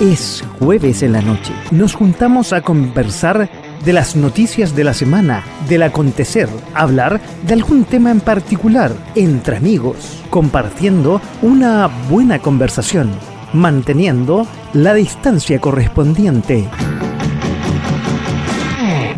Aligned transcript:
Es 0.00 0.44
jueves 0.58 1.02
en 1.02 1.12
la 1.12 1.22
noche. 1.22 1.54
Nos 1.70 1.94
juntamos 1.94 2.52
a 2.52 2.60
conversar 2.60 3.48
de 3.82 3.92
las 3.94 4.14
noticias 4.14 4.76
de 4.76 4.84
la 4.84 4.92
semana, 4.92 5.42
del 5.70 5.84
acontecer, 5.84 6.50
hablar 6.74 7.18
de 7.46 7.54
algún 7.54 7.84
tema 7.84 8.10
en 8.10 8.20
particular, 8.20 8.92
entre 9.14 9.56
amigos, 9.56 10.22
compartiendo 10.28 11.22
una 11.40 11.86
buena 12.10 12.40
conversación, 12.40 13.10
manteniendo 13.54 14.46
la 14.74 14.92
distancia 14.92 15.58
correspondiente. 15.62 16.68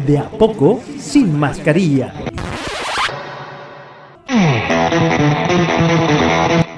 De 0.06 0.16
a 0.16 0.28
poco, 0.30 0.80
sin 0.96 1.36
mascarilla. 1.40 2.14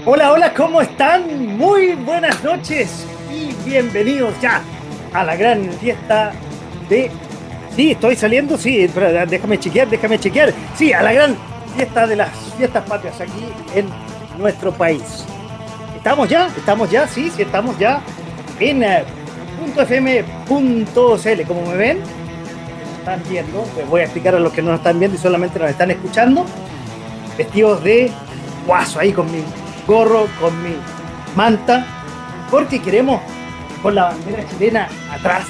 Hola, 0.07 0.33
hola, 0.33 0.55
¿cómo 0.55 0.81
están? 0.81 1.59
Muy 1.59 1.97
buenas 1.97 2.43
noches 2.43 3.07
bienvenidos 3.65 4.35
ya 4.41 4.63
a 5.13 5.25
la 5.25 5.37
gran 5.37 5.71
fiesta 5.73 6.33
de... 6.89 7.11
Sí, 7.75 7.93
estoy 7.93 8.17
saliendo, 8.17 8.59
sí, 8.59 8.91
pero 8.93 9.27
déjame 9.27 9.59
chequear, 9.59 9.89
déjame 9.89 10.19
chequear. 10.19 10.53
Sí, 10.75 10.93
a 10.93 11.03
la 11.03 11.13
gran 11.13 11.37
fiesta 11.77 12.07
de 12.07 12.17
las 12.17 12.31
fiestas 12.57 12.85
patrias 12.89 13.21
aquí 13.21 13.45
en 13.75 13.87
nuestro 14.39 14.73
país. 14.73 15.25
¿Estamos 15.97 16.29
ya? 16.29 16.49
¿Estamos 16.57 16.91
ya? 16.91 17.07
Sí, 17.07 17.31
sí, 17.35 17.43
estamos 17.43 17.79
ya 17.79 18.01
en 18.59 18.83
eh, 18.83 19.05
.fm.cl. 19.77 21.47
Como 21.47 21.67
me 21.67 21.77
ven, 21.77 22.01
están 22.99 23.23
viendo, 23.29 23.65
les 23.77 23.89
voy 23.89 24.01
a 24.01 24.05
explicar 24.05 24.35
a 24.35 24.41
los 24.41 24.53
que 24.53 24.63
no 24.63 24.71
nos 24.71 24.81
están 24.81 24.99
viendo 24.99 25.17
y 25.17 25.21
solamente 25.21 25.59
nos 25.59 25.71
están 25.71 25.91
escuchando, 25.91 26.45
vestidos 27.39 27.83
de 27.85 28.11
guaso 28.67 28.99
ahí 29.01 29.13
con 29.13 29.31
mi 29.31 29.43
gorro, 29.87 30.27
con 30.41 30.63
mi 30.63 30.75
manta, 31.37 31.87
porque 32.51 32.83
queremos 32.83 33.21
con 33.83 33.95
la 33.95 34.05
bandera 34.05 34.45
chilena 34.49 34.89
atrás, 35.11 35.45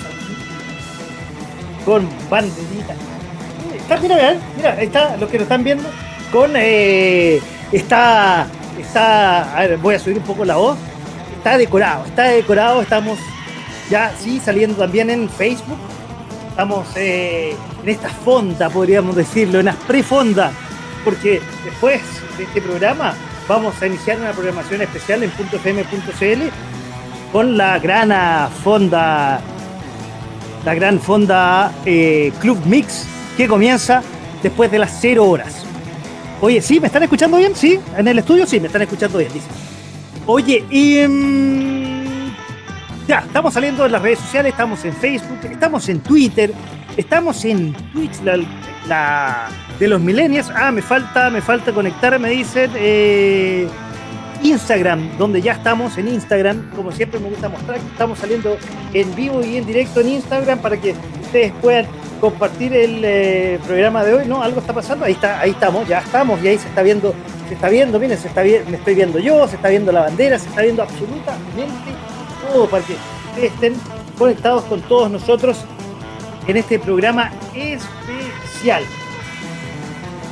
con 1.84 2.08
banderita. 2.28 2.94
Está, 3.74 3.96
mira, 3.98 4.36
mira, 4.56 4.72
ahí 4.78 4.86
está, 4.86 5.16
los 5.16 5.28
que 5.28 5.38
nos 5.38 5.44
están 5.44 5.64
viendo, 5.64 5.88
con 6.32 6.52
eh, 6.54 7.40
está, 7.72 8.46
está, 8.78 9.56
a 9.56 9.60
ver, 9.60 9.78
voy 9.78 9.94
a 9.94 9.98
subir 9.98 10.18
un 10.18 10.24
poco 10.24 10.44
la 10.44 10.56
voz, 10.56 10.78
está 11.36 11.58
decorado, 11.58 12.04
está 12.06 12.24
decorado, 12.24 12.82
estamos 12.82 13.18
ya 13.90 14.12
sí 14.18 14.40
saliendo 14.40 14.76
también 14.76 15.10
en 15.10 15.28
Facebook, 15.28 15.78
estamos 16.50 16.86
eh, 16.96 17.56
en 17.82 17.88
esta 17.88 18.08
fonda, 18.08 18.70
podríamos 18.70 19.16
decirlo, 19.16 19.58
en 19.58 19.66
las 19.66 19.76
prefonda, 19.76 20.52
porque 21.04 21.40
después 21.64 22.00
de 22.38 22.44
este 22.44 22.60
programa 22.60 23.14
vamos 23.48 23.80
a 23.82 23.86
iniciar 23.86 24.18
una 24.18 24.30
programación 24.30 24.82
especial 24.82 25.24
en 25.24 25.30
.fm.cl 25.30 26.69
con 27.32 27.56
la 27.56 27.78
gran 27.78 28.50
fonda, 28.50 29.40
la 30.64 30.74
gran 30.74 30.98
fonda 30.98 31.72
eh, 31.84 32.32
Club 32.40 32.58
Mix 32.66 33.06
que 33.36 33.46
comienza 33.46 34.02
después 34.42 34.70
de 34.70 34.78
las 34.78 34.98
0 35.00 35.24
horas. 35.24 35.64
Oye, 36.40 36.62
¿sí? 36.62 36.80
¿Me 36.80 36.86
están 36.86 37.02
escuchando 37.02 37.36
bien? 37.36 37.54
¿Sí? 37.54 37.78
¿En 37.96 38.08
el 38.08 38.18
estudio? 38.18 38.46
Sí, 38.46 38.58
me 38.60 38.66
están 38.66 38.82
escuchando 38.82 39.18
bien, 39.18 39.32
dice. 39.32 39.48
Oye, 40.26 40.64
y... 40.70 41.06
Mm, 41.06 42.00
ya, 43.06 43.18
estamos 43.26 43.52
saliendo 43.52 43.84
en 43.84 43.92
las 43.92 44.02
redes 44.02 44.20
sociales, 44.20 44.52
estamos 44.52 44.84
en 44.84 44.94
Facebook, 44.94 45.38
estamos 45.50 45.88
en 45.88 46.00
Twitter, 46.00 46.54
estamos 46.96 47.44
en 47.44 47.72
Twitch, 47.92 48.20
la, 48.22 49.48
de 49.78 49.88
los 49.88 50.00
millennials. 50.00 50.50
Ah, 50.54 50.70
me 50.70 50.80
falta, 50.80 51.28
me 51.28 51.40
falta 51.40 51.72
conectar, 51.72 52.16
me 52.18 52.30
dicen. 52.30 52.70
Eh, 52.76 53.68
Instagram, 54.42 55.18
donde 55.18 55.42
ya 55.42 55.52
estamos 55.52 55.96
en 55.98 56.08
Instagram. 56.08 56.70
Como 56.74 56.92
siempre 56.92 57.20
me 57.20 57.28
gusta 57.28 57.48
mostrar 57.48 57.78
que 57.78 57.86
estamos 57.86 58.18
saliendo 58.18 58.56
en 58.92 59.14
vivo 59.14 59.42
y 59.44 59.56
en 59.56 59.66
directo 59.66 60.00
en 60.00 60.08
Instagram 60.08 60.58
para 60.58 60.76
que 60.76 60.94
ustedes 61.22 61.52
puedan 61.60 61.86
compartir 62.20 62.74
el 62.74 63.00
eh, 63.04 63.58
programa 63.66 64.04
de 64.04 64.14
hoy. 64.14 64.26
No, 64.26 64.42
algo 64.42 64.60
está 64.60 64.72
pasando. 64.72 65.04
Ahí 65.04 65.12
está, 65.12 65.40
ahí 65.40 65.50
estamos, 65.50 65.88
ya 65.88 65.98
estamos 65.98 66.42
y 66.42 66.48
ahí 66.48 66.58
se 66.58 66.68
está 66.68 66.82
viendo, 66.82 67.14
se 67.48 67.54
está 67.54 67.68
viendo, 67.68 67.98
miren, 67.98 68.18
se 68.18 68.28
está 68.28 68.42
me 68.42 68.76
estoy 68.76 68.94
viendo 68.94 69.18
yo, 69.18 69.46
se 69.48 69.56
está 69.56 69.68
viendo 69.68 69.92
la 69.92 70.02
bandera, 70.02 70.38
se 70.38 70.48
está 70.48 70.62
viendo 70.62 70.82
absolutamente 70.82 71.90
todo 72.52 72.68
para 72.68 72.84
que 72.84 72.94
ustedes 73.30 73.52
estén 73.52 73.74
conectados 74.18 74.64
con 74.64 74.80
todos 74.82 75.10
nosotros 75.10 75.64
en 76.46 76.56
este 76.56 76.78
programa 76.78 77.32
especial. 77.54 78.82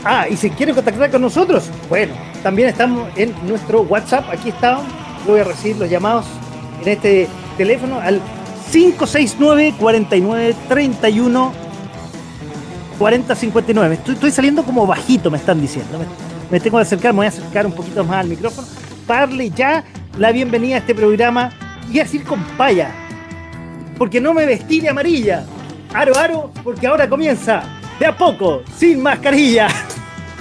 Ah, 0.04 0.26
y 0.28 0.36
si 0.36 0.50
quieren 0.50 0.74
contactar 0.74 1.10
con 1.10 1.22
nosotros, 1.22 1.70
bueno, 1.88 2.14
también 2.42 2.68
estamos 2.68 3.08
en 3.16 3.34
nuestro 3.46 3.82
WhatsApp. 3.82 4.28
Aquí 4.30 4.50
estamos. 4.50 4.84
Voy 5.26 5.40
a 5.40 5.44
recibir 5.44 5.76
los 5.76 5.90
llamados 5.90 6.26
en 6.82 6.88
este 6.88 7.28
teléfono 7.56 8.00
al 8.00 8.20
569 8.72 9.74
49 9.78 10.56
31 10.68 11.52
40 12.98 13.34
59. 13.34 13.98
Estoy, 14.06 14.30
saliendo 14.30 14.64
como 14.64 14.86
bajito, 14.86 15.30
me 15.30 15.38
están 15.38 15.60
diciendo. 15.60 15.98
Me, 16.50 16.60
tengo 16.60 16.78
que 16.78 16.82
acercar, 16.82 17.12
me 17.12 17.18
voy 17.18 17.26
a 17.26 17.30
acercar 17.30 17.66
un 17.66 17.72
poquito 17.72 18.02
más 18.04 18.20
al 18.20 18.28
micrófono 18.28 18.66
darle 19.06 19.50
ya 19.50 19.84
la 20.18 20.30
bienvenida 20.32 20.76
a 20.76 20.78
este 20.78 20.94
programa 20.94 21.50
y 21.90 21.94
decir 21.94 22.24
con 22.24 22.44
paya. 22.56 22.90
Porque 23.96 24.20
no 24.20 24.34
me 24.34 24.46
vestí 24.46 24.80
de 24.80 24.90
amarilla. 24.90 25.44
Aro, 25.92 26.16
aro, 26.16 26.52
porque 26.62 26.86
ahora 26.86 27.08
comienza 27.08 27.62
de 27.98 28.06
a 28.06 28.16
poco, 28.16 28.62
sin 28.76 29.02
mascarilla. 29.02 29.68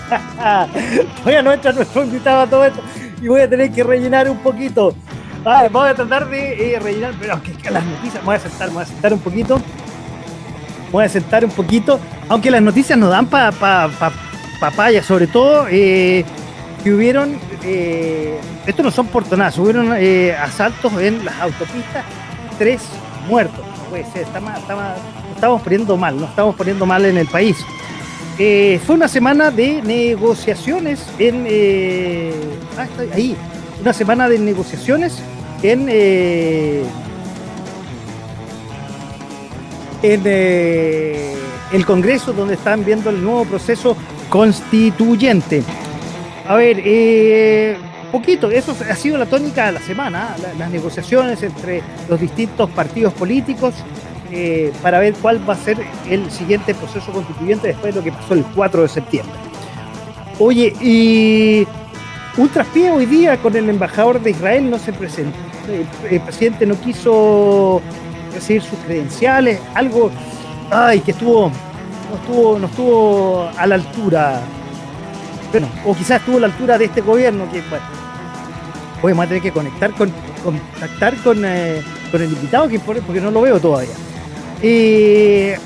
voy 1.24 1.34
a 1.34 1.42
no 1.42 1.52
entrar 1.52 1.76
nuestro 1.76 2.04
invitado 2.04 2.42
a 2.42 2.48
todo 2.48 2.66
esto 2.66 2.82
y 3.22 3.28
voy 3.28 3.42
a 3.42 3.50
tener 3.50 3.72
que 3.72 3.84
rellenar 3.84 4.30
un 4.30 4.38
poquito. 4.38 4.94
voy 5.72 5.90
a 5.90 5.96
tratar 5.96 6.30
de 6.30 6.76
eh, 6.76 6.80
rellenar, 6.80 7.14
pero 7.20 7.42
que, 7.42 7.72
las 7.72 7.84
noticias, 7.84 8.24
voy 8.24 8.36
a 8.36 8.40
sentar, 8.40 8.70
voy 8.70 8.84
a 8.84 8.86
sentar 8.86 9.14
un 9.14 9.20
poquito. 9.20 9.60
Voy 10.92 11.04
a 11.04 11.10
sentar 11.10 11.44
un 11.44 11.52
poquito, 11.52 12.00
aunque 12.30 12.50
las 12.50 12.62
noticias 12.62 12.98
nos 12.98 13.10
dan 13.10 13.26
para 13.26 13.52
pa, 13.52 13.90
pa, 14.00 14.10
papaya, 14.58 15.04
sobre 15.04 15.28
todo 15.28 15.68
eh, 15.70 16.24
que 16.82 16.94
hubieron, 16.94 17.38
eh, 17.64 18.40
estos 18.66 18.86
no 18.86 18.92
son 18.92 19.08
portonazos, 19.08 19.60
hubieron 19.60 19.92
asaltos 19.92 20.94
en 20.94 21.26
las 21.26 21.38
autopistas, 21.42 22.06
tres 22.58 22.82
muertos. 23.28 23.66
Puede 23.90 24.06
ser, 24.06 24.22
está 24.22 24.40
estamos 25.36 25.62
poniendo 25.62 25.98
mal, 25.98 26.18
no 26.18 26.26
estamos 26.26 26.56
poniendo 26.56 26.86
mal 26.86 27.04
en 27.04 27.18
el 27.18 27.28
país. 27.28 27.58
Eh, 28.40 28.80
fue 28.86 28.96
una 28.96 29.08
semana 29.08 29.50
de 29.50 29.82
negociaciones 29.82 31.04
en. 31.18 31.46
Eh, 31.48 32.34
ah, 32.78 32.88
ahí. 33.14 33.36
Una 33.82 33.94
semana 33.94 34.30
de 34.30 34.38
negociaciones 34.38 35.18
en. 35.64 35.88
Eh, 35.90 36.84
en 40.04 40.22
el 41.72 41.86
Congreso, 41.86 42.32
donde 42.32 42.54
están 42.54 42.86
viendo 42.86 43.10
el 43.10 43.24
nuevo 43.24 43.46
proceso 43.46 43.98
constituyente. 44.30 45.64
A 46.48 46.56
ver, 46.56 47.80
poquito, 48.12 48.52
eso 48.52 48.76
ha 48.88 48.96
sido 48.96 49.18
la 49.18 49.26
tónica 49.26 49.66
de 49.66 49.72
la 49.72 49.82
semana, 49.82 50.36
las 50.58 50.70
negociaciones 50.70 51.42
entre 51.42 51.82
los 52.08 52.22
distintos 52.22 52.70
partidos 52.70 53.12
políticos 53.14 53.74
eh, 54.32 54.74
para 54.82 55.00
ver 55.00 55.14
cuál 55.22 55.48
va 55.48 55.54
a 55.54 55.58
ser 55.58 55.78
el 56.10 56.30
siguiente 56.32 56.74
proceso 56.74 57.12
constituyente 57.12 57.70
después 57.70 57.94
de 57.94 58.00
lo 58.00 58.04
que 58.04 58.12
pasó 58.12 58.34
el 58.34 58.44
4 58.44 58.82
de 58.82 58.88
septiembre. 58.90 59.34
Oye, 60.40 60.74
y 60.82 61.68
un 62.38 62.50
traspié 62.50 62.92
hoy 62.92 63.06
día 63.06 63.38
con 63.38 63.56
el 63.56 63.70
embajador 63.70 64.22
de 64.22 64.32
Israel 64.32 64.70
no 64.70 64.78
se 64.78 64.94
presentó, 64.94 65.38
el, 66.10 66.20
presidente 66.22 66.66
no 66.66 66.80
quiso 66.80 67.82
recibir 68.34 68.62
sus 68.62 68.78
credenciales, 68.80 69.60
algo, 69.74 70.12
ay, 70.70 71.00
que 71.00 71.12
estuvo, 71.12 71.50
no 72.10 72.16
estuvo, 72.16 72.60
no 72.60 72.68
estuvo 72.68 73.50
a 73.58 73.66
la 73.66 73.76
altura, 73.76 74.42
bueno, 75.52 75.68
o 75.86 75.96
quizás 75.96 76.20
estuvo 76.20 76.38
a 76.38 76.42
la 76.42 76.48
altura 76.48 76.78
de 76.78 76.86
este 76.86 77.02
gobierno, 77.02 77.50
que 77.52 77.64
bueno, 79.02 79.22
a 79.22 79.28
tener 79.28 79.42
que 79.42 79.52
conectar 79.52 79.92
con, 79.94 80.12
contactar 80.44 81.16
con, 81.24 81.44
eh, 81.44 81.82
con 82.12 82.22
el 82.22 82.32
invitado 82.32 82.68
que 82.68 82.80
porque 82.80 83.22
no 83.22 83.32
lo 83.32 83.42
veo 83.42 83.60
todavía. 83.60 83.94
Eh, 84.62 85.58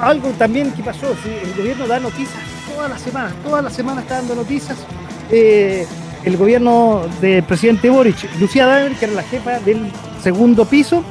algo 0.00 0.28
también 0.30 0.70
que 0.72 0.82
pasó, 0.82 1.06
el 1.24 1.54
gobierno 1.54 1.86
da 1.86 1.98
noticias 1.98 2.38
todas 2.72 2.90
las 2.90 3.00
semanas, 3.00 3.32
todas 3.42 3.64
las 3.64 3.72
semanas 3.72 4.04
está 4.04 4.16
dando 4.16 4.34
noticias. 4.34 4.78
Eh, 5.30 5.86
el 6.24 6.36
gobierno 6.36 7.06
del 7.20 7.42
presidente 7.44 7.88
Boric, 7.88 8.28
Lucía 8.38 8.66
Damer, 8.66 8.92
que 8.92 9.06
era 9.06 9.14
la 9.14 9.22
jefa 9.22 9.58
del 9.60 9.90
segundo 10.22 10.64
piso, 10.64 11.02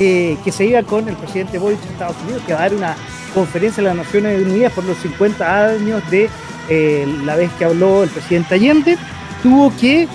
eh, 0.00 0.36
que 0.44 0.52
se 0.52 0.66
iba 0.66 0.82
con 0.82 1.08
el 1.08 1.16
presidente 1.16 1.58
Boric 1.58 1.80
de 1.80 1.88
Estados 1.92 2.16
Unidos, 2.24 2.42
que 2.46 2.52
va 2.52 2.60
a 2.60 2.62
dar 2.62 2.74
una 2.74 2.96
conferencia 3.34 3.82
de 3.82 3.88
las 3.88 3.96
Naciones 3.96 4.42
Unidas 4.46 4.72
por 4.72 4.84
los 4.84 4.96
50 4.98 5.66
años 5.66 6.02
de 6.10 6.30
la 7.24 7.34
vez 7.34 7.50
que 7.58 7.64
habló 7.64 8.02
el 8.02 8.10
presidente 8.10 8.54
Allende, 8.54 8.98
tuvo 9.42 9.72
que 9.74 10.06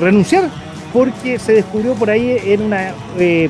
renunciar 0.00 0.48
porque 0.92 1.38
se 1.38 1.52
descubrió 1.52 1.94
por 1.94 2.08
ahí 2.08 2.38
en 2.42 2.62
una 2.62 2.94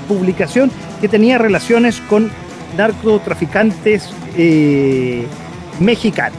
publicación 0.08 0.70
que 1.00 1.08
tenía 1.08 1.38
relaciones 1.38 2.00
con 2.08 2.30
narcotraficantes 2.76 4.10
eh, 4.36 5.26
mexicanos. 5.80 6.38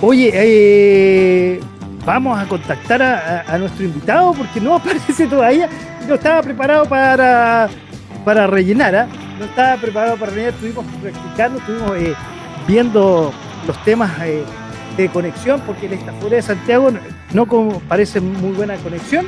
Oye, 0.00 0.30
eh, 0.32 1.60
vamos 2.04 2.38
a 2.38 2.46
contactar 2.46 3.02
a, 3.02 3.58
nuestro 3.58 3.84
invitado 3.84 4.32
porque 4.32 4.60
no 4.60 4.74
aparece 4.76 5.26
todavía. 5.26 5.68
no 6.08 6.14
estaba 6.14 6.42
preparado 6.42 6.86
para, 6.86 7.68
para 8.24 8.46
rellenar, 8.46 8.94
¿ah? 8.94 9.08
no 9.38 9.44
estaba 9.44 9.76
preparado 9.76 10.16
para 10.16 10.32
rellenar, 10.32 10.54
estuvimos 10.54 10.84
practicando, 11.02 11.58
estuvimos 11.58 11.96
eh, 11.96 12.14
viendo 12.66 13.32
los 13.66 13.84
temas 13.84 14.10
de 14.96 15.08
conexión, 15.08 15.60
porque 15.66 15.86
él 15.86 15.94
está 15.94 16.12
fuera 16.14 16.36
de 16.36 16.42
Santiago, 16.42 16.90
no 17.32 17.46
como 17.46 17.78
parece 17.80 18.20
muy 18.20 18.52
buena 18.52 18.76
conexión. 18.76 19.26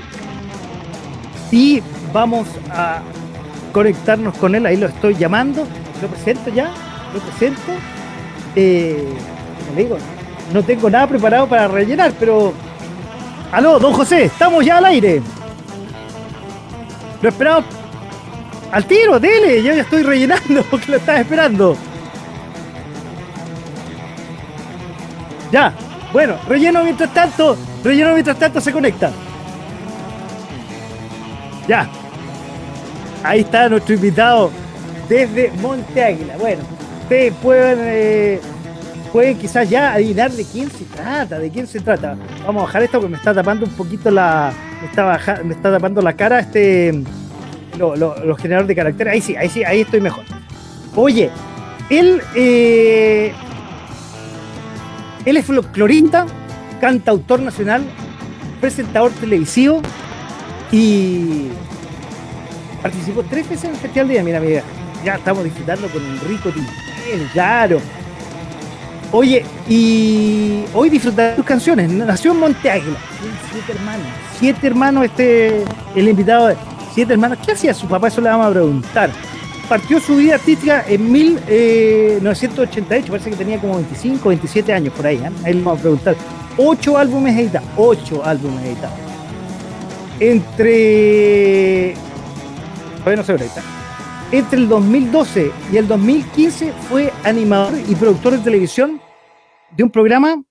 Y 1.51 1.83
vamos 2.13 2.49
a 2.71 3.03
conectarnos 3.73 4.37
con 4.37 4.55
él, 4.55 4.67
ahí 4.67 4.77
lo 4.77 4.87
estoy 4.87 5.15
llamando, 5.17 5.67
lo 6.01 6.09
presento 6.09 6.51
ya, 6.51 6.71
lo 7.13 7.21
presento. 7.21 7.73
Eh, 8.55 9.09
digo, 9.77 9.97
no 10.53 10.63
tengo 10.63 10.91
nada 10.91 11.07
preparado 11.07 11.47
para 11.49 11.69
rellenar, 11.69 12.13
pero. 12.19 12.53
Aló, 13.51 13.79
don 13.79 13.93
José, 13.93 14.25
estamos 14.25 14.65
ya 14.65 14.79
al 14.79 14.85
aire. 14.87 15.21
Lo 17.21 17.29
esperamos 17.29 17.65
al 18.73 18.87
tiro, 18.87 19.21
dele, 19.21 19.63
yo 19.63 19.75
ya 19.75 19.83
estoy 19.83 20.03
rellenando 20.03 20.63
porque 20.71 20.91
lo 20.93 20.97
estaba 20.97 21.21
esperando. 21.21 21.77
Ya, 25.53 25.75
bueno, 26.13 26.37
relleno 26.49 26.83
mientras 26.83 27.13
tanto, 27.13 27.57
relleno 27.85 28.15
mientras 28.15 28.39
tanto 28.39 28.61
se 28.61 28.73
conecta. 28.73 29.13
Ya. 31.69 31.89
Ahí 33.23 33.41
está 33.41 33.69
nuestro 33.69 33.95
invitado 33.95 34.51
desde 35.09 35.51
Monte 35.61 36.03
Águila. 36.03 36.37
Bueno, 36.39 36.63
ustedes 37.03 37.33
pueden, 37.43 37.79
eh, 37.83 38.41
pueden 39.13 39.39
quizás 39.39 39.69
ya 39.71 39.93
adivinar 39.93 40.31
de 40.33 40.45
quién 40.45 40.71
se 40.71 40.85
trata, 40.85 41.39
de 41.39 41.51
quién 41.51 41.67
se 41.67 41.81
trata. 41.81 42.17
Vamos 42.45 42.63
a 42.63 42.67
bajar 42.67 42.83
esto 42.83 42.99
porque 42.99 43.13
me 43.13 43.19
está 43.19 43.33
tapando 43.33 43.67
un 43.67 43.73
poquito 43.73 44.11
la. 44.11 44.53
Me 44.81 44.87
está, 44.89 45.41
me 45.45 45.55
está 45.55 45.71
tapando 45.71 46.03
la 46.03 46.15
cara 46.15 46.41
este. 46.41 47.03
los 47.79 48.39
generadores 48.39 48.69
de 48.69 48.75
carácter. 48.75 49.09
Ahí 49.09 49.21
sí, 49.21 49.37
ahí 49.37 49.49
sí, 49.49 49.63
ahí 49.65 49.83
estoy 49.83 50.01
mejor. 50.01 50.25
Oye, 50.97 51.31
él. 51.91 52.21
Eh, 52.35 53.33
él 55.25 55.37
es 55.37 55.45
folclorista, 55.47 56.27
cantautor 56.81 57.41
nacional, 57.41 57.83
presentador 58.61 59.13
televisivo 59.13 59.81
y 60.73 61.49
participó 62.83 63.23
tres 63.23 63.49
veces 63.49 63.65
en 63.65 63.71
el 63.71 63.77
Festival 63.77 64.09
de 64.09 64.23
Mira, 64.23 64.39
amiga, 64.39 64.63
ya 65.05 65.15
estamos 65.15 65.45
disfrutando 65.45 65.89
con 65.89 66.05
un 66.05 66.21
rico 66.21 66.51
tintel, 66.51 67.29
claro. 67.33 67.81
Oye, 69.13 69.45
y 69.69 70.65
hoy 70.75 70.89
disfrutar 70.91 71.37
tus 71.37 71.45
canciones. 71.45 71.91
Nació 71.91 72.33
en 72.33 72.41
Monte 72.41 72.71
Águila. 72.71 72.99
Siete 73.51 73.73
hermanos. 73.73 74.07
Siete 74.39 74.67
hermanos, 74.67 75.05
este, 75.05 75.65
el 75.95 76.09
invitado 76.09 76.49
de 76.49 76.57
siete 76.95 77.13
hermanos. 77.13 77.39
¿Qué 77.45 77.53
hacía 77.53 77.75
su 77.75 77.87
papá? 77.87 78.09
Eso 78.09 78.21
le 78.21 78.31
vamos 78.31 78.47
a 78.47 78.51
preguntar 78.51 79.11
partió 79.73 80.01
su 80.01 80.17
vida 80.17 80.35
artística 80.35 80.85
en 80.87 81.11
1988, 81.11 82.85
eh, 82.91 83.05
parece 83.09 83.31
que 83.31 83.37
tenía 83.37 83.59
como 83.59 83.77
25, 83.77 84.29
27 84.29 84.71
años 84.71 84.93
por 84.93 85.07
ahí. 85.07 85.17
¿eh? 85.17 85.31
Ahí 85.45 85.55
le 85.55 85.63
vamos 85.63 85.79
a 85.79 85.83
preguntar. 85.83 86.15
Ocho 86.59 86.99
álbumes 86.99 87.39
editados, 87.39 87.67
ocho 87.79 88.23
álbumes 88.23 88.67
editados. 88.67 88.99
Entre. 90.21 91.95
Todavía 93.05 93.23
no. 93.23 93.53
Entre 94.33 94.59
el 94.59 94.69
2012 94.69 95.53
y 95.73 95.77
el 95.77 95.87
2015 95.89 96.73
fue 96.89 97.13
animador 97.25 97.75
y 97.89 97.95
productor 97.95 98.33
de 98.33 98.39
televisión 98.39 99.01
de 99.71 99.83
un 99.83 99.91
programa. 99.91 100.37
Me 100.37 100.45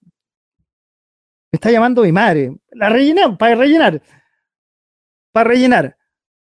está 1.53 1.71
llamando 1.71 2.03
mi 2.03 2.11
madre. 2.11 2.55
La 2.71 2.89
rellené, 2.89 3.35
para 3.37 3.55
rellenar. 3.55 4.01
Para 5.31 5.49
rellenar. 5.49 5.97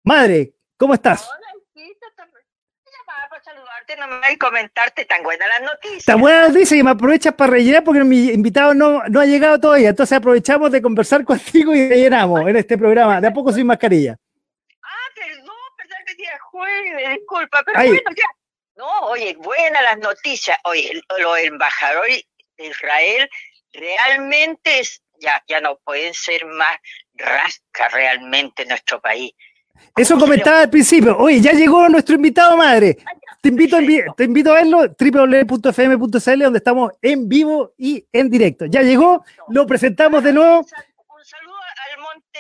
Madre, 0.05 0.55
¿cómo 0.77 0.95
estás? 0.95 1.29
y 4.33 4.37
comentarte 4.37 5.05
tan 5.05 5.23
buenas 5.23 5.49
las 5.49 5.73
noticias. 5.73 6.05
Tan 6.05 6.21
buenas 6.21 6.49
noticias 6.49 6.79
y 6.79 6.83
me 6.83 6.91
aprovechas 6.91 7.35
para 7.35 7.53
rellenar 7.53 7.85
porque 7.85 8.05
mi 8.05 8.29
invitado 8.29 8.75
no, 8.75 9.03
no 9.09 9.21
ha 9.21 9.27
llegado 9.27 9.59
todavía. 9.59 9.91
Entonces 9.91 10.17
aprovechamos 10.17 10.71
de 10.71 10.83
conversar 10.83 11.25
contigo 11.27 11.75
y 11.75 11.89
rellenamos 11.89 12.47
en 12.49 12.57
este 12.57 12.79
programa, 12.79 13.21
de 13.21 13.29
a 13.29 13.33
poco 13.33 13.53
sin 13.53 13.67
mascarilla. 13.67 14.17
Ah, 14.83 15.09
perdón, 15.15 15.55
perdón 15.77 15.99
que 16.07 16.17
disculpa, 17.17 17.63
pero 17.65 17.79
bueno, 17.79 18.11
ya. 18.17 18.25
No, 18.77 19.01
oye, 19.09 19.37
buenas 19.39 19.83
las 19.83 19.99
noticias. 19.99 20.57
Oye, 20.65 21.01
los 21.19 21.39
embajadores 21.39 22.25
de 22.57 22.67
Israel 22.67 23.29
realmente 23.73 24.81
es, 24.81 25.03
ya, 25.21 25.43
ya 25.47 25.61
no 25.61 25.79
pueden 25.85 26.15
ser 26.15 26.45
más 26.47 26.79
rasca 27.15 27.89
realmente 27.89 28.63
en 28.63 28.69
nuestro 28.71 29.01
país. 29.01 29.33
Eso 29.97 30.19
comentaba 30.19 30.61
al 30.61 30.71
principio. 30.71 31.17
Oye, 31.19 31.41
ya 31.41 31.53
llegó 31.53 31.89
nuestro 31.89 32.15
invitado 32.15 32.57
madre. 32.57 32.99
Te 33.41 33.49
invito, 33.49 33.77
a, 33.77 33.81
te 34.17 34.25
invito 34.25 34.53
a 34.53 34.55
verlo, 34.55 34.87
www.fm.cl, 34.89 36.43
donde 36.43 36.59
estamos 36.59 36.93
en 37.03 37.29
vivo 37.29 37.75
y 37.77 38.07
en 38.13 38.31
directo. 38.31 38.67
Ya 38.67 38.83
llegó, 38.83 39.25
lo 39.49 39.67
presentamos 39.67 40.23
de 40.23 40.33
nuevo. 40.33 40.59
Un 40.61 41.25
saludo 41.25 41.57
al 41.57 42.01
Monte 42.01 42.39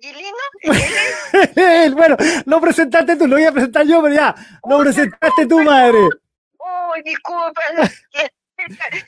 Aguilino. 0.00 1.94
bueno, 1.96 2.16
lo 2.46 2.60
presentaste 2.60 3.16
tú, 3.16 3.26
lo 3.26 3.36
voy 3.36 3.44
a 3.44 3.52
presentar 3.52 3.86
yo, 3.86 4.02
pero 4.02 4.14
ya, 4.14 4.34
lo 4.68 4.78
presentaste 4.78 5.46
tú, 5.46 5.62
madre. 5.62 5.98
Oh, 6.58 6.92
disculpa. 7.04 7.60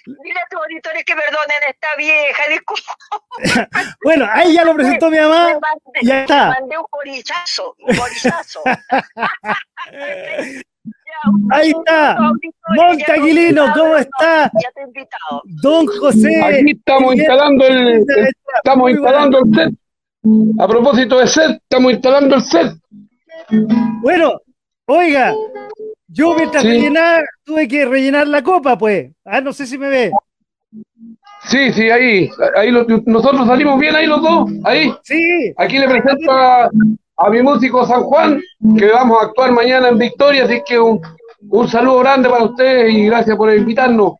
Dile 0.06 0.40
a 0.40 0.48
tus 0.50 0.60
auditores 0.60 1.04
que 1.04 1.14
perdonen 1.14 1.62
a 1.66 1.70
esta 1.70 1.88
vieja, 1.96 2.42
disculpa. 2.48 2.96
bueno, 4.04 4.26
ahí 4.30 4.54
ya 4.54 4.64
lo 4.64 4.74
presentó 4.74 5.10
mi 5.10 5.18
mamá. 5.18 5.58
ya 6.02 6.22
está. 6.22 6.48
Me 6.48 6.60
mandé 6.60 6.78
un 6.78 6.86
borizazo, 6.90 7.76
un 7.78 7.96
borizazo. 7.96 8.62
Ahí 11.52 11.70
está. 11.70 12.18
Montaguilino, 12.74 13.72
¿cómo 13.74 13.96
está? 13.96 14.50
Don 15.44 15.86
José. 15.86 16.42
Aquí 16.42 16.72
estamos 16.72 17.14
instalando 17.14 17.64
el, 17.66 18.04
estamos 18.56 18.90
instalando 18.90 19.38
el 19.38 19.54
set. 19.54 19.81
A 20.58 20.68
propósito 20.68 21.18
de 21.18 21.26
set, 21.26 21.50
estamos 21.62 21.92
instalando 21.92 22.36
el 22.36 22.42
set. 22.42 22.72
Bueno, 24.00 24.40
oiga, 24.86 25.34
yo 26.06 26.34
mientras 26.34 26.64
rellenar, 26.64 27.24
tuve 27.44 27.66
que 27.66 27.84
rellenar 27.84 28.28
la 28.28 28.42
copa, 28.42 28.78
pues. 28.78 29.10
Ah, 29.24 29.40
no 29.40 29.52
sé 29.52 29.66
si 29.66 29.78
me 29.78 29.88
ve. 29.88 30.12
Sí, 31.44 31.72
sí, 31.72 31.90
ahí. 31.90 32.30
ahí 32.56 32.70
nosotros 33.04 33.46
salimos 33.46 33.80
bien 33.80 33.96
ahí 33.96 34.06
los 34.06 34.22
dos. 34.22 34.50
Ahí. 34.64 34.92
Sí. 35.02 35.52
Aquí 35.56 35.78
le 35.78 35.88
presento 35.88 36.30
a, 36.30 36.70
a 37.16 37.30
mi 37.30 37.42
músico 37.42 37.84
San 37.84 38.02
Juan, 38.04 38.40
que 38.78 38.90
vamos 38.90 39.18
a 39.20 39.26
actuar 39.26 39.50
mañana 39.50 39.88
en 39.88 39.98
Victoria, 39.98 40.44
así 40.44 40.62
que 40.64 40.78
un, 40.78 41.00
un 41.48 41.68
saludo 41.68 41.98
grande 41.98 42.28
para 42.28 42.44
ustedes 42.44 42.94
y 42.94 43.06
gracias 43.06 43.36
por 43.36 43.52
invitarnos. 43.52 44.14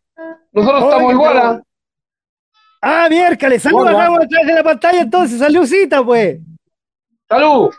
Nosotros 0.53 0.85
estamos 0.85 1.13
igual. 1.13 1.63
¿Ah? 2.83 3.07
miércoles, 3.09 3.63
saludos 3.63 3.89
acá 3.89 4.07
a 4.07 4.27
través 4.29 4.47
de 4.47 4.55
la 4.55 4.63
pantalla 4.63 5.01
entonces, 5.01 5.39
saludcita 5.39 6.05
pues. 6.05 6.39
Salud. 7.29 7.71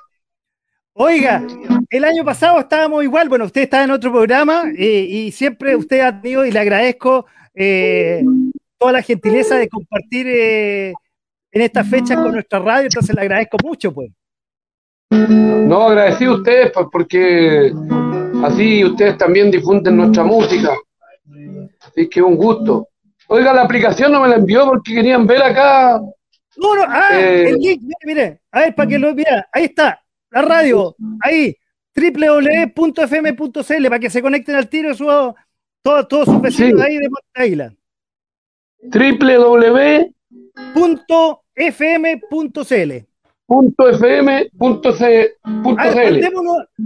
Oiga, 0.96 1.46
el 1.90 2.06
año 2.06 2.24
pasado 2.24 2.60
estábamos 2.60 3.04
igual, 3.04 3.28
bueno, 3.28 3.46
usted 3.46 3.62
está 3.62 3.84
en 3.84 3.92
otro 3.92 4.12
programa 4.12 4.64
eh, 4.78 5.06
y 5.10 5.32
siempre 5.32 5.76
usted 5.76 6.02
ha 6.02 6.22
tenido, 6.22 6.46
y 6.46 6.52
le 6.52 6.60
agradezco 6.60 7.26
eh, 7.54 8.24
toda 8.78 8.94
la 8.94 9.02
gentileza 9.02 9.56
de 9.58 9.70
compartir 9.70 10.28
eh, 10.28 10.94
en 11.52 11.62
esta 11.62 11.84
fecha 11.84 12.16
con 12.16 12.32
nuestra 12.32 12.60
radio, 12.60 12.86
entonces 12.86 13.16
le 13.16 13.22
agradezco 13.22 13.58
mucho, 13.64 13.94
pues. 13.94 14.12
No, 15.10 15.84
agradecido 15.90 16.34
a 16.34 16.38
ustedes 16.38 16.72
pues, 16.72 16.88
porque 16.92 17.72
así 18.44 18.84
ustedes 18.84 19.18
también 19.18 19.52
difunden 19.52 19.98
nuestra 19.98 20.24
música. 20.24 20.74
Así 21.82 22.10
que 22.10 22.22
un 22.22 22.36
gusto. 22.36 22.88
Oiga, 23.34 23.52
la 23.52 23.64
aplicación 23.64 24.12
no 24.12 24.22
me 24.22 24.28
la 24.28 24.36
envió 24.36 24.64
porque 24.64 24.94
querían 24.94 25.26
ver 25.26 25.42
acá. 25.42 26.00
No, 26.56 26.76
no, 26.76 26.84
ah, 26.88 27.20
eh, 27.20 27.50
el 27.50 27.56
link, 27.56 27.82
mire, 27.82 27.98
mire, 28.06 28.42
a 28.52 28.60
ver, 28.60 28.76
para 28.76 28.88
que 28.88 29.00
lo 29.00 29.12
mira, 29.16 29.50
ahí 29.52 29.64
está, 29.66 30.00
la 30.30 30.44
radio, 30.44 30.96
ahí, 31.20 31.58
www.fm.cl, 31.96 33.88
para 33.88 33.98
que 33.98 34.12
se 34.12 34.22
conecten 34.22 34.54
al 34.54 34.70
tiro 34.70 34.94
su, 34.94 35.06
todos, 35.82 36.26
sus 36.26 36.42
vecinos 36.42 36.80
ahí 36.82 37.00
de 37.00 37.10
Monte 37.10 37.26
Águila. 37.34 37.74
www.fm.cl 38.84 40.14
.fm.cl 43.48 44.54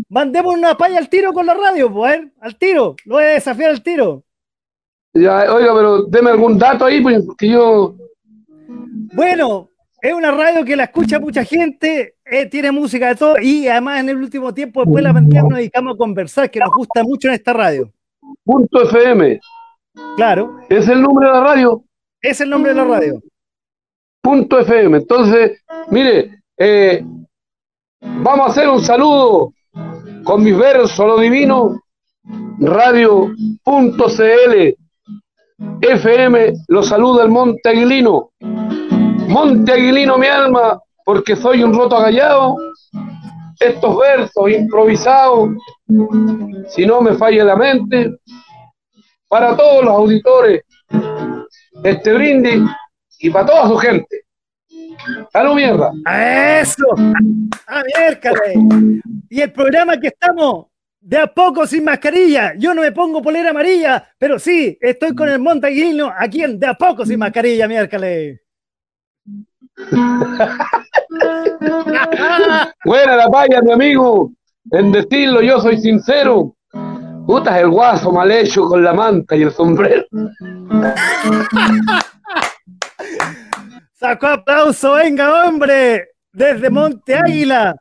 mandemos, 0.08 0.54
una 0.54 0.78
paya 0.78 0.98
al 0.98 1.10
tiro 1.10 1.34
con 1.34 1.46
la 1.46 1.56
radio, 1.56 1.92
pues, 1.92 2.22
al 2.40 2.58
tiro, 2.58 2.96
lo 3.04 3.16
voy 3.16 3.26
a 3.26 3.28
desafiar 3.28 3.72
al 3.72 3.84
tiro. 3.84 4.24
Ya, 5.22 5.54
oiga, 5.54 5.74
pero 5.74 6.04
deme 6.04 6.30
algún 6.32 6.58
dato 6.58 6.86
ahí, 6.86 7.02
pues, 7.02 7.24
que 7.38 7.50
yo... 7.50 7.96
Bueno, 9.14 9.70
es 10.02 10.14
una 10.14 10.32
radio 10.32 10.64
que 10.64 10.76
la 10.76 10.86
escucha 10.86 11.20
mucha 11.20 11.44
gente, 11.44 12.16
eh, 12.26 12.46
tiene 12.48 12.72
música 12.72 13.10
de 13.10 13.16
todo, 13.16 13.36
y 13.42 13.68
además 13.68 14.02
en 14.02 14.10
el 14.10 14.18
último 14.18 14.54
tiempo, 14.54 14.82
después 14.82 15.04
de 15.04 15.08
la 15.08 15.14
pandemia, 15.14 15.44
nos 15.44 15.58
dedicamos 15.58 15.96
a 15.96 15.98
conversar, 15.98 16.52
que 16.52 16.60
nos 16.60 16.72
gusta 16.76 17.04
mucho 17.04 17.28
en 17.28 17.34
esta 17.36 17.54
radio. 17.54 17.92
Punto 18.44 18.84
FM. 18.84 19.40
Claro. 20.16 20.60
¿Es 20.70 20.88
el 20.88 21.02
nombre 21.02 21.28
de 21.28 21.34
la 21.34 21.42
radio? 21.42 21.84
Es 22.22 22.42
el 22.42 22.50
nombre 22.50 22.74
de 22.74 22.78
la 22.78 22.86
radio. 22.86 23.22
Punto 24.22 24.60
FM. 24.60 24.98
Entonces, 24.98 25.62
mire, 25.90 26.42
eh, 26.58 27.04
Vamos 28.00 28.48
a 28.48 28.52
hacer 28.52 28.70
un 28.70 28.82
saludo 28.82 29.54
con 30.24 30.44
mis 30.44 30.58
versos, 30.58 30.98
lo 31.00 31.20
divino, 31.20 31.82
radio.cl, 32.60 33.36
FM, 35.82 36.54
lo 36.68 36.84
saluda 36.84 37.24
el 37.24 37.30
Monte 37.30 37.70
Aguilino. 37.70 38.32
Monte 38.40 39.72
Aguilino 39.72 40.18
mi 40.18 40.28
alma, 40.28 40.80
porque 41.06 41.36
soy 41.36 41.64
un 41.64 41.74
roto 41.74 41.98
agallado. 41.98 42.56
Estos 43.60 43.98
versos 43.98 44.52
improvisados, 44.52 45.50
si 46.70 46.86
no 46.86 47.02
me 47.02 47.14
falla 47.16 47.44
la 47.44 47.56
mente, 47.56 48.18
para 49.28 49.58
todos 49.58 49.84
los 49.84 49.94
auditores, 49.94 50.62
este 51.84 52.14
brindis 52.14 52.62
y 53.20 53.30
para 53.30 53.48
toda 53.48 53.68
su 53.68 53.78
gente. 53.78 54.22
¡Salud, 55.32 55.56
mierda! 55.56 55.92
¡Eso! 56.62 56.86
¡A 57.68 57.84
miércale! 57.84 58.54
Y 59.30 59.42
el 59.42 59.52
programa 59.52 59.98
que 60.00 60.08
estamos 60.08 60.68
de 61.08 61.18
a 61.18 61.28
poco 61.28 61.66
sin 61.66 61.86
mascarilla. 61.86 62.54
Yo 62.58 62.74
no 62.74 62.82
me 62.82 62.92
pongo 62.92 63.22
polera 63.22 63.52
amarilla, 63.52 64.10
pero 64.18 64.38
sí, 64.38 64.78
estoy 64.82 65.16
con 65.16 65.30
el 65.30 65.40
Montaguino 65.40 66.12
aquí 66.16 66.44
en 66.44 66.60
De 66.60 66.68
a 66.68 66.74
poco 66.74 67.06
sin 67.06 67.18
mascarilla, 67.20 67.66
miércale. 67.66 68.42
Buena 72.84 73.16
la 73.16 73.30
paya, 73.30 73.62
mi 73.62 73.72
amigo. 73.72 74.34
En 74.72 74.92
decirlo, 74.92 75.42
yo 75.42 75.62
soy 75.62 75.78
sincero. 75.78 76.58
Puta 77.26 77.58
el 77.58 77.70
guaso 77.70 78.12
mal 78.12 78.30
hecho 78.30 78.66
con 78.66 78.84
la 78.84 78.94
manta 78.94 79.38
y 79.38 79.44
el 79.44 79.52
sombrero. 79.52 80.04
Sacó 83.94 84.28
aplauso, 84.28 84.96
venga, 84.96 85.46
hombre, 85.46 86.10
desde 86.34 86.70
Monte 86.70 87.16
Águila. 87.16 87.78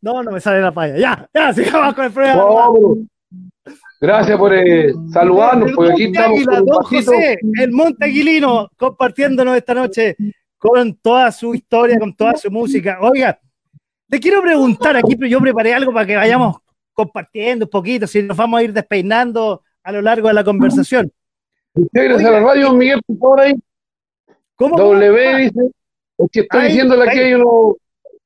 No, 0.00 0.22
no 0.22 0.30
me 0.30 0.40
sale 0.40 0.60
la 0.60 0.72
paya. 0.72 0.96
Ya, 0.96 1.28
ya, 1.32 1.52
sigamos 1.54 1.94
con 1.94 2.04
el 2.04 2.12
programa. 2.12 2.44
Gracias 4.00 4.36
por 4.36 4.52
eh, 4.52 4.92
saludarnos, 5.12 5.72
porque 5.72 5.92
aquí 5.92 6.04
estamos. 6.06 6.38
Águila, 6.38 6.60
don 6.60 6.82
José, 6.82 7.38
el 7.60 7.70
Monte 7.70 8.04
Aguilino, 8.04 8.68
compartiéndonos 8.76 9.56
esta 9.56 9.74
noche 9.74 10.16
con 10.58 10.94
toda 10.96 11.30
su 11.30 11.54
historia, 11.54 11.98
con 11.98 12.14
toda 12.14 12.36
su 12.36 12.50
música. 12.50 12.98
Oiga, 13.00 13.38
te 14.08 14.18
quiero 14.18 14.42
preguntar 14.42 14.96
aquí, 14.96 15.16
pero 15.16 15.28
yo 15.28 15.40
preparé 15.40 15.72
algo 15.72 15.92
para 15.92 16.04
que 16.04 16.16
vayamos 16.16 16.56
compartiendo 16.92 17.66
un 17.66 17.70
poquito, 17.70 18.06
si 18.06 18.22
nos 18.22 18.36
vamos 18.36 18.60
a 18.60 18.62
ir 18.62 18.72
despeinando 18.72 19.62
a 19.82 19.92
lo 19.92 20.02
largo 20.02 20.28
de 20.28 20.34
la 20.34 20.44
conversación. 20.44 21.10
Gracias 21.74 22.28
a 22.28 22.32
la 22.32 22.40
radio, 22.40 22.72
Miguel, 22.72 23.00
por 23.06 23.18
favor, 23.18 23.40
ahí. 23.40 23.54
¿Cómo? 24.56 24.76
W 24.76 25.36
dice, 25.36 25.60
es 26.18 26.30
que 26.30 26.40
estoy 26.40 26.64
diciéndole 26.66 27.08
aquí 27.08 27.18
hay 27.18 27.34
uno. 27.34 27.76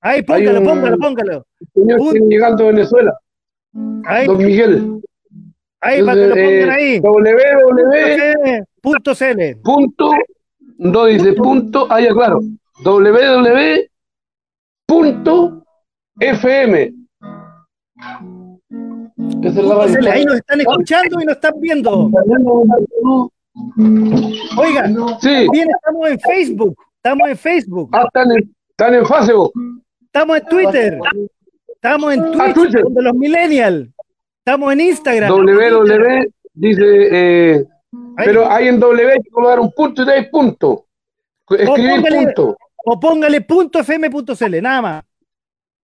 Ahí, 0.01 0.23
póngalo, 0.23 0.63
póngalo, 0.63 0.99
póngalo. 0.99 1.47
señor 1.75 1.99
que 1.99 2.13
viene 2.13 2.29
llegando 2.29 2.65
a 2.65 2.67
Venezuela. 2.69 3.19
Don 3.73 4.39
Miguel. 4.39 5.01
ahí, 5.81 6.03
para 6.05 6.15
que 6.15 6.27
lo 6.27 6.35
pongan 6.35 6.71
ahí. 6.71 7.01
www. 7.01 8.65
Punto 9.63 10.13
no 10.79 11.07
dice 11.07 11.33
punto, 11.33 11.87
ah, 11.91 12.01
ya 12.01 12.13
claro. 12.13 12.41
www.fm. 12.85 13.87
Esa 19.43 19.61
es 19.61 19.67
la 19.67 19.87
CL. 19.87 20.09
Ahí 20.09 20.25
nos 20.25 20.37
están 20.37 20.61
escuchando 20.61 21.21
y 21.21 21.25
nos 21.25 21.37
están 21.37 21.53
viendo. 21.61 22.11
Oiga, 24.59 24.87
Sí, 25.21 25.49
bien, 25.53 25.69
estamos 25.71 26.09
en 26.11 26.21
Facebook. 26.21 26.77
Estamos 26.97 27.29
en 27.29 27.37
Facebook. 27.37 27.91
ah, 27.93 28.05
están 28.07 28.33
en, 28.33 28.55
están 28.71 28.95
en 28.95 29.07
Facebook. 29.07 29.53
Estamos 30.17 30.39
en 30.39 30.47
Twitter. 30.47 30.99
Estamos 31.69 32.15
en 32.15 32.21
Ah, 32.25 32.31
Twitch, 32.33 32.55
Twitter. 32.55 32.85
de 32.87 33.03
los 33.03 33.15
millennials. 33.15 33.89
Estamos 34.39 34.73
en 34.73 34.81
Instagram. 34.81 35.31
www, 35.31 36.33
dice, 36.55 37.09
eh, 37.13 37.65
pero 38.17 38.51
hay 38.51 38.69
en 38.69 38.81
W 38.81 39.13
que 39.23 39.31
colocar 39.31 39.61
un 39.61 39.71
punto 39.73 40.03
y 40.03 40.07
tres 40.07 40.29
puntos. 40.31 40.81
Escribir 41.51 42.01
póngale- 42.01 42.25
punto. 42.25 42.57
O 42.87 42.99
póngale 43.01 43.41
punto 43.43 43.79
fm.cl, 43.81 44.63
nada 44.63 44.81
más. 44.83 45.05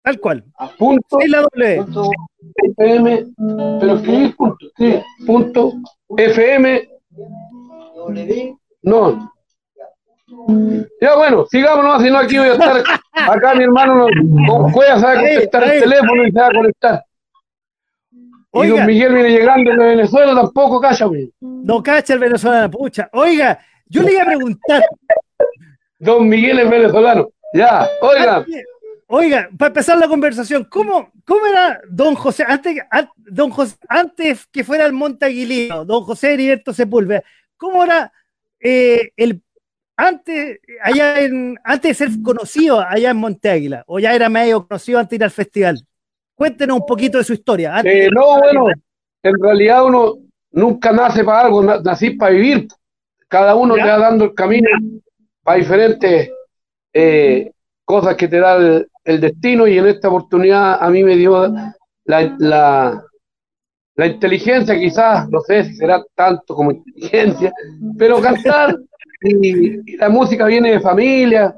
Tal 0.02 0.20
cual. 0.20 0.44
Punto 0.78 1.18
Es 1.20 1.30
la 1.30 1.40
doble. 1.42 1.84
FM, 2.76 3.26
pero 3.80 3.94
escribir 3.96 4.36
punto, 4.36 4.66
sí, 4.76 5.00
punto 5.26 5.72
FM. 6.16 6.88
No. 8.82 9.32
Ya 11.00 11.16
bueno, 11.16 11.46
sigámonos, 11.50 12.02
si 12.02 12.10
no 12.10 12.18
aquí 12.18 12.38
voy 12.38 12.48
a 12.48 12.52
estar, 12.52 12.82
acá 13.14 13.54
mi 13.54 13.64
hermano 13.64 14.06
no, 14.08 14.46
con 14.46 14.72
Cueva 14.72 14.94
a 15.12 15.14
contestar 15.16 15.64
el 15.64 15.80
teléfono 15.82 16.26
y 16.26 16.30
se 16.32 16.38
va 16.40 16.46
a 16.46 16.52
conectar. 16.52 17.04
Y 18.52 18.66
don 18.66 18.86
Miguel 18.86 19.14
viene 19.14 19.30
llegando 19.30 19.70
de 19.70 19.76
Venezuela, 19.76 20.34
tampoco 20.34 20.80
cacha, 20.80 21.04
güey. 21.06 21.32
no 21.40 21.82
cacha 21.82 22.14
el 22.14 22.18
venezolano, 22.18 22.70
pucha. 22.70 23.08
Oiga, 23.12 23.58
yo 23.86 24.02
le 24.02 24.12
iba 24.12 24.22
a 24.22 24.26
preguntar. 24.26 24.82
Don 25.98 26.28
Miguel 26.28 26.58
es 26.60 26.70
venezolano. 26.70 27.28
Ya, 27.52 27.88
oiga, 28.00 28.44
Oiga, 29.12 29.48
para 29.58 29.68
empezar 29.68 29.98
la 29.98 30.06
conversación, 30.06 30.64
¿cómo, 30.70 31.10
cómo 31.26 31.44
era 31.46 31.80
don 31.88 32.14
José, 32.14 32.44
antes, 32.46 32.76
an- 32.92 33.10
don 33.16 33.50
José, 33.50 33.74
antes 33.88 34.46
que 34.46 34.62
fuera 34.62 34.86
el 34.86 34.92
Monte 34.92 35.26
Aguilino, 35.26 35.84
don 35.84 36.04
José 36.04 36.34
Heriberto 36.34 36.72
Sepúlveda, 36.72 37.20
cómo 37.56 37.82
era 37.82 38.12
eh, 38.60 39.10
el 39.16 39.42
antes, 40.08 40.58
allá 40.82 41.20
en, 41.20 41.56
antes 41.64 41.98
de 41.98 42.06
ser 42.06 42.22
conocido 42.22 42.80
allá 42.80 43.10
en 43.10 43.16
Monte 43.16 43.50
Águila, 43.50 43.84
o 43.86 43.98
ya 43.98 44.14
era 44.14 44.28
medio 44.28 44.66
conocido 44.66 44.98
antes 44.98 45.10
de 45.10 45.16
ir 45.16 45.24
al 45.24 45.30
festival? 45.30 45.80
Cuéntenos 46.34 46.78
un 46.80 46.86
poquito 46.86 47.18
de 47.18 47.24
su 47.24 47.32
historia. 47.34 47.76
antes 47.76 47.92
Eh, 47.92 47.98
de- 48.04 48.10
no, 48.10 48.38
bueno, 48.38 48.66
en 49.22 49.42
realidad 49.42 49.84
uno 49.84 50.14
nunca 50.52 50.92
nace 50.92 51.22
para 51.24 51.40
algo, 51.42 51.62
na- 51.62 51.80
nací 51.80 52.10
para 52.10 52.32
vivir. 52.32 52.66
Cada 53.28 53.54
uno 53.54 53.76
Ya. 53.76 53.82
te 53.84 53.88
va 53.90 53.98
dando 53.98 54.24
el 54.24 54.34
camino 54.34 54.68
para 55.42 55.58
diferentes 55.58 56.30
eh, 56.92 57.52
cosas 57.84 58.16
que 58.16 58.26
te 58.28 58.38
da 58.40 58.56
el, 58.56 58.88
el 59.04 59.20
destino 59.20 59.66
y 59.66 59.78
en 59.78 59.86
esta 59.86 60.08
oportunidad 60.08 60.82
a 60.82 60.90
mí 60.90 61.04
me 61.04 61.16
dio 61.16 61.46
la, 62.04 62.34
la, 62.38 63.04
la 63.96 64.06
inteligencia, 64.06 64.78
quizás, 64.78 65.28
no 65.28 65.40
sé 65.40 65.64
si 65.64 65.74
será 65.76 66.02
tanto 66.14 66.54
como 66.54 66.70
inteligencia, 66.72 67.52
pero 67.98 68.20
cantar 68.20 68.76
y, 69.22 69.92
y 69.92 69.96
la 69.96 70.08
música 70.08 70.46
viene 70.46 70.72
de 70.72 70.80
familia, 70.80 71.54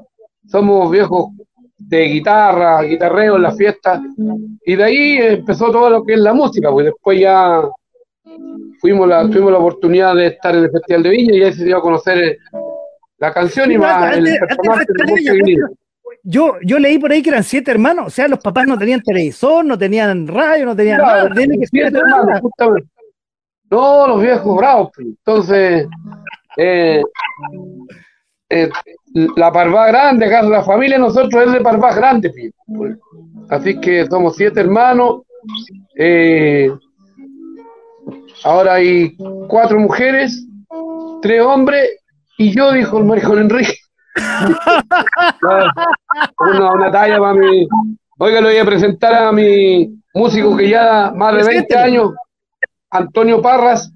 somos 0.47 0.91
viejos 0.91 1.31
de 1.77 2.05
guitarra, 2.05 2.81
guitarreo 2.83 3.35
en 3.35 3.41
las 3.43 3.57
fiestas, 3.57 4.01
y 4.65 4.75
de 4.75 4.83
ahí 4.83 5.17
empezó 5.17 5.71
todo 5.71 5.89
lo 5.89 6.03
que 6.03 6.13
es 6.13 6.19
la 6.19 6.33
música, 6.33 6.71
pues 6.71 6.85
después 6.85 7.19
ya 7.19 7.61
fuimos 8.79 9.07
la, 9.07 9.23
tuvimos 9.29 9.51
la 9.51 9.57
oportunidad 9.59 10.15
de 10.15 10.27
estar 10.27 10.55
en 10.55 10.63
el 10.63 10.71
Festival 10.71 11.03
de 11.03 11.09
Viña 11.09 11.35
y 11.35 11.43
ahí 11.43 11.53
se 11.53 11.65
dio 11.65 11.77
a 11.77 11.81
conocer 11.81 12.17
eh, 12.23 12.37
la 13.17 13.33
canción 13.33 13.71
y 13.71 13.77
más 13.77 14.17
el 14.17 14.27
Aguilino. 15.29 15.67
Yo, 16.25 16.55
yo 16.63 16.79
leí 16.79 16.99
por 16.99 17.11
ahí 17.11 17.21
que 17.21 17.29
eran 17.29 17.43
siete 17.43 17.71
hermanos, 17.71 18.07
o 18.07 18.09
sea, 18.09 18.29
los 18.29 18.39
papás 18.39 18.65
no 18.65 18.77
tenían 18.77 19.01
televisor, 19.01 19.65
no 19.65 19.77
tenían 19.77 20.25
radio, 20.25 20.65
no 20.65 20.75
tenían 20.75 20.99
Claro, 20.99 21.29
nada. 21.29 21.35
Que 21.35 21.67
siete 21.67 21.97
hermanos, 21.97 22.41
justamente. 22.41 22.89
No, 23.69 24.07
los 24.07 24.21
viejos 24.21 24.55
bravos, 24.55 24.91
pues. 24.95 25.07
entonces 25.07 25.87
eh, 26.57 27.01
eh, 28.49 28.69
la 29.35 29.51
parvá 29.51 29.87
grande, 29.87 30.25
acá 30.25 30.43
la 30.43 30.63
familia 30.63 30.97
de 30.97 31.03
nosotros 31.03 31.45
es 31.45 31.53
de 31.53 31.61
parvá 31.61 31.93
grande, 31.93 32.31
pues. 32.67 32.97
así 33.49 33.79
que 33.79 34.05
somos 34.05 34.35
siete 34.35 34.59
hermanos, 34.59 35.21
eh, 35.97 36.71
ahora 38.43 38.75
hay 38.75 39.15
cuatro 39.47 39.79
mujeres, 39.79 40.45
tres 41.21 41.41
hombres 41.41 41.97
y 42.37 42.51
yo, 42.55 42.71
dijo 42.71 42.97
el 42.97 43.05
maricón 43.05 43.39
Enrique. 43.39 43.77
una, 46.39 46.71
una 46.71 46.91
talla 46.91 47.17
para 47.19 47.33
mi. 47.33 47.67
Oiga, 48.19 48.41
le 48.41 48.49
voy 48.49 48.57
a 48.57 48.65
presentar 48.65 49.13
a 49.13 49.31
mi 49.31 49.99
músico 50.13 50.55
que 50.55 50.69
ya 50.69 51.11
más 51.15 51.33
de 51.33 51.43
20 51.43 51.67
Preséntelo. 51.67 51.81
años, 51.81 52.11
Antonio 52.91 53.41
Parras, 53.41 53.91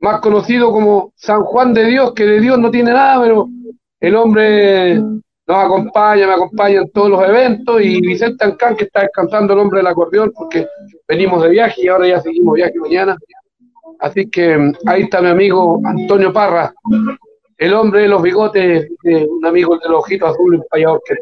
más 0.00 0.20
conocido 0.20 0.70
como 0.70 1.12
San 1.16 1.42
Juan 1.42 1.74
de 1.74 1.84
Dios, 1.86 2.12
que 2.14 2.24
de 2.24 2.40
Dios 2.40 2.58
no 2.58 2.70
tiene 2.70 2.92
nada, 2.92 3.20
pero 3.22 3.48
el 4.00 4.14
hombre 4.14 4.96
nos 5.48 5.64
acompaña, 5.64 6.26
me 6.26 6.34
acompaña 6.34 6.80
en 6.80 6.90
todos 6.90 7.10
los 7.10 7.28
eventos, 7.28 7.80
y 7.82 8.00
Vicente 8.00 8.44
Ancán, 8.44 8.76
que 8.76 8.84
está 8.84 9.00
descansando 9.00 9.54
el 9.54 9.60
hombre 9.60 9.78
del 9.78 9.86
acordeón, 9.86 10.32
porque 10.34 10.66
venimos 11.08 11.42
de 11.42 11.48
viaje 11.48 11.82
y 11.82 11.88
ahora 11.88 12.06
ya 12.06 12.20
seguimos 12.20 12.54
viaje 12.54 12.78
mañana. 12.78 13.16
Así 13.98 14.28
que 14.30 14.56
mm, 14.56 14.74
ahí 14.86 15.02
está 15.02 15.20
mi 15.20 15.28
amigo 15.28 15.80
Antonio 15.84 16.32
Parras, 16.32 16.72
el 17.56 17.74
hombre 17.74 18.02
de 18.02 18.08
los 18.08 18.22
bigotes, 18.22 18.88
eh, 19.04 19.26
un 19.26 19.44
amigo 19.44 19.76
de 19.78 19.88
los 19.88 20.04
ojitos 20.04 20.30
azules, 20.30 20.60
payador 20.70 21.00
que 21.04 21.16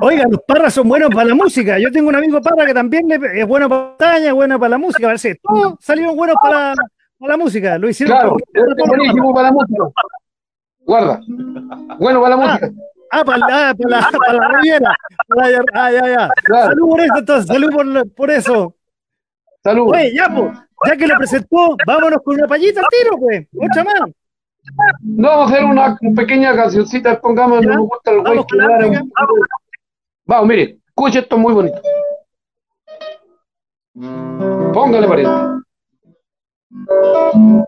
Oiga, 0.00 0.24
los 0.28 0.40
parras 0.42 0.74
son 0.74 0.88
buenos 0.88 1.10
para 1.14 1.28
la 1.28 1.34
música. 1.36 1.78
Yo 1.78 1.92
tengo 1.92 2.08
un 2.08 2.16
amigo 2.16 2.40
parra 2.40 2.66
que 2.66 2.74
también 2.74 3.06
es 3.12 3.46
bueno 3.46 3.68
para 3.68 3.82
la 3.82 3.88
montaña, 3.90 4.28
es 4.28 4.34
bueno 4.34 4.58
para 4.58 4.70
la 4.70 4.78
música. 4.78 5.06
Parece 5.06 5.38
todos 5.40 5.74
salieron 5.80 6.16
buenos 6.16 6.36
para, 6.42 6.74
para 7.18 7.32
la 7.32 7.36
música. 7.36 7.78
Lo 7.78 7.88
hicieron 7.88 8.16
Claro, 8.16 8.36
buenísimo 8.88 9.34
para 9.34 9.48
la 9.48 9.52
música. 9.52 9.84
Guarda. 10.80 11.20
Bueno 11.98 12.20
para 12.22 12.36
la 12.36 12.42
Ah. 12.44 12.48
música. 12.48 12.70
Ah, 13.10 13.24
para 13.24 13.38
la, 13.38 13.46
para 13.74 14.00
la, 14.00 14.10
para 14.18 14.32
la 14.34 14.48
Riviera. 14.48 14.94
Ah, 15.74 15.90
ya, 15.90 16.06
ya. 16.06 16.28
Salud 16.46 16.88
por 16.90 17.00
eso, 17.00 17.14
entonces. 17.18 17.46
Salud 17.46 17.70
por, 17.72 18.10
por 18.12 18.30
eso. 18.30 18.74
Salud. 19.62 19.92
Oye, 19.94 20.14
ya, 20.14 20.28
pues. 20.34 20.58
Ya 20.86 20.96
que 20.96 21.06
lo 21.06 21.16
presentó, 21.16 21.76
vámonos 21.86 22.20
con 22.22 22.34
una 22.36 22.46
payita 22.46 22.80
al 22.80 22.86
tiro, 22.90 23.16
pues. 23.18 23.46
Mucha 23.52 23.82
más. 23.82 23.94
No, 25.00 25.28
vamos 25.28 25.50
a 25.50 25.54
hacer 25.54 25.64
una 25.64 25.98
pequeña 26.14 26.54
cancioncita. 26.54 27.18
Pongamos, 27.20 27.62
no 27.62 27.68
me 27.74 27.76
gusta 27.78 28.10
el 28.10 28.20
güey 28.20 29.00
Vamos, 30.26 30.46
mire. 30.46 30.78
Escuche 30.88 31.20
esto 31.20 31.38
muy 31.38 31.54
bonito. 31.54 31.80
Póngale 34.74 35.08
pariente. 35.08 35.57
No 36.70 37.66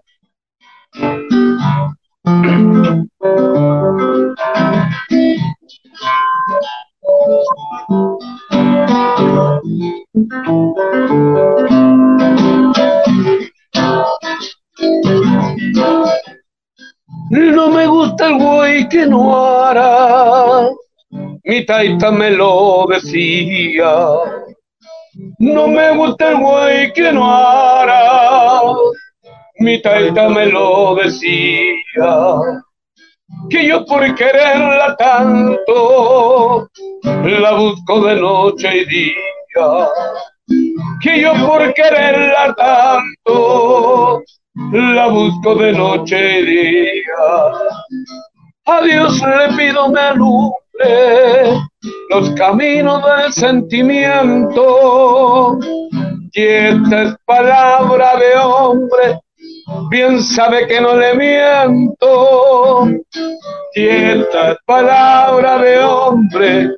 me 17.70 17.86
gusta 17.86 18.26
el 18.26 18.38
güey 18.38 18.88
que 18.88 19.06
no 19.06 19.64
hará, 19.64 20.68
mi 21.44 21.64
taita 21.64 22.10
me 22.10 22.32
lo 22.32 22.86
decía. 22.88 24.39
No 25.38 25.66
me 25.66 25.96
gusta 25.96 26.32
el 26.70 26.92
que 26.92 27.12
no 27.12 27.28
hará, 27.28 28.62
mi 29.58 29.82
taita 29.82 30.28
me 30.28 30.46
lo 30.46 30.94
decía. 30.94 32.36
Que 33.48 33.66
yo 33.66 33.84
por 33.84 34.14
quererla 34.14 34.96
tanto, 34.96 36.68
la 37.02 37.52
busco 37.52 38.00
de 38.02 38.16
noche 38.16 38.78
y 38.78 38.84
día. 38.84 39.88
Que 41.02 41.20
yo 41.20 41.32
por 41.46 41.74
quererla 41.74 42.54
tanto, 42.54 44.22
la 44.72 45.08
busco 45.08 45.54
de 45.56 45.72
noche 45.72 46.40
y 46.40 46.46
día. 46.46 47.02
A 48.66 48.82
Dios 48.82 49.20
le 49.20 49.56
pido 49.56 49.88
me 49.88 50.00
alumbre 50.00 50.59
los 52.10 52.30
caminos 52.30 53.02
del 53.04 53.32
sentimiento. 53.32 54.58
Y 56.32 56.42
esta 56.42 57.02
es 57.02 57.14
palabra 57.24 58.16
de 58.16 58.36
hombre, 58.38 59.18
bien 59.90 60.22
sabe 60.22 60.66
que 60.66 60.80
no 60.80 60.96
le 60.96 61.14
miento. 61.14 62.88
Y 63.74 63.84
esta 63.86 64.52
es 64.52 64.58
palabra 64.64 65.58
de 65.58 65.82
hombre, 65.82 66.70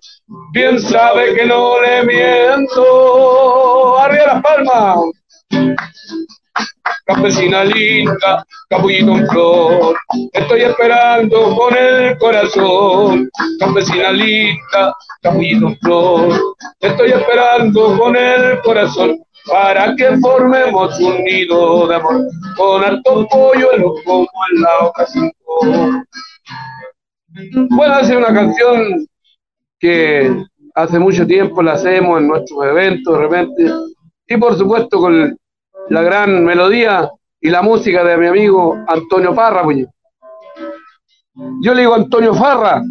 bien 0.53 0.81
sabe 0.81 1.35
que 1.35 1.45
no 1.45 1.81
le 1.81 2.05
miento. 2.05 3.99
Arriba 3.99 4.27
las 4.27 4.43
palmas 4.43 4.97
campesina 7.05 7.65
linda, 7.65 8.45
capullito 8.69 9.13
en 9.13 9.29
flor, 9.29 9.97
estoy 10.33 10.63
esperando 10.63 11.57
con 11.57 11.77
el 11.77 12.17
corazón, 12.19 13.31
campesina 13.59 14.13
linda, 14.13 14.95
capullito 15.21 15.69
en 15.69 15.79
flor, 15.79 16.41
estoy 16.81 17.11
esperando 17.11 17.99
con 17.99 18.17
el 18.17 18.61
corazón 18.63 19.23
para 19.47 19.95
que 19.97 20.17
formemos 20.19 20.99
un 21.01 21.25
nido 21.25 21.87
de 21.89 21.97
amor. 21.97 22.27
Con 22.57 22.85
alto 22.85 23.27
pollo 23.29 23.73
en 23.75 23.83
los 23.83 24.03
como 24.05 24.29
en 24.53 24.63
la 24.63 24.79
ocasión. 24.81 25.33
Bueno, 27.71 27.95
hacer 27.95 28.19
una 28.19 28.33
canción 28.33 29.07
que 29.79 30.45
hace 30.75 30.99
mucho 30.99 31.27
tiempo 31.27 31.63
la 31.63 31.73
hacemos 31.73 32.21
en 32.21 32.29
nuestros 32.29 32.65
eventos 32.65 33.15
de 33.15 33.21
repente. 33.21 33.71
Y 34.29 34.37
por 34.37 34.57
supuesto 34.57 34.99
con 35.01 35.37
la 35.93 36.01
gran 36.01 36.43
melodía 36.43 37.11
y 37.39 37.51
la 37.51 37.61
música 37.61 38.03
de 38.03 38.17
mi 38.17 38.27
amigo 38.27 38.79
Antonio 38.89 39.35
Parra, 39.35 39.63
pues. 39.63 39.87
Yo 41.61 41.75
le 41.75 41.83
digo 41.83 41.95
Antonio 41.95 42.35
Farra. 42.35 42.83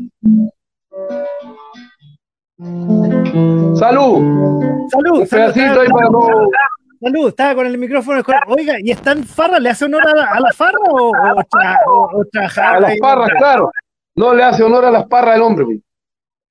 Salud. 3.76 4.88
Salud. 4.88 5.26
Salud, 5.26 7.28
estaba 7.30 7.56
con 7.56 7.66
el 7.66 7.80
micrófono. 7.80 8.22
Oiga, 8.48 8.76
¿y 8.80 8.92
están 8.92 9.24
Farra? 9.24 9.60
¿Le 9.60 9.72
hace 9.72 9.86
honor 9.86 10.08
a 10.08 10.40
la, 10.40 10.54
Farra 10.54 10.78
o, 10.92 11.10
o, 11.10 11.16
A 11.16 12.80
las 12.80 13.00
Farras, 13.00 13.30
claro. 13.36 13.72
No 14.16 14.36
le 14.36 14.44
hace 14.44 14.62
honor 14.62 14.86
a 14.86 14.92
las 14.92 15.08
Parras 15.08 15.34
del 15.34 15.42
hombre. 15.42 15.66
Pues. 15.66 15.80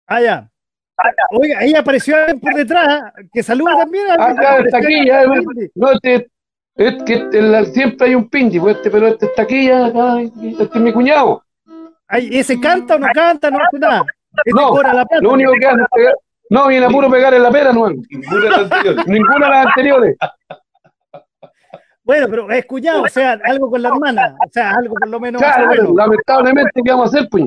Ah, 0.08 0.20
ya. 0.20 0.50
Oiga, 1.30 1.62
ella 1.62 1.80
apareció 1.80 2.16
por 2.42 2.54
detrás, 2.54 3.12
que 3.32 3.42
saluda 3.42 3.76
también. 3.76 4.10
Acá 4.10 4.58
está 4.58 4.78
aquí, 4.78 5.06
ya, 5.06 5.24
no, 5.74 5.98
te, 6.00 6.28
es 6.80 7.02
que 7.04 7.66
siempre 7.72 8.08
hay 8.08 8.14
un 8.14 8.28
pinche, 8.30 8.58
pues 8.58 8.76
este, 8.76 8.90
pero 8.90 9.08
este 9.08 9.26
está 9.26 9.42
aquí, 9.42 9.68
ya, 9.68 9.88
este 9.88 10.62
es 10.62 10.80
mi 10.80 10.92
cuñado. 10.92 11.44
Ay, 12.08 12.30
¿Ese 12.32 12.58
canta 12.58 12.96
o 12.96 12.98
no 12.98 13.06
canta? 13.14 13.50
No 13.50 13.58
hace 13.58 13.78
nada. 13.78 14.02
Este 14.44 14.58
no, 14.58 14.80
lo 15.20 15.32
único 15.32 15.52
que 15.60 15.66
hace 15.66 15.82
es 15.82 15.88
pegar, 15.92 16.14
no, 16.48 16.68
viene 16.68 16.86
a 16.86 16.88
puro 16.88 17.10
pegar 17.10 17.34
en 17.34 17.42
la 17.42 17.50
pera, 17.50 17.72
no. 17.72 17.90
Ninguna 17.90 18.40
de 18.40 18.50
las 18.50 18.58
anteriores. 18.60 19.06
Ninguna 19.06 19.46
de 19.46 19.50
las 19.50 19.66
anteriores. 19.66 20.16
Bueno, 22.02 22.26
pero 22.30 22.50
es 22.50 22.64
cuñado, 22.64 23.02
o 23.02 23.08
sea, 23.08 23.38
algo 23.44 23.70
con 23.70 23.82
la 23.82 23.90
hermana, 23.90 24.34
o 24.44 24.50
sea, 24.50 24.70
algo 24.70 24.94
por 24.94 25.08
lo 25.08 25.20
menos. 25.20 25.40
Claro, 25.42 25.94
lamentablemente, 25.94 26.80
¿qué 26.82 26.90
vamos 26.90 27.14
a 27.14 27.18
hacer, 27.18 27.28
pues? 27.30 27.44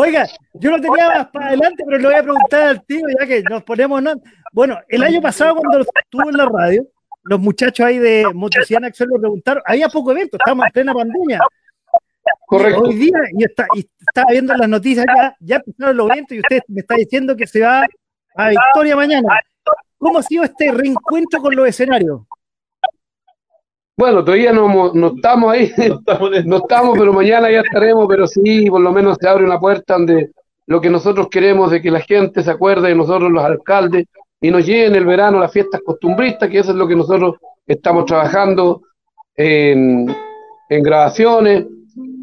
Oiga, 0.00 0.26
yo 0.54 0.70
no 0.70 0.80
tenía 0.80 1.08
más 1.08 1.26
para 1.28 1.48
adelante, 1.48 1.84
pero 1.84 1.98
le 1.98 2.06
voy 2.06 2.14
a 2.14 2.22
preguntar 2.22 2.62
al 2.62 2.84
tío, 2.86 3.06
ya 3.20 3.26
que 3.26 3.42
nos 3.42 3.62
ponemos. 3.64 4.02
Bueno, 4.50 4.78
el 4.88 5.02
año 5.02 5.20
pasado, 5.20 5.56
cuando 5.56 5.86
estuvo 6.02 6.30
en 6.30 6.36
la 6.38 6.46
radio, 6.46 6.86
los 7.24 7.38
muchachos 7.38 7.84
ahí 7.84 7.98
de 7.98 8.26
Motriciana 8.32 8.86
Axel 8.86 9.08
lo 9.12 9.20
preguntaron, 9.20 9.62
había 9.66 9.88
poco 9.88 10.12
evento, 10.12 10.38
estábamos 10.38 10.64
en 10.66 10.72
plena 10.72 10.94
pandemia. 10.94 11.40
Correcto. 12.46 12.80
Hoy 12.80 12.94
día, 12.94 13.18
y, 13.36 13.44
está, 13.44 13.66
y 13.76 13.80
estaba 13.80 14.30
viendo 14.30 14.54
las 14.54 14.68
noticias, 14.70 15.04
ya, 15.06 15.36
ya 15.38 15.56
empezaron 15.56 15.96
los 15.98 16.10
eventos 16.10 16.36
y 16.36 16.40
usted 16.40 16.60
me 16.68 16.80
está 16.80 16.94
diciendo 16.94 17.36
que 17.36 17.46
se 17.46 17.60
va 17.60 17.84
a 18.36 18.48
Victoria 18.48 18.96
mañana. 18.96 19.28
¿Cómo 19.98 20.18
ha 20.18 20.22
sido 20.22 20.44
este 20.44 20.72
reencuentro 20.72 21.42
con 21.42 21.54
los 21.54 21.68
escenarios? 21.68 22.22
Bueno, 24.00 24.24
todavía 24.24 24.50
no, 24.50 24.94
no 24.94 25.08
estamos 25.14 25.52
ahí, 25.52 25.70
no 26.46 26.56
estamos, 26.56 26.98
pero 26.98 27.12
mañana 27.12 27.50
ya 27.50 27.60
estaremos, 27.60 28.06
pero 28.08 28.26
sí, 28.26 28.64
por 28.70 28.80
lo 28.80 28.92
menos 28.92 29.18
se 29.20 29.28
abre 29.28 29.44
una 29.44 29.60
puerta 29.60 29.92
donde 29.92 30.30
lo 30.68 30.80
que 30.80 30.88
nosotros 30.88 31.28
queremos 31.30 31.70
de 31.70 31.82
que 31.82 31.90
la 31.90 32.00
gente 32.00 32.42
se 32.42 32.50
acuerde 32.50 32.88
de 32.88 32.94
nosotros 32.94 33.30
los 33.30 33.44
alcaldes 33.44 34.06
y 34.40 34.50
nos 34.50 34.64
lleven 34.64 34.94
el 34.94 35.04
verano 35.04 35.38
las 35.38 35.52
fiestas 35.52 35.82
costumbristas, 35.84 36.48
que 36.48 36.60
eso 36.60 36.70
es 36.70 36.78
lo 36.78 36.88
que 36.88 36.96
nosotros 36.96 37.34
estamos 37.66 38.06
trabajando 38.06 38.80
en, 39.36 40.06
en 40.70 40.82
grabaciones. 40.82 41.66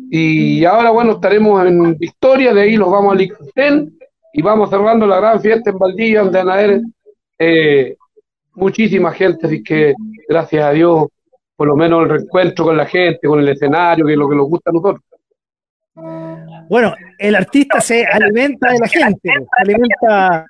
Y 0.09 0.65
ahora, 0.65 0.89
bueno, 0.89 1.11
estaremos 1.11 1.63
en 1.63 1.95
Victoria, 1.95 2.55
de 2.55 2.61
ahí 2.61 2.75
los 2.75 2.89
vamos 2.89 3.13
a 3.13 3.17
Licten 3.17 3.99
y 4.33 4.41
vamos 4.41 4.71
cerrando 4.71 5.05
la 5.05 5.17
gran 5.17 5.39
fiesta 5.41 5.69
en 5.69 5.77
Valdivia, 5.77 6.23
donde 6.23 6.39
van 6.39 6.49
a 6.49 6.53
haber 6.55 6.81
eh, 7.37 7.95
muchísima 8.55 9.11
gente, 9.11 9.45
así 9.45 9.61
que 9.61 9.93
gracias 10.27 10.65
a 10.65 10.71
Dios 10.71 11.05
por 11.57 11.67
lo 11.67 11.75
menos 11.75 12.03
el 12.03 12.09
reencuentro 12.09 12.65
con 12.65 12.77
la 12.77 12.85
gente, 12.85 13.27
con 13.27 13.39
el 13.39 13.49
escenario, 13.49 14.05
que 14.05 14.13
es 14.13 14.17
lo 14.17 14.29
que 14.29 14.35
nos 14.35 14.47
gusta 14.47 14.69
a 14.69 14.73
nosotros. 14.73 15.03
Bueno, 16.69 16.93
el 17.17 17.35
artista 17.35 17.81
se 17.81 18.05
alimenta 18.05 18.71
de 18.71 18.79
la 18.79 18.87
gente, 18.87 19.29
se 19.29 19.61
alimenta, 19.63 20.45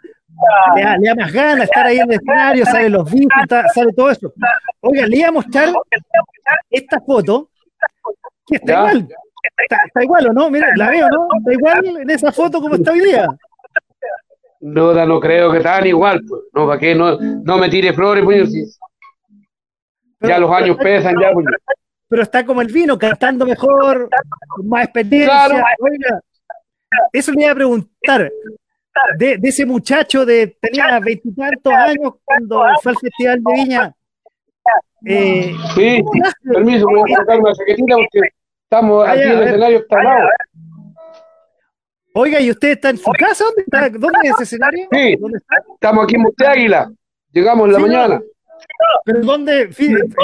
le 0.75 1.07
da, 1.07 1.15
más 1.15 1.31
ganas 1.31 1.63
estar 1.63 1.85
ahí 1.85 1.99
en 1.99 2.11
el 2.11 2.17
escenario, 2.19 2.65
sale 2.65 2.89
los 2.89 3.09
vídeos, 3.09 3.31
sale 3.73 3.93
todo 3.93 4.11
eso. 4.11 4.33
Oiga, 4.81 5.07
le 5.07 5.17
iba 5.17 5.29
a 5.29 5.31
mostrar 5.31 5.69
esta 6.69 6.99
foto, 6.99 7.49
que 8.45 8.57
está 8.57 8.73
igual, 8.73 9.07
está, 9.57 10.03
igual 10.03 10.27
o 10.27 10.33
no, 10.33 10.49
mira, 10.49 10.67
la 10.75 10.89
veo, 10.89 11.07
¿no? 11.07 11.27
Está 11.37 11.53
igual 11.53 12.01
en 12.01 12.09
esa 12.09 12.33
foto 12.33 12.59
como 12.59 12.75
está 12.75 12.91
hoy 12.91 12.99
día. 12.99 13.27
No, 14.59 15.05
no 15.05 15.19
creo 15.21 15.51
que 15.53 15.61
tan 15.61 15.85
igual, 15.87 16.21
pues. 16.27 16.41
no, 16.53 16.67
para 16.67 16.79
qué, 16.79 16.95
no, 16.95 17.17
no 17.17 17.57
me 17.57 17.69
tire 17.69 17.93
flores, 17.93 18.25
pues, 18.25 18.79
ya 20.21 20.39
los 20.39 20.51
años 20.51 20.77
pesan, 20.77 21.15
ya. 21.19 21.31
Pues. 21.31 21.45
Pero 22.09 22.23
está 22.23 22.45
como 22.45 22.61
el 22.61 22.71
vino, 22.71 22.97
cantando 22.97 23.45
mejor, 23.45 24.09
con 24.49 24.67
más 24.67 24.85
experiencia. 24.85 25.63
eso 27.11 27.31
le 27.33 27.43
iba 27.43 27.51
a 27.51 27.55
preguntar. 27.55 28.31
De, 29.19 29.39
ese 29.43 29.63
muchacho 29.65 30.25
de 30.25 30.57
tenía 30.59 30.99
veintitantos 30.99 31.71
años 31.71 32.13
cuando 32.23 32.63
fue 32.81 32.91
al 32.93 32.97
Festival 32.97 33.43
de 33.43 33.53
Viña. 33.53 33.93
Eh, 35.05 35.53
sí, 35.75 36.03
permiso, 36.43 36.87
voy 36.87 37.13
a 37.13 37.17
sacar 37.17 37.39
una 37.39 37.53
chaquetita 37.53 37.95
porque 37.95 38.29
estamos 38.63 39.07
aquí 39.07 39.21
en 39.21 39.29
el 39.29 39.43
escenario 39.43 39.77
está 39.77 39.97
Oiga, 42.13 42.41
¿y 42.41 42.49
usted 42.49 42.69
está 42.69 42.89
en 42.89 42.97
su 42.97 43.11
casa? 43.11 43.43
¿Dónde, 43.43 43.61
está? 43.61 43.89
¿Dónde 43.89 44.19
es 44.23 44.31
ese 44.31 44.43
escenario? 44.43 44.87
Sí, 44.91 45.15
¿Dónde 45.17 45.37
está? 45.37 45.55
estamos 45.71 46.03
aquí 46.03 46.15
en 46.15 46.21
Monte 46.23 46.47
Águila. 46.47 46.91
Llegamos 47.31 47.67
en 47.67 47.73
la 47.73 47.79
mañana. 47.79 48.21
¿Pero 49.05 49.21
dónde? 49.21 49.69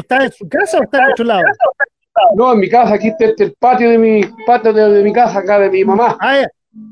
¿Está 0.01 0.25
en 0.25 0.31
su 0.31 0.47
casa 0.47 0.79
o 0.79 0.83
está 0.83 0.99
en 0.99 1.11
otro 1.11 1.25
lado? 1.25 1.43
No, 2.35 2.53
en 2.53 2.59
mi 2.59 2.69
casa, 2.69 2.93
aquí 2.95 3.07
está 3.07 3.43
el 3.43 3.53
patio 3.53 3.89
de 3.89 3.97
mi 3.97 4.21
patio 4.45 4.73
de, 4.73 5.03
mi 5.03 5.11
casa, 5.11 5.39
acá 5.39 5.59
de 5.59 5.69
mi 5.69 5.83
mamá. 5.83 6.17
Ah, 6.19 6.45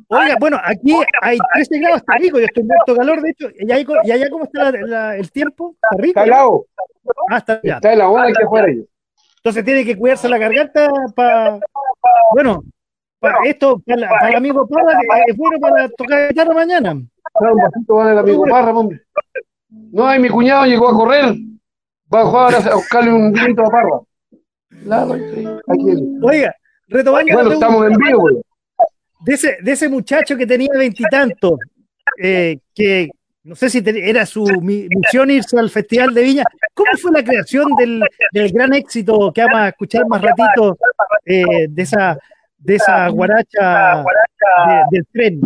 Oiga, 0.09 0.35
bueno, 0.39 0.59
aquí 0.63 0.93
hay 1.21 1.37
13 1.55 1.79
grados, 1.79 1.97
está 1.97 2.17
rico, 2.17 2.37
yo 2.37 2.45
estoy 2.45 2.63
muerto 2.63 2.95
calor, 2.95 3.21
de 3.21 3.29
hecho, 3.31 3.47
¿y, 3.57 3.71
allá 3.71 4.29
cómo 4.29 4.43
está 4.43 4.69
el 5.15 5.31
tiempo? 5.31 5.75
¿Está 5.75 6.01
rico? 6.01 6.19
Está 6.19 6.23
helado. 6.23 6.65
Ah, 7.29 7.37
está, 7.37 7.59
está 7.63 7.93
en 7.93 7.99
la 7.99 8.09
hora 8.09 8.31
que 8.31 8.43
afuera. 8.43 8.67
Entonces 9.37 9.65
tiene 9.65 9.83
que 9.83 9.97
cuidarse 9.97 10.29
la 10.29 10.37
garganta 10.37 10.87
para, 11.15 11.59
bueno, 12.33 12.63
para 13.19 13.37
esto, 13.45 13.79
para, 13.79 14.07
para 14.07 14.29
el 14.29 14.35
amigo 14.35 14.67
Parra, 14.67 14.99
que 14.99 15.31
es 15.31 15.37
bueno 15.37 15.59
para 15.59 15.89
tocar 15.89 16.29
guitarra 16.29 16.53
mañana. 16.53 17.01
Claro, 17.33 17.55
un 17.55 17.61
vasito 17.61 17.95
para 17.95 18.11
el 18.11 18.17
amigo 18.19 18.45
Parra, 18.47 18.71
hombre. 18.71 19.01
No, 19.71 20.05
hay 20.05 20.19
mi 20.19 20.29
cuñado 20.29 20.65
llegó 20.65 20.89
a 20.89 20.93
correr, 20.93 21.35
va 22.13 22.21
a 22.21 22.25
jugar 22.25 22.55
a 22.55 22.75
buscarle 22.75 23.13
un 23.13 23.31
vinito 23.31 23.65
a 23.65 23.69
Parra. 23.69 23.99
Claro. 24.83 25.15
Oiga, 26.23 26.55
retomando. 26.87 27.33
Bueno, 27.33 27.51
estamos 27.51 27.87
en 27.87 27.97
vivo, 27.97 28.19
güey 28.19 28.41
de 29.21 29.33
ese, 29.33 29.57
de 29.61 29.71
ese 29.71 29.89
muchacho 29.89 30.35
que 30.35 30.47
tenía 30.47 30.69
veintitantos, 30.73 31.59
eh, 32.21 32.57
que 32.73 33.09
no 33.43 33.55
sé 33.55 33.69
si 33.69 33.81
era 33.85 34.25
su 34.25 34.43
misión 34.61 35.31
irse 35.31 35.57
al 35.57 35.69
Festival 35.69 36.13
de 36.13 36.21
Viña. 36.21 36.43
¿Cómo 36.73 36.91
fue 37.01 37.11
la 37.11 37.23
creación 37.23 37.67
del, 37.75 38.03
gran 38.51 38.73
éxito 38.73 39.31
que 39.33 39.41
vamos 39.41 39.59
a 39.59 39.69
escuchar 39.69 40.07
más 40.07 40.21
ratito 40.21 40.77
eh, 41.25 41.67
de 41.69 41.81
esa 41.81 42.17
de 42.57 42.75
esa 42.75 43.07
guaracha 43.09 44.03
del 44.91 45.05
tren? 45.11 45.41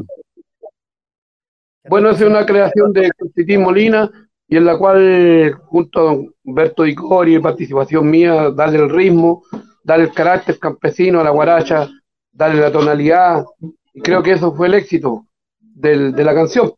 Bueno, 1.88 2.10
es 2.10 2.22
una 2.22 2.46
creación 2.46 2.92
de 2.94 3.12
Constantín 3.12 3.62
Molina 3.62 4.10
y 4.48 4.58
en 4.58 4.66
la 4.66 4.78
cual, 4.78 5.54
junto 5.66 6.10
a 6.10 6.18
Humberto 6.44 6.84
Di 6.84 6.96
Cori, 6.96 7.40
participación 7.40 8.10
mía, 8.10 8.50
darle 8.52 8.80
el 8.80 8.90
ritmo, 8.90 9.44
darle 9.84 10.06
el 10.06 10.14
carácter 10.14 10.58
campesino 10.58 11.20
a 11.20 11.24
la 11.24 11.30
guaracha, 11.30 11.88
darle 12.32 12.62
la 12.62 12.72
tonalidad, 12.72 13.46
y 13.94 14.02
creo 14.02 14.24
que 14.24 14.32
eso 14.32 14.54
fue 14.54 14.68
el 14.68 14.74
éxito 14.74 15.28
del, 15.60 16.14
de 16.14 16.24
la 16.24 16.34
canción. 16.34 16.74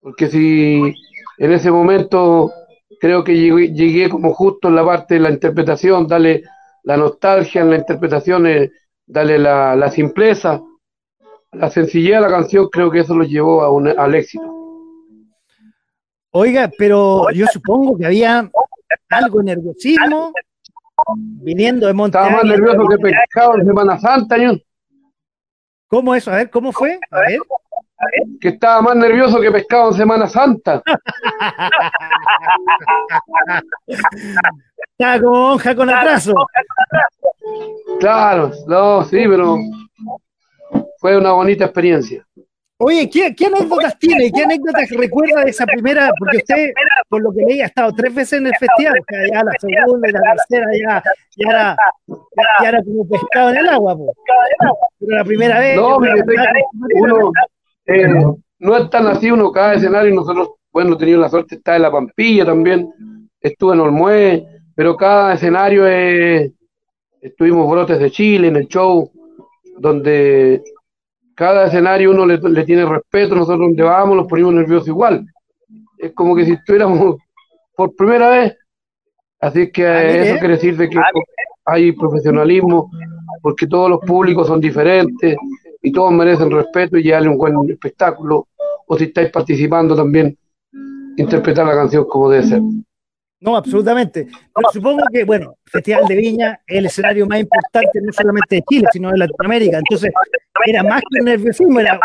Porque 0.00 0.26
si 0.26 0.94
en 1.38 1.52
ese 1.52 1.70
momento 1.70 2.52
creo 3.00 3.22
que 3.22 3.34
llegué, 3.34 4.08
como 4.08 4.34
justo 4.34 4.68
en 4.68 4.74
la 4.74 4.84
parte 4.84 5.14
de 5.14 5.20
la 5.20 5.30
interpretación, 5.30 6.06
darle 6.06 6.42
la 6.82 6.96
nostalgia 6.96 7.62
en 7.62 7.70
la 7.70 7.76
interpretación, 7.76 8.46
eh, 8.46 8.72
darle 9.06 9.38
la, 9.38 9.76
la, 9.76 9.90
simpleza, 9.90 10.60
la 11.52 11.70
sencillez 11.70 12.14
de 12.14 12.20
la 12.20 12.28
canción, 12.28 12.68
creo 12.68 12.90
que 12.90 13.00
eso 13.00 13.14
lo 13.14 13.24
llevó 13.24 13.62
a 13.62 13.70
un, 13.70 13.88
al 13.88 14.14
éxito. 14.14 14.44
Oiga, 16.32 16.70
pero 16.78 17.28
yo 17.32 17.44
supongo 17.52 17.98
que 17.98 18.06
había 18.06 18.48
algo 19.10 19.38
de 19.38 19.44
nerviosismo 19.44 20.32
viniendo 21.14 21.88
de 21.88 21.92
Monterrey. 21.92 22.28
Estaba 22.28 22.44
más 22.44 22.56
nervioso 22.56 22.86
que 22.88 22.98
pescado 22.98 23.56
en 23.56 23.66
Semana 23.66 23.98
Santa, 23.98 24.36
yo. 24.36 24.52
¿Cómo 25.88 26.14
eso? 26.14 26.30
A 26.30 26.36
ver, 26.36 26.50
¿cómo 26.50 26.70
fue? 26.70 27.00
A 27.10 27.18
ver. 27.20 27.40
Que 28.40 28.50
estaba 28.50 28.80
más 28.80 28.94
nervioso 28.96 29.40
que 29.40 29.50
pescado 29.50 29.90
en 29.90 29.96
Semana 29.96 30.28
Santa. 30.28 30.80
estaba 34.96 35.20
como 35.20 35.48
monja 35.48 35.74
con 35.74 35.90
atraso. 35.90 36.32
Claro, 37.98 38.52
no, 38.68 39.02
sí, 39.04 39.24
pero 39.28 39.58
fue 41.00 41.16
una 41.16 41.32
bonita 41.32 41.64
experiencia. 41.64 42.26
Oye, 42.82 43.10
¿qué, 43.10 43.46
anécdotas 43.46 43.98
tiene? 43.98 44.30
¿Qué 44.30 44.42
anécdotas 44.42 44.88
recuerda 44.90 45.44
de 45.44 45.50
esa 45.50 45.66
primera? 45.66 46.10
Porque 46.18 46.38
usted, 46.38 46.70
por 47.08 47.22
lo 47.22 47.32
que 47.32 47.42
leí, 47.46 47.60
ha 47.60 47.66
estado 47.66 47.92
tres 47.94 48.14
veces 48.14 48.40
en 48.40 48.46
el 48.46 48.52
festival, 48.58 48.94
ya 49.32 49.44
la 49.44 49.52
segunda 49.58 50.08
y 50.08 50.12
la 50.12 50.20
tercera 50.20 50.66
ya, 50.72 51.02
ya, 51.36 51.50
era, 51.50 51.76
ya, 52.62 52.68
era 52.68 52.82
como 52.82 53.06
pescado 53.06 53.50
en 53.50 53.56
el 53.58 53.68
agua. 53.68 53.96
Pero 54.98 55.16
la 55.16 55.24
primera 55.24 55.60
vez... 55.60 55.76
No, 55.76 55.98
uno, 55.98 57.32
eh, 57.86 58.08
no 58.58 58.76
es 58.76 58.90
tan 58.90 59.06
así 59.08 59.30
uno 59.30 59.52
cada 59.52 59.74
escenario, 59.74 60.14
nosotros, 60.14 60.50
bueno, 60.72 60.94
he 60.94 60.98
tenido 60.98 61.20
la 61.20 61.28
suerte 61.28 61.56
de 61.56 61.58
estar 61.58 61.76
en 61.76 61.82
La 61.82 61.92
Pampilla 61.92 62.46
también, 62.46 62.90
estuve 63.40 63.74
en 63.74 63.80
Olmué, 63.80 64.46
pero 64.74 64.96
cada 64.96 65.34
escenario 65.34 65.86
es... 65.86 66.50
Estuvimos 67.20 67.70
brotes 67.70 67.98
de 67.98 68.10
Chile 68.10 68.48
en 68.48 68.56
el 68.56 68.66
show, 68.66 69.10
donde 69.76 70.62
cada 71.34 71.66
escenario 71.66 72.10
uno 72.10 72.26
le, 72.26 72.64
tiene 72.64 72.84
respeto, 72.84 73.34
nosotros 73.34 73.60
donde 73.60 73.82
vamos 73.82 74.16
los 74.16 74.26
ponemos 74.26 74.54
nerviosos 74.54 74.88
igual. 74.88 75.24
Es 75.98 76.12
como 76.12 76.34
que 76.34 76.44
si 76.44 76.52
estuviéramos 76.52 77.16
por 77.76 77.94
primera 77.96 78.28
vez. 78.30 78.56
Así 79.40 79.70
que 79.70 79.86
ah, 79.86 80.02
eso 80.02 80.38
quiere 80.38 80.54
decir 80.54 80.76
de 80.76 80.88
que 80.88 80.98
ah, 80.98 81.10
hay 81.64 81.92
profesionalismo, 81.92 82.90
porque 83.42 83.66
todos 83.66 83.88
los 83.88 84.00
públicos 84.00 84.46
son 84.46 84.60
diferentes 84.60 85.36
y 85.82 85.92
todos 85.92 86.12
merecen 86.12 86.50
respeto 86.50 86.98
y 86.98 87.04
llevarle 87.04 87.28
un 87.30 87.38
buen 87.38 87.70
espectáculo. 87.70 88.48
O 88.86 88.98
si 88.98 89.04
estáis 89.04 89.30
participando 89.30 89.96
también, 89.96 90.36
interpretar 91.16 91.66
la 91.66 91.74
canción 91.74 92.04
como 92.04 92.28
debe 92.28 92.44
ser. 92.44 92.60
No, 93.40 93.56
absolutamente. 93.56 94.26
Pero 94.54 94.68
supongo 94.72 95.04
que, 95.10 95.24
bueno, 95.24 95.56
Festival 95.64 96.06
de 96.06 96.16
Viña 96.16 96.60
es 96.66 96.78
el 96.78 96.86
escenario 96.86 97.26
más 97.26 97.40
importante 97.40 98.00
no 98.02 98.12
solamente 98.12 98.56
de 98.56 98.62
Chile, 98.68 98.88
sino 98.92 99.10
de 99.10 99.18
Latinoamérica. 99.18 99.78
Entonces, 99.78 100.12
era 100.66 100.82
más 100.82 101.00
que 101.00 101.20
un 101.20 101.24
nerviosismo, 101.26 101.80
era, 101.80 101.98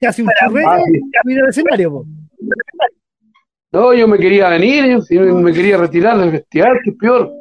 casi 0.00 0.22
un 0.22 0.30
churrete 0.38 0.68
ah, 0.68 0.78
el 1.24 1.48
escenario. 1.48 2.04
No, 3.72 3.94
yo 3.94 4.08
me 4.08 4.18
quería 4.18 4.48
venir, 4.48 4.98
yo 5.08 5.34
me 5.36 5.52
quería 5.52 5.76
retirar 5.76 6.18
del 6.18 6.32
festival, 6.32 6.78
que 6.82 6.90
es 6.90 6.96
peor. 6.96 7.32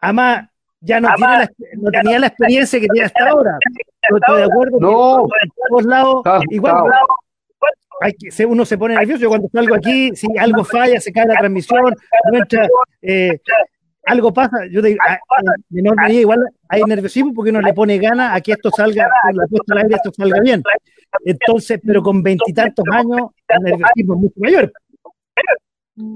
Además, 0.00 0.48
ya 0.80 1.00
no, 1.00 1.08
tiene 1.16 1.38
la, 1.38 1.50
no 1.78 1.90
tenía 1.90 2.18
la 2.18 2.26
experiencia 2.26 2.78
que 2.78 2.86
tiene 2.88 3.06
hasta 3.06 3.28
ahora. 3.28 3.58
estoy 4.02 4.36
de 4.36 4.44
acuerdo 4.44 4.78
no, 4.78 5.22
en 5.22 5.50
todos 5.68 5.84
lados, 5.84 6.22
igual, 6.50 6.84
uno 8.46 8.64
se 8.64 8.78
pone 8.78 8.94
nervioso. 8.94 9.22
Yo 9.22 9.28
cuando 9.28 9.48
salgo 9.52 9.74
aquí, 9.74 10.14
si 10.14 10.26
algo 10.38 10.64
falla, 10.64 11.00
se 11.00 11.12
cae 11.12 11.26
la 11.26 11.34
transmisión, 11.34 11.94
eh, 13.02 13.40
algo 14.06 14.32
pasa, 14.32 14.58
yo 14.70 14.82
digo, 14.82 14.98
ah, 15.06 16.12
igual 16.12 16.40
hay 16.68 16.82
nerviosismo 16.82 17.32
porque 17.34 17.50
uno 17.50 17.60
le 17.60 17.72
pone 17.72 17.98
ganas 17.98 18.36
a 18.36 18.40
que 18.40 18.52
esto 18.52 18.70
salga, 18.76 19.08
la 19.32 19.46
puesta 19.46 19.74
al 19.74 19.78
aire, 19.78 19.96
esto 19.96 20.10
salga 20.12 20.40
bien. 20.40 20.62
Entonces, 21.24 21.80
pero 21.84 22.02
con 22.02 22.22
veintitantos 22.22 22.84
años, 22.92 23.30
el 23.48 23.62
nerviosismo 23.62 24.14
es 24.14 24.20
mucho 24.20 24.34
mayor. 24.36 24.72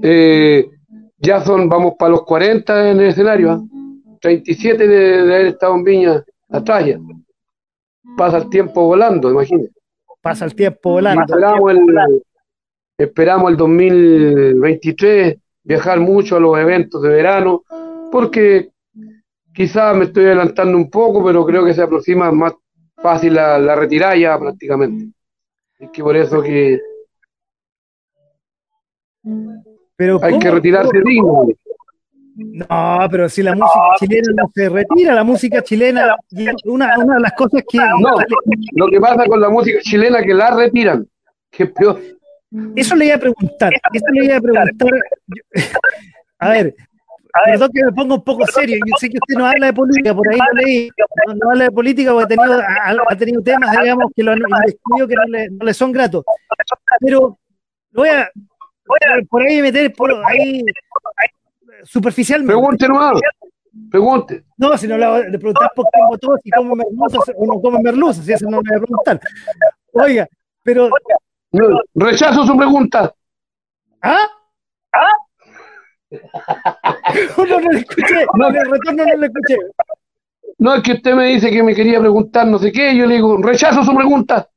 Eh, 0.03 0.69
ya 1.17 1.41
son, 1.41 1.69
vamos 1.69 1.93
para 1.97 2.11
los 2.11 2.23
40 2.23 2.91
en 2.91 2.99
el 2.99 3.07
escenario, 3.07 3.67
37 4.21 4.83
¿ah? 4.83 4.87
de, 4.87 4.87
de, 4.87 5.35
haber 5.35 5.45
estado 5.47 5.75
en 5.75 5.83
Viña 5.83 6.23
atrás 6.49 6.85
ya. 6.85 6.99
Pasa 8.17 8.37
el 8.37 8.49
tiempo 8.49 8.85
volando, 8.85 9.29
imagínate 9.31 9.71
pasa 10.21 10.45
el 10.45 10.55
tiempo 10.55 10.91
volando. 10.91 11.21
Esperamos 11.21 11.71
el, 11.71 12.23
esperamos 12.97 13.51
el 13.51 13.57
2023 13.57 15.37
viajar 15.63 15.99
mucho 15.99 16.37
a 16.37 16.39
los 16.39 16.57
eventos 16.57 17.01
de 17.01 17.09
verano, 17.09 17.63
porque 18.11 18.69
quizás 19.53 19.95
me 19.95 20.05
estoy 20.05 20.25
adelantando 20.25 20.77
un 20.77 20.89
poco, 20.89 21.23
pero 21.23 21.45
creo 21.45 21.65
que 21.65 21.73
se 21.73 21.81
aproxima 21.81 22.31
más 22.31 22.53
fácil 22.95 23.35
la, 23.35 23.57
la 23.57 23.75
retirada 23.75 24.15
ya 24.15 24.37
prácticamente. 24.37 25.09
Es 25.79 25.89
que 25.91 26.03
por 26.03 26.15
eso 26.15 26.41
que 26.41 26.79
pero 29.95 30.23
hay 30.23 30.39
que 30.39 30.51
retirarse 30.51 30.97
digno. 31.05 31.47
No, 32.35 33.07
pero 33.11 33.27
si 33.27 33.43
la 33.43 33.53
música 33.53 33.95
chilena 33.99 34.33
no 34.37 34.49
se 34.53 34.69
retira, 34.69 35.13
la 35.13 35.23
música 35.25 35.61
chilena, 35.61 36.15
una, 36.63 36.97
una 36.97 37.15
de 37.15 37.19
las 37.19 37.33
cosas 37.33 37.63
que... 37.69 37.77
No, 37.77 38.15
lo 38.75 38.87
que 38.87 38.99
pasa 39.01 39.25
con 39.25 39.41
la 39.41 39.49
música 39.49 39.79
chilena 39.81 40.21
que 40.21 40.33
la 40.33 40.55
retiran, 40.55 41.05
que 41.51 41.65
peor. 41.65 41.99
Eso 42.77 42.95
le 42.95 43.07
iba 43.07 43.15
a 43.15 43.19
preguntar, 43.19 43.73
eso 43.91 44.05
le 44.13 44.25
iba 44.25 44.37
a 44.37 44.41
preguntar. 44.41 44.69
A 46.41 46.49
ver, 46.51 46.73
perdón 47.45 47.69
que 47.73 47.83
me 47.83 47.91
ponga 47.91 48.15
un 48.15 48.23
poco 48.23 48.45
serio, 48.47 48.77
yo 48.85 48.93
sé 48.99 49.09
que 49.09 49.17
usted 49.17 49.35
no 49.35 49.45
habla 49.45 49.67
de 49.67 49.73
política, 49.73 50.15
por 50.15 50.27
ahí 50.27 50.37
lo 50.37 50.61
leí, 50.61 50.89
no, 51.35 51.49
habla 51.49 51.63
de 51.65 51.71
política 51.71 52.11
porque 52.11 52.33
ha 52.33 52.37
tenido, 52.37 52.61
ha, 53.07 53.15
tenido 53.15 53.41
temas, 53.43 53.71
digamos, 53.71 54.11
que 54.15 54.23
lo 54.23 54.31
han 54.31 54.39
investido 54.39 55.07
que 55.07 55.15
no 55.15 55.23
le, 55.25 55.49
no 55.49 55.65
le 55.65 55.73
son 55.73 55.91
gratos. 55.91 56.23
Pero 56.99 57.37
lo 57.91 58.01
voy 58.01 58.09
a, 58.09 58.29
por 59.29 59.43
ahí 59.43 59.61
meter 59.61 59.93
por 59.93 60.11
ahí 60.25 60.63
superficialmente. 61.83 62.53
Pregunte 62.53 62.87
nomás. 62.87 63.21
Pregunte. 63.89 64.43
No, 64.57 64.77
si 64.77 64.87
no 64.87 64.97
le, 64.97 65.29
le 65.29 65.37
preguntas 65.37 65.69
por 65.75 65.85
qué 65.85 65.99
votó, 66.07 66.35
si 66.43 66.49
come 66.49 66.75
merluza 66.75 67.19
o 67.35 67.45
no 67.45 67.61
come 67.61 67.79
merluza, 67.81 68.23
si 68.23 68.33
eso 68.33 68.45
no 68.49 68.61
le 68.61 68.69
voy 68.69 68.77
a 68.77 68.81
preguntar. 68.81 69.19
Oiga, 69.93 70.27
pero. 70.63 70.89
rechazo 71.95 72.45
su 72.45 72.57
pregunta. 72.57 73.13
¿Ah? 74.01 74.27
no, 77.37 77.45
no, 77.45 77.59
le 77.71 77.79
escuché, 77.79 78.25
no, 78.35 78.47
el 78.47 78.71
retorno 78.71 79.05
no 79.05 79.17
le 79.17 79.27
escuché. 79.27 79.57
No, 80.57 80.75
es 80.75 80.83
que 80.83 80.93
usted 80.93 81.13
me 81.13 81.27
dice 81.27 81.51
que 81.51 81.63
me 81.63 81.75
quería 81.75 81.99
preguntar 81.99 82.47
no 82.47 82.57
sé 82.59 82.71
qué, 82.71 82.95
yo 82.95 83.05
le 83.05 83.15
digo, 83.15 83.37
rechazo 83.41 83.83
su 83.83 83.93
pregunta. 83.95 84.47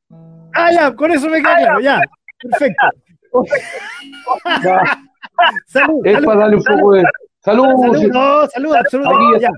Ah, 0.55 0.71
ya, 0.73 0.95
con 0.95 1.11
eso 1.11 1.29
me 1.29 1.43
quedo, 1.43 1.81
ya, 1.81 2.01
perfecto. 2.41 2.87
es 6.05 6.25
para 6.25 6.41
darle 6.41 6.57
un 6.57 6.65
poco 6.65 6.93
de, 6.93 7.05
Saludos. 7.45 7.81
Salud, 7.81 8.12
no, 8.12 8.47
salud, 8.47 8.75
absolutamente. 8.77 9.49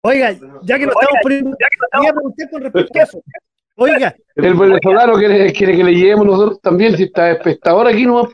Oiga, 0.00 0.32
ya 0.62 0.78
que 0.78 0.86
lo 0.86 0.92
estamos 0.92 1.18
poniendo, 1.22 1.56
quería 1.92 2.12
preguntar 2.12 2.50
con 2.50 2.62
respecto 2.62 2.98
a 2.98 3.02
eso. 3.02 3.22
Oiga. 3.76 4.14
El 4.36 4.54
venezolano 4.54 5.14
quiere, 5.14 5.52
quiere 5.52 5.76
que 5.76 5.84
le 5.84 5.94
llevemos 5.94 6.26
nosotros 6.26 6.60
también, 6.62 6.96
si 6.96 7.04
está 7.04 7.30
espectador 7.30 7.86
aquí, 7.86 8.06
¿no? 8.06 8.26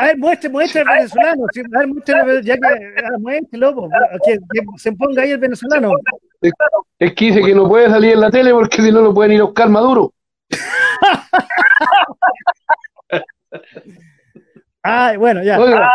A 0.00 0.06
ver, 0.06 0.16
muestre, 0.16 0.48
muestre 0.48 0.80
el 0.80 0.88
venezolano. 0.88 1.44
A 1.44 1.48
ver, 1.78 1.88
muestre, 1.88 2.42
ya 2.42 2.56
que 2.56 2.66
ah, 3.04 3.18
muestre, 3.18 3.58
loco. 3.58 3.86
Que, 4.24 4.38
que, 4.38 4.66
se 4.78 4.92
ponga 4.92 5.20
ahí 5.22 5.32
el 5.32 5.38
venezolano. 5.38 5.92
Es, 6.40 6.52
es, 6.98 7.12
que 7.12 7.26
dice 7.26 7.42
que 7.42 7.54
no 7.54 7.68
puede 7.68 7.90
salir 7.90 8.14
en 8.14 8.20
la 8.20 8.30
tele 8.30 8.54
porque 8.54 8.80
si 8.80 8.90
no 8.90 9.02
lo 9.02 9.12
pueden 9.12 9.32
ir 9.32 9.42
a 9.42 9.44
buscar 9.44 9.68
Maduro. 9.68 10.14
ah, 14.82 15.12
bueno, 15.18 15.42
ya. 15.42 15.60
Oiga, 15.60 15.92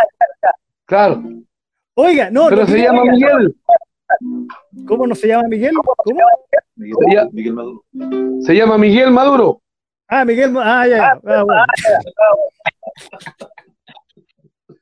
claro. 0.86 1.24
Oiga, 1.96 2.30
no. 2.30 2.46
Pero 2.50 2.62
no 2.62 2.68
se 2.68 2.84
llama 2.84 3.06
Miguel. 3.06 3.56
¿Cómo 4.88 5.08
no 5.08 5.16
se 5.16 5.30
llama 5.30 5.48
Miguel? 5.48 5.74
¿Cómo? 5.74 5.96
Miguel, 6.76 6.96
Se 7.00 7.10
llama- 7.16 7.30
Miguel 7.34 7.54
Maduro. 7.54 7.84
Se 8.42 8.54
llama 8.54 8.78
Miguel 8.78 9.10
Maduro. 9.10 9.64
Ah, 10.08 10.24
Miguel. 10.24 10.56
Ah, 10.58 10.88
ya. 10.88 10.96
ya. 10.96 11.14
Ah, 11.14 11.20
bueno. 11.24 11.56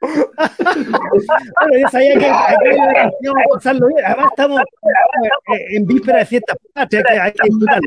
Bueno, 0.03 1.77
yo 1.79 1.87
sabía 1.89 2.13
que 2.13 2.25
íbamos 3.21 3.43
a 3.43 3.53
pasarlo 3.53 3.87
bien. 3.87 4.05
Además, 4.05 4.25
estamos 4.31 4.61
eh, 4.61 5.75
en 5.75 5.85
víspera 5.85 6.19
de 6.19 6.25
fiestas 6.25 6.57
patrias, 6.73 7.03
que 7.07 7.19
hay 7.19 7.31
que 7.31 7.39
disfrutar. 7.43 7.79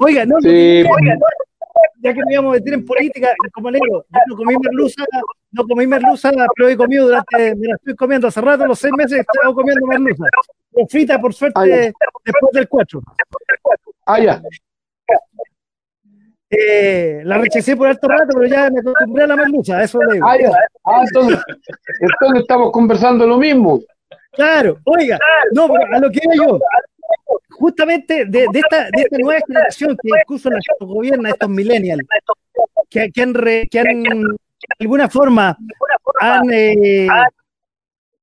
Oiga, 0.00 0.24
no, 0.24 0.36
no, 0.36 0.40
Sí, 0.42 0.84
Oiga, 0.88 1.18
ya 2.00 2.12
que 2.12 2.20
me 2.26 2.32
íbamos 2.32 2.50
a 2.50 2.58
meter 2.58 2.74
en 2.74 2.84
política, 2.84 3.32
como 3.52 3.70
le 3.70 3.78
digo, 3.82 4.04
yo 4.10 4.20
no 4.26 4.36
comí 4.36 4.54
merluza, 4.60 5.04
no 5.52 5.64
comí 5.64 5.86
merluza, 5.86 6.30
pero 6.56 6.68
he 6.68 6.76
comido 6.76 7.06
durante, 7.06 7.54
me 7.54 7.68
la 7.68 7.74
estoy 7.76 7.94
comiendo 7.94 8.26
hace 8.28 8.40
rato, 8.40 8.66
los 8.66 8.78
seis 8.78 8.92
meses 8.96 9.18
he 9.18 9.20
estado 9.20 9.54
comiendo 9.54 9.86
merluza. 9.86 10.24
Frita, 10.88 11.20
por 11.20 11.32
suerte, 11.32 11.60
Ah, 11.60 11.64
después 12.24 12.52
del 12.52 12.68
4. 12.68 13.02
Ah, 14.06 14.18
ya. 14.20 14.42
Eh, 16.54 17.22
la 17.24 17.38
rechacé 17.38 17.74
por 17.74 17.86
alto 17.88 18.06
rato, 18.08 18.26
pero 18.34 18.44
ya 18.46 18.68
me 18.70 18.80
acostumbré 18.80 19.24
a 19.24 19.26
la 19.26 19.36
merluza, 19.36 19.82
eso 19.82 19.98
le 20.02 20.14
digo. 20.14 20.26
Ah. 20.28 20.36
Ah, 20.84 21.02
entonces, 21.06 21.38
entonces 22.00 22.40
estamos 22.42 22.70
conversando 22.72 23.26
lo 23.26 23.38
mismo. 23.38 23.80
Claro, 24.32 24.78
oiga, 24.84 25.18
no, 25.52 25.66
pero 25.68 25.96
a 25.96 25.98
lo 25.98 26.10
que 26.10 26.20
iba 26.22 26.34
yo, 26.46 26.58
justamente 27.50 28.26
de, 28.26 28.46
de 28.52 28.58
esta, 28.58 28.84
de 28.84 29.02
esta 29.02 29.16
nueva 29.18 29.40
generación 29.46 29.96
que 30.02 30.08
incluso 30.22 30.50
la 30.50 30.58
gobierna, 30.80 31.30
estos 31.30 31.48
millennials, 31.48 32.02
que, 32.90 33.10
que 33.10 33.22
han, 33.22 33.32
re- 33.34 33.66
que 33.70 33.80
han 33.80 34.02
de 34.02 34.36
alguna 34.80 35.08
forma 35.08 35.56
han, 36.20 36.50
eh, 36.52 37.08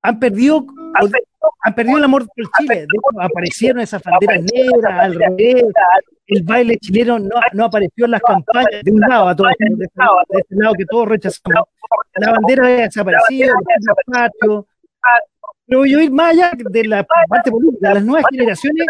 han 0.01 0.19
perdido 0.19 0.57
o- 0.57 1.49
han 1.63 1.75
perdido 1.75 1.97
el 1.97 2.03
amor 2.05 2.25
por 2.27 2.45
Chile. 2.57 2.75
De 2.75 2.83
hecho, 2.83 3.21
aparecieron 3.21 3.81
esas 3.81 4.01
banderas 4.03 4.43
negras 4.53 4.99
al 4.99 5.15
revés. 5.15 5.63
El 6.27 6.43
baile 6.43 6.77
chileno 6.77 7.17
no, 7.19 7.35
no 7.53 7.65
apareció 7.65 8.05
en 8.05 8.11
las 8.11 8.21
campañas 8.21 8.81
de 8.83 8.91
un 8.91 8.99
lado 9.01 9.29
a 9.29 9.35
todo 9.35 9.49
esto, 9.49 9.65
de, 9.77 9.85
este, 9.85 10.01
de 10.29 10.39
este 10.41 10.55
lado 10.55 10.73
que 10.77 10.85
todos 10.85 11.07
rechazamos. 11.07 11.67
La 12.15 12.31
bandera 12.33 12.65
ha 12.65 12.69
desaparecido, 12.69 13.53
los. 14.07 14.67
Pero 15.65 15.85
yo 15.85 15.99
ir 15.99 16.11
más 16.11 16.31
allá 16.33 16.51
de 16.55 16.83
la 16.85 17.03
parte 17.27 17.51
política, 17.51 17.93
las 17.95 18.03
nuevas 18.03 18.25
generaciones 18.31 18.85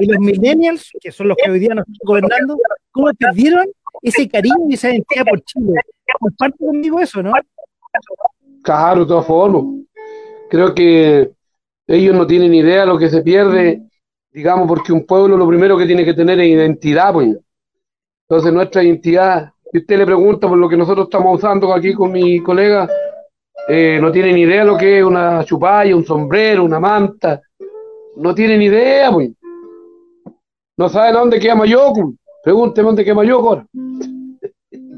y 0.00 0.06
los 0.06 0.18
millennials, 0.18 0.90
que 1.00 1.10
son 1.12 1.28
los 1.28 1.36
que 1.36 1.50
hoy 1.50 1.58
día 1.60 1.74
nos 1.74 1.86
están 1.86 1.98
gobernando, 2.04 2.56
¿cómo 2.92 3.10
perdieron 3.18 3.66
ese 4.02 4.28
cariño 4.28 4.56
y 4.68 4.74
esa 4.74 4.90
identidad 4.90 5.24
por 5.24 5.40
Chile? 5.42 5.72
Comparte 6.18 6.58
conmigo 6.64 7.00
eso, 7.00 7.22
¿no? 7.22 7.32
Claro, 8.62 9.00
de 9.00 9.06
todas 9.06 9.26
formas. 9.26 9.62
Creo 10.52 10.74
que 10.74 11.30
ellos 11.86 12.14
no 12.14 12.26
tienen 12.26 12.52
idea 12.52 12.80
de 12.80 12.86
lo 12.86 12.98
que 12.98 13.08
se 13.08 13.22
pierde, 13.22 13.84
digamos, 14.30 14.68
porque 14.68 14.92
un 14.92 15.06
pueblo 15.06 15.34
lo 15.34 15.48
primero 15.48 15.78
que 15.78 15.86
tiene 15.86 16.04
que 16.04 16.12
tener 16.12 16.38
es 16.40 16.48
identidad, 16.48 17.10
pues. 17.10 17.38
Entonces 18.28 18.52
nuestra 18.52 18.82
identidad, 18.82 19.50
si 19.72 19.78
usted 19.78 19.96
le 19.96 20.04
pregunta 20.04 20.46
por 20.46 20.58
lo 20.58 20.68
que 20.68 20.76
nosotros 20.76 21.06
estamos 21.06 21.38
usando 21.38 21.72
aquí 21.72 21.94
con 21.94 22.12
mi 22.12 22.42
colega, 22.42 22.86
eh, 23.66 23.98
no 23.98 24.12
tienen 24.12 24.36
idea 24.36 24.60
de 24.60 24.66
lo 24.66 24.76
que 24.76 24.98
es 24.98 25.04
una 25.06 25.42
chupalla, 25.42 25.96
un 25.96 26.04
sombrero, 26.04 26.64
una 26.64 26.78
manta. 26.78 27.40
No 28.16 28.34
tienen 28.34 28.60
idea, 28.60 29.10
pues. 29.10 29.30
No 30.76 30.90
saben 30.90 31.16
a 31.16 31.20
dónde 31.20 31.40
queda 31.40 31.54
Mayoco. 31.54 32.12
Pregúnteme 32.44 32.88
dónde 32.88 33.04
queda 33.04 33.14
Mayoco 33.14 33.48
ahora. 33.48 33.66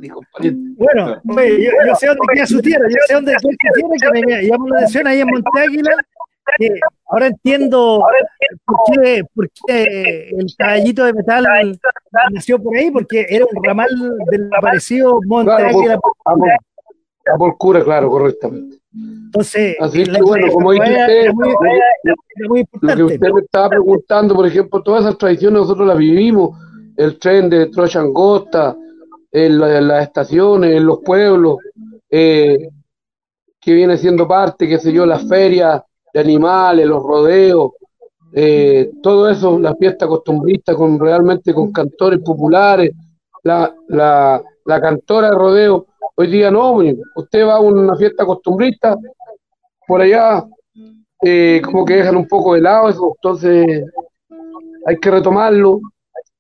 Dijo, 0.05 0.21
pariente. 0.33 0.75
Bueno, 0.77 1.17
yo, 1.25 1.71
yo 1.87 1.95
sé 1.95 2.07
dónde 2.09 2.21
queda 2.35 2.47
su 2.47 2.61
tierra, 2.61 2.87
yo 2.89 2.97
sé 3.07 3.15
dónde 3.15 3.33
queda 3.33 3.41
su 3.41 3.49
tierra, 3.99 4.13
que 4.21 4.27
me 4.27 4.43
llamó 4.49 4.69
la 4.69 4.77
atención 4.77 5.07
ahí 5.07 5.21
en 5.21 5.29
Monte 5.29 5.61
Águila, 5.61 5.91
que 6.59 6.69
ahora 7.07 7.27
entiendo 7.29 8.05
por 8.67 8.77
qué, 9.03 9.25
por 9.35 9.49
qué 9.67 10.29
el 10.39 10.47
caballito 10.59 11.05
de 11.07 11.13
metal 11.15 11.47
nació 12.33 12.59
por 12.63 12.77
ahí, 12.77 12.91
porque 12.91 13.25
era 13.31 13.47
un 13.47 13.65
ramal 13.65 13.89
del 14.31 14.51
aparecido 14.57 15.21
Monte 15.27 15.51
Claro, 15.57 15.71
por- 15.73 15.81
Águila. 15.81 15.95
a 15.95 15.99
por, 16.35 16.49
a 17.35 17.39
por 17.39 17.57
cura, 17.57 17.83
claro, 17.83 18.11
correctamente. 18.11 18.77
Entonces, 18.95 19.75
Así 19.81 20.05
la 20.05 20.19
que 20.19 20.23
bueno, 20.23 20.47
como 20.53 20.73
dice 20.73 20.85
usted, 20.91 21.09
era 21.23 21.33
muy, 21.33 21.49
lo 21.51 21.59
que- 21.59 21.71
era 22.37 22.49
muy 22.49 22.65
Lo 22.83 22.95
que 22.97 23.03
usted 23.15 23.31
me 23.33 23.41
estaba 23.41 23.69
preguntando, 23.71 24.35
por 24.35 24.47
ejemplo, 24.47 24.83
todas 24.83 25.05
esas 25.07 25.17
tradiciones 25.19 25.61
nosotros 25.63 25.89
las 25.89 25.97
vivimos, 25.97 26.59
el 26.97 27.19
tren 27.19 27.49
de 27.51 27.67
Troya 27.71 28.01
Angosta, 28.01 28.77
en, 29.35 29.59
la- 29.59 29.79
en 29.79 29.89
las 29.89 30.05
estaciones, 30.05 30.77
en 30.77 30.87
los 30.87 31.01
pueblos, 31.05 31.59
eh, 32.11 32.69
que 33.61 33.73
viene 33.75 33.97
siendo 33.99 34.29
parte, 34.29 34.69
qué 34.69 34.79
sé 34.79 34.93
yo, 34.93 35.07
las 35.07 35.27
ferias 35.29 35.83
de 36.13 36.21
animales, 36.21 36.87
los 36.87 37.03
rodeos, 37.03 37.73
eh, 38.33 38.93
todo 39.03 39.29
eso, 39.29 39.59
la 39.59 39.75
fiesta 39.75 40.07
costumbrista 40.07 40.75
con 40.75 40.99
realmente 41.01 41.53
con 41.55 41.73
cantores 41.73 42.21
populares, 42.21 42.93
la, 43.43 43.75
la, 43.89 44.43
la 44.65 44.81
cantora 44.81 45.31
de 45.31 45.37
rodeo, 45.37 45.87
hoy 46.17 46.27
día 46.29 46.51
no, 46.51 46.79
usted 47.17 47.47
va 47.47 47.55
a 47.57 47.61
una 47.61 47.97
fiesta 47.97 48.25
costumbrista, 48.25 48.97
por 49.87 50.01
allá 50.01 50.45
eh, 51.23 51.61
como 51.65 51.85
que 51.85 51.97
dejan 51.97 52.17
un 52.17 52.29
poco 52.29 52.55
de 52.55 52.61
lado 52.61 52.89
eso, 52.89 53.13
entonces 53.17 53.85
hay 54.87 54.97
que 54.99 55.11
retomarlo 55.11 55.81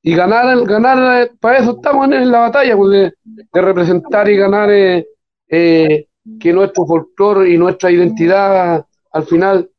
y 0.06 0.14
ganar, 0.14 0.66
ganar, 0.66 1.22
eh, 1.22 1.30
para 1.40 1.58
eso 1.58 1.76
estamos 1.76 2.10
en, 2.12 2.30
la 2.30 2.40
batalla, 2.40 2.76
pues, 2.76 2.90
de, 2.90 3.60
representar 3.62 4.28
y 4.28 4.36
ganar 4.36 4.70
eh, 4.70 5.08
eh, 5.48 6.08
que 6.38 6.52
nuestro 6.52 6.84
folclore 6.84 7.50
y 7.50 7.56
nuestra 7.56 7.90
identidad 7.90 8.84
al 9.12 9.24
final 9.24 9.70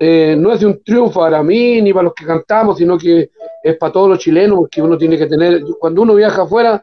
no 0.00 0.52
es 0.52 0.62
un 0.62 0.82
triunfo 0.84 1.20
para 1.20 1.42
mí 1.42 1.80
ni 1.80 1.92
para 1.92 2.04
los 2.04 2.14
que 2.14 2.26
cantamos, 2.26 2.76
sino 2.76 2.98
que 2.98 3.30
es 3.62 3.76
para 3.78 3.92
todos 3.92 4.10
los 4.10 4.18
chilenos, 4.18 4.58
porque 4.58 4.82
uno 4.82 4.98
tiene 4.98 5.16
que 5.16 5.26
tener, 5.26 5.62
cuando 5.80 6.02
uno 6.02 6.14
viaja 6.14 6.42
afuera, 6.42 6.82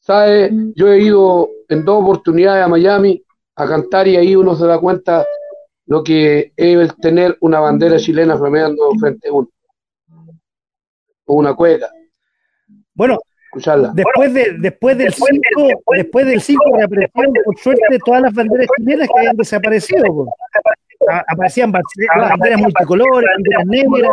sabe, 0.00 0.50
yo 0.74 0.90
he 0.90 1.02
ido 1.02 1.50
en 1.68 1.84
dos 1.84 2.02
oportunidades 2.02 2.64
a 2.64 2.68
Miami 2.68 3.22
a 3.56 3.66
cantar 3.66 4.08
y 4.08 4.16
ahí 4.16 4.34
uno 4.34 4.54
se 4.54 4.66
da 4.66 4.78
cuenta 4.78 5.26
lo 5.86 6.02
que 6.02 6.52
es 6.56 6.78
el 6.78 6.94
tener 6.96 7.36
una 7.40 7.60
bandera 7.60 7.98
chilena 7.98 8.38
flameando 8.38 8.90
frente 8.98 9.28
a 9.28 9.32
uno. 9.32 9.48
O 11.26 11.34
una 11.34 11.54
cueca, 11.54 11.90
Bueno, 12.94 13.18
escucharla. 13.46 13.90
después, 13.94 14.32
de, 14.34 14.52
después 14.58 14.96
del 14.98 15.12
5, 15.12 15.30
después 15.96 16.26
del 16.26 16.40
5 16.40 16.64
reaparecieron 16.76 17.32
por 17.44 17.58
suerte 17.58 17.98
todas 18.04 18.22
las 18.22 18.34
banderas 18.34 18.66
chilenas 18.78 19.08
que 19.08 19.18
habían 19.20 19.36
desaparecido. 19.36 20.04
po. 20.06 20.34
A- 21.10 21.24
Aparecían 21.28 21.70
ba- 21.70 21.80
banderas 22.16 22.60
multicolores, 22.60 23.28
banderas 23.36 23.66
negras, 23.66 24.10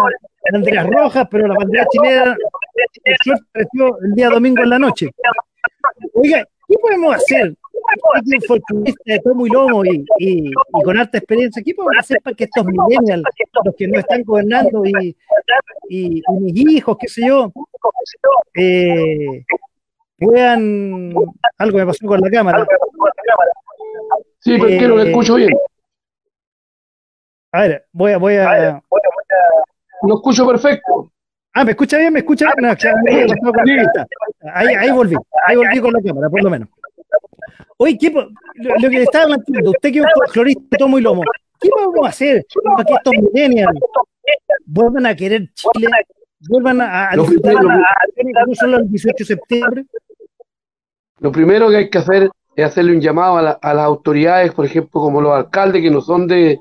banderas 0.52 0.88
rojas, 0.88 1.28
pero 1.32 1.48
la 1.48 1.56
bandera 1.56 1.86
chilena 1.90 2.36
por 2.36 3.18
suerte 3.24 3.44
apareció 3.50 3.98
el 4.04 4.12
día 4.14 4.30
domingo 4.30 4.64
en 4.64 4.70
la 4.70 4.80
noche. 4.80 5.10
Oiga, 6.14 6.46
¿qué 6.72 6.78
podemos 6.82 7.16
hacer? 7.16 7.54
Aquí 8.16 8.36
un 8.36 8.42
folclorista 8.44 9.02
de 9.06 9.20
tomo 9.20 9.46
y 9.46 9.50
lomo 9.50 9.86
y, 9.86 10.06
y- 10.20 10.50
y 10.50 10.84
con 10.84 10.98
alta 10.98 11.18
experiencia, 11.18 11.62
¿qué 11.66 11.74
podemos 11.74 11.96
hacer 12.00 12.18
para 12.24 12.36
que 12.36 12.46
estos 12.46 12.66
millennials, 12.66 13.24
los 13.66 13.76
que 13.76 13.88
no 13.88 14.00
están 14.00 14.24
gobernando 14.24 14.84
y, 14.86 15.16
mis 15.90 16.56
hijos, 16.72 16.98
qué 17.00 17.08
sé 17.08 17.28
yo, 17.28 17.52
eh, 18.56 19.44
puedan. 20.18 21.14
Algo 21.58 21.78
me 21.78 21.86
pasó 21.86 22.06
con 22.08 22.22
la 22.22 22.30
cámara. 22.30 22.66
Sí, 24.40 24.58
pero 24.58 24.68
quiero 24.68 24.96
que 24.96 25.02
eh, 25.04 25.10
escucho 25.10 25.36
bien. 25.36 25.50
A 27.52 27.62
ver, 27.62 27.86
voy 27.92 28.12
a. 28.14 28.18
Voy 28.18 28.36
a 28.36 28.82
Lo 30.04 30.16
escucho 30.16 30.48
perfecto. 30.48 31.12
Ah, 31.54 31.64
¿me 31.66 31.72
escucha 31.72 31.98
bien? 31.98 32.14
¿Me 32.14 32.20
escucha 32.20 32.46
bien? 32.58 33.28
No, 33.42 33.52
ahí, 34.54 34.68
ahí, 34.76 34.92
volví. 34.92 35.16
Ahí 35.48 35.56
volví 35.56 35.80
con 35.80 35.94
la 35.94 36.02
cámara, 36.02 36.30
por 36.30 36.44
lo 36.44 36.50
menos. 36.50 36.70
Oye, 37.78 37.98
¿qué, 38.00 38.10
lo, 38.12 38.30
lo 38.76 38.90
que 38.90 38.98
le 38.98 39.04
estaba 39.04 39.26
planteando, 39.26 39.72
usted 39.72 39.92
que 39.92 40.00
es 40.00 40.06
un 40.06 40.12
folclorista 40.14 40.78
tomo 40.78 41.00
y 41.00 41.02
lomo, 41.02 41.24
¿qué 41.60 41.70
podemos 41.70 42.08
hacer 42.08 42.46
para 42.76 42.84
que 42.86 42.94
estos 42.94 43.14
millennials 43.14 43.80
vuelvan 44.66 45.06
a 45.08 45.16
querer 45.16 45.50
Chile? 45.54 45.88
Vuelvan 46.50 46.82
a, 46.82 47.10
a 47.10 47.16
Lo 47.16 47.24
disfrutar 47.24 47.56
a- 47.56 47.60
a- 47.76 48.46
no 48.48 48.56
solo 48.56 48.78
el 48.78 48.90
18 48.90 49.16
de 49.20 49.26
septiembre. 49.26 49.86
Lo 51.20 51.32
primero 51.32 51.70
que 51.70 51.78
hay 51.78 51.90
que 51.90 51.98
hacer 52.00 52.30
es 52.56 52.66
hacerle 52.66 52.94
un 52.96 53.02
llamado 53.02 53.38
a, 53.38 53.52
a, 53.52 53.74
las 53.74 53.86
autoridades, 53.86 54.52
por 54.54 54.66
ejemplo, 54.66 55.02
como 55.02 55.22
los 55.22 55.34
alcaldes, 55.34 55.82
que 55.82 55.92
no 55.92 56.02
son 56.02 56.28
de, 56.28 56.60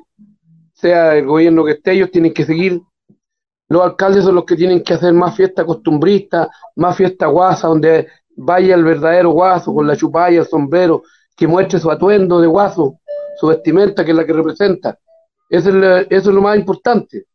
sea 0.74 1.16
el 1.16 1.26
gobierno 1.26 1.64
que 1.64 1.72
esté, 1.72 1.92
ellos 1.92 2.10
tienen 2.10 2.32
que 2.34 2.44
seguir. 2.44 2.80
Los 3.70 3.82
alcaldes 3.82 4.24
son 4.24 4.34
los 4.34 4.44
que 4.44 4.56
tienen 4.56 4.82
que 4.82 4.94
hacer 4.94 5.12
más 5.14 5.36
fiesta 5.36 5.64
costumbrista, 5.64 6.50
más 6.74 6.96
fiesta 6.96 7.26
guasa, 7.26 7.68
donde 7.68 8.08
vaya 8.34 8.74
el 8.74 8.82
verdadero 8.82 9.30
guaso 9.30 9.72
con 9.72 9.86
la 9.86 9.96
chupalla, 9.96 10.40
el 10.40 10.46
sombrero, 10.46 11.04
que 11.36 11.46
muestre 11.46 11.78
su 11.78 11.88
atuendo 11.88 12.40
de 12.40 12.48
guaso, 12.48 12.98
su 13.38 13.46
vestimenta, 13.46 14.04
que 14.04 14.10
es 14.10 14.16
la 14.16 14.26
que 14.26 14.32
representa. 14.32 14.98
Eso 15.48 15.70
es, 16.10 16.26
lo 16.26 16.42
más 16.42 16.58
importante. 16.58 17.26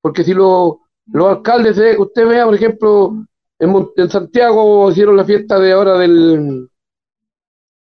Porque 0.00 0.24
si 0.24 0.32
lo, 0.32 0.80
los 1.12 1.28
alcaldes, 1.28 1.76
eh, 1.76 1.94
usted 1.98 2.26
vea, 2.26 2.46
por 2.46 2.54
ejemplo, 2.54 3.12
en, 3.58 4.10
Santiago 4.10 4.90
hicieron 4.90 5.14
la 5.14 5.26
fiesta 5.26 5.58
de 5.58 5.72
ahora 5.72 5.98
del, 5.98 6.70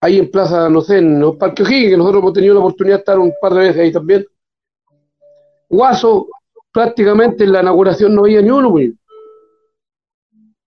ahí 0.00 0.18
en 0.18 0.30
Plaza, 0.30 0.70
no 0.70 0.80
sé, 0.80 0.98
en 0.98 1.22
el 1.22 1.36
Parque 1.36 1.62
O'Higgins, 1.62 1.90
que 1.90 1.96
nosotros 1.98 2.22
hemos 2.22 2.32
tenido 2.32 2.54
la 2.54 2.60
oportunidad 2.60 2.96
de 2.96 3.00
estar 3.00 3.18
un 3.18 3.34
par 3.38 3.52
de 3.52 3.60
veces 3.60 3.82
ahí 3.82 3.92
también. 3.92 4.24
Guaso, 5.68 6.28
prácticamente 6.78 7.42
en 7.42 7.50
la 7.50 7.60
inauguración 7.60 8.14
no 8.14 8.22
había 8.22 8.40
ni 8.40 8.50
uno, 8.50 8.70
pues. 8.70 8.92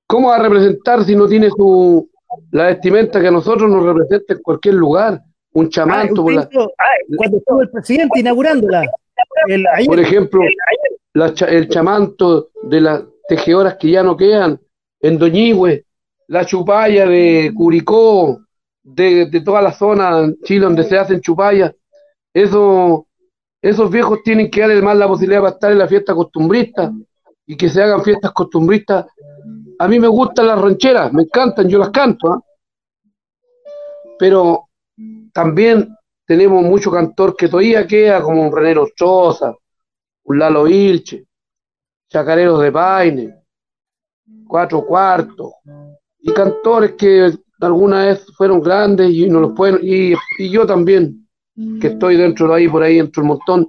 ¿Cómo 0.06 0.28
va 0.28 0.36
a 0.36 0.43
representar 0.43 1.06
si 1.06 1.15
no 1.15 1.26
tiene 1.26 1.50
su 1.50 2.10
la 2.52 2.65
vestimenta 2.65 3.21
que 3.21 3.30
a 3.30 3.32
nosotros 3.32 3.71
nos 3.71 3.82
representa 3.86 4.34
en 4.34 4.41
cualquier 4.41 4.76
lugar? 4.76 5.21
Un 5.54 5.69
chamanto. 5.69 6.26
Ah, 6.30 6.86
cuando 7.15 7.38
estuvo 7.38 7.62
el 7.62 7.69
presidente 7.69 8.19
inaugurándola. 8.19 8.91
por 9.86 10.00
ejemplo, 10.02 10.41
el 11.13 11.69
chamanto 11.69 12.50
de 12.63 12.82
las 12.82 13.04
tejedoras 13.30 13.78
que 13.78 13.91
ya 13.91 14.04
no 14.04 14.17
quedan 14.17 14.60
en 15.00 15.17
Doñigüe, 15.17 15.86
la 16.28 16.45
chupalla 16.45 17.06
de 17.06 17.54
Curicó, 17.56 18.41
de, 18.84 19.28
de 19.28 19.39
toda 19.39 19.62
la 19.62 19.71
zona 19.71 20.19
en 20.19 20.38
Chile 20.43 20.65
donde 20.65 20.84
se 20.84 20.97
hacen 20.97 21.21
chupallas, 21.21 21.74
eso, 22.34 23.08
esos 23.62 23.91
viejos 23.91 24.24
tienen 24.24 24.50
que 24.50 24.62
darle 24.62 24.82
más 24.82 24.97
la 24.97 25.08
posibilidad 25.08 25.41
para 25.41 25.54
estar 25.54 25.71
en 25.71 25.78
la 25.78 25.88
fiesta 25.88 26.15
costumbrista 26.15 26.91
y 27.45 27.56
que 27.56 27.69
se 27.69 27.82
hagan 27.82 28.04
fiestas 28.04 28.32
costumbristas. 28.32 29.06
A 29.80 29.88
mí 29.88 30.00
me 30.00 30.08
gustan 30.08 30.47
las 30.47 30.60
rancheras, 30.60 31.12
me 31.13 31.24
encantan, 31.24 31.67
yo 31.67 31.78
las 31.78 31.89
canto, 31.89 32.32
¿ah? 32.32 32.41
pero 34.17 34.69
también 35.34 35.95
tenemos 36.26 36.63
mucho 36.63 36.91
cantor 36.91 37.36
que 37.36 37.47
todavía 37.47 37.86
queda, 37.88 38.21
como 38.21 38.47
un 38.47 38.56
René 38.56 38.80
Choza, 38.95 39.54
un 40.24 40.39
Lalo 40.39 40.67
Ilche, 40.67 41.26
Chacareros 42.10 42.62
de 42.62 42.71
Paine, 42.71 43.36
Cuatro 44.47 44.86
Cuartos, 44.86 45.54
y 46.19 46.32
cantores 46.32 46.93
que 46.93 47.32
alguna 47.60 48.06
vez 48.06 48.26
fueron 48.38 48.62
grandes 48.62 49.10
y 49.12 49.28
no 49.28 49.39
los 49.39 49.54
pueden, 49.54 49.80
y, 49.82 50.15
yo 50.50 50.65
también, 50.65 51.28
que 51.80 51.88
estoy 51.88 52.18
dentro 52.18 52.48
de 52.48 52.56
ahí, 52.56 52.68
por 52.68 52.84
ahí, 52.84 52.98
dentro 52.98 53.22
del 53.22 53.28
montón, 53.30 53.68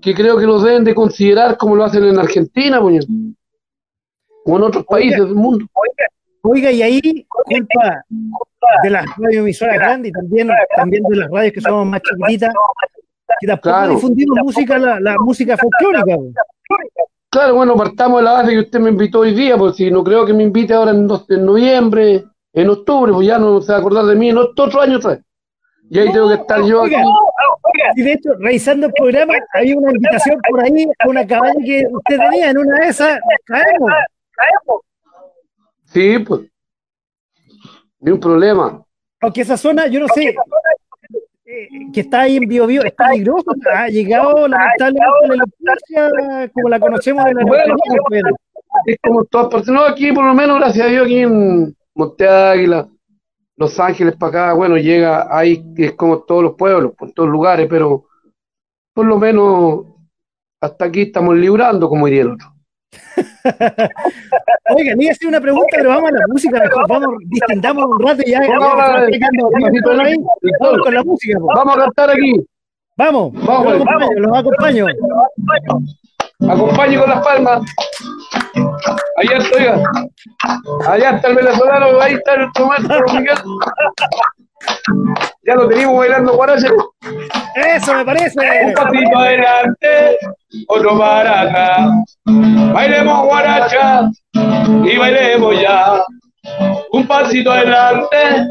que 0.00 0.14
creo 0.14 0.38
que 0.38 0.46
los 0.46 0.62
deben 0.62 0.84
de 0.84 0.94
considerar 0.94 1.56
como 1.56 1.76
lo 1.76 1.84
hacen 1.84 2.04
en 2.04 2.18
Argentina, 2.18 2.80
o 2.80 2.90
en 2.90 4.62
otros 4.62 4.84
países 4.86 5.18
del 5.18 5.34
mundo. 5.34 5.66
Oiga, 6.42 6.70
y 6.70 6.82
ahí, 6.82 7.26
culpa 7.28 8.04
de 8.82 8.90
las 8.90 9.04
radioemisoras 9.18 9.74
grandes 9.74 10.10
y 10.10 10.12
también, 10.12 10.48
también 10.76 11.02
de 11.08 11.16
las 11.16 11.30
radios 11.30 11.52
que 11.52 11.60
somos 11.60 11.86
más 11.86 12.00
chiquititas, 12.02 12.54
que 13.40 13.46
tampoco 13.46 13.88
difundimos 13.88 14.38
música, 14.42 14.78
la, 14.78 15.00
la 15.00 15.16
música 15.18 15.56
folclórica. 15.56 16.16
Claro, 17.30 17.56
bueno, 17.56 17.76
partamos 17.76 18.20
de 18.20 18.24
la 18.24 18.32
base 18.32 18.52
que 18.52 18.60
usted 18.60 18.80
me 18.80 18.90
invitó 18.90 19.20
hoy 19.20 19.34
día, 19.34 19.58
porque 19.58 19.76
si 19.76 19.90
no 19.90 20.02
creo 20.02 20.24
que 20.24 20.32
me 20.32 20.44
invite 20.44 20.72
ahora 20.72 20.92
en, 20.92 21.06
en 21.28 21.44
noviembre, 21.44 22.24
en 22.54 22.70
octubre, 22.70 23.12
pues 23.12 23.26
ya 23.26 23.38
no 23.38 23.60
se 23.60 23.72
va 23.72 23.78
a 23.78 23.80
acordar 23.80 24.06
de 24.06 24.14
mí 24.14 24.30
en 24.30 24.38
otro 24.38 24.80
año 24.80 24.96
otra 24.96 25.20
Y 25.90 25.98
ahí 25.98 26.12
tengo 26.12 26.28
que 26.28 26.34
estar 26.34 26.62
yo 26.64 26.82
aquí. 26.82 26.94
Y 27.96 28.02
de 28.02 28.12
hecho, 28.12 28.30
revisando 28.38 28.86
el 28.86 28.92
programa, 28.92 29.34
había 29.54 29.76
una 29.76 29.92
invitación 29.92 30.40
por 30.48 30.62
ahí 30.62 30.86
a 30.98 31.08
una 31.08 31.26
cabaña 31.26 31.64
que 31.64 31.86
usted 31.90 32.18
tenía 32.18 32.50
en 32.50 32.58
una 32.58 32.78
de 32.80 32.88
esas. 32.88 33.18
Caemos. 33.44 33.90
Sí, 35.86 36.18
pues. 36.18 36.42
Ni 38.00 38.12
un 38.12 38.20
problema. 38.20 38.82
Aunque 39.20 39.40
esa 39.40 39.56
zona, 39.56 39.86
yo 39.88 40.00
no 40.00 40.08
sé, 40.08 40.34
eh, 41.46 41.68
que 41.92 42.00
está 42.00 42.22
ahí 42.22 42.36
en 42.36 42.48
Bio 42.48 42.66
Bio, 42.66 42.84
es 42.84 42.92
peligroso. 42.92 43.50
Ha 43.72 43.88
llegado 43.88 44.46
lamentablemente 44.46 45.28
la 45.28 45.44
democracia 45.44 46.50
como 46.52 46.68
la 46.68 46.78
conocemos 46.78 47.24
de 47.24 47.34
la 47.34 47.44
bueno, 47.44 47.74
Es 48.86 48.96
como 49.02 49.24
todas 49.24 49.48
partes. 49.48 49.70
No, 49.70 49.82
aquí 49.82 50.12
por 50.12 50.24
lo 50.24 50.34
menos, 50.34 50.58
gracias 50.60 50.86
a 50.86 50.90
Dios, 50.90 51.04
aquí 51.06 51.20
en 51.20 51.74
Monte 51.94 52.28
Águila, 52.28 52.88
Los 53.58 53.78
Ángeles 53.80 54.14
para 54.16 54.30
acá, 54.30 54.52
bueno, 54.54 54.76
llega 54.76 55.26
ahí, 55.36 55.64
es 55.76 55.92
como 55.92 56.20
todos 56.20 56.44
los 56.44 56.54
pueblos, 56.54 56.92
por 56.96 57.10
todos 57.10 57.28
lugares, 57.28 57.66
pero 57.68 58.06
por 58.94 59.04
lo 59.04 59.18
menos 59.18 59.86
hasta 60.60 60.84
aquí 60.84 61.02
estamos 61.02 61.36
librando, 61.36 61.88
como 61.88 62.06
diría 62.06 62.22
el 62.22 62.30
otro. 62.32 62.54
Oiga, 64.76 64.96
me 64.96 65.10
hacer 65.10 65.28
una 65.28 65.40
pregunta, 65.40 65.68
pero 65.76 65.88
vamos 65.88 66.10
a 66.10 66.14
la 66.14 66.26
música 66.28 66.60
mejor. 66.60 66.88
Vamos, 66.88 67.08
distendamos 67.26 67.84
un 67.86 68.06
rato 68.06 68.22
y 68.24 68.30
ya. 68.30 68.40
Vamos, 68.40 68.76
vamos 70.60 70.82
con 70.82 70.94
la 70.94 71.02
música. 71.02 71.38
Vamos 71.40 71.76
a 71.76 71.80
cantar 71.80 72.10
aquí. 72.10 72.34
Vamos, 72.96 73.32
vamos, 73.44 73.76
los 74.16 74.38
acompaño. 74.38 74.86
Los 74.86 75.18
acompaño. 75.32 75.84
Acompaño 76.46 77.00
con 77.00 77.10
las 77.10 77.24
palmas. 77.24 77.60
Allá 79.16 79.38
estoy. 79.38 79.66
Allá 80.86 81.10
está 81.10 81.28
el 81.28 81.36
venezolano, 81.36 82.00
ahí 82.00 82.14
está 82.14 82.34
el 82.34 82.52
tomate, 82.52 82.82
Miguel. 83.12 83.38
Ya 85.44 85.54
lo 85.54 85.68
tenemos 85.68 85.96
bailando 85.96 86.34
guaracha. 86.34 86.68
Eso 87.54 87.94
me 87.94 88.04
parece. 88.04 88.38
Un 88.66 88.74
pasito 88.74 89.18
adelante, 89.18 90.18
otro 90.66 90.98
para 90.98 91.40
atrás. 91.42 91.90
Bailemos 92.74 93.24
guaracha 93.24 94.10
y 94.34 94.96
bailemos 94.98 95.60
ya. 95.60 96.04
Un 96.92 97.06
pasito 97.06 97.52
adelante, 97.52 98.48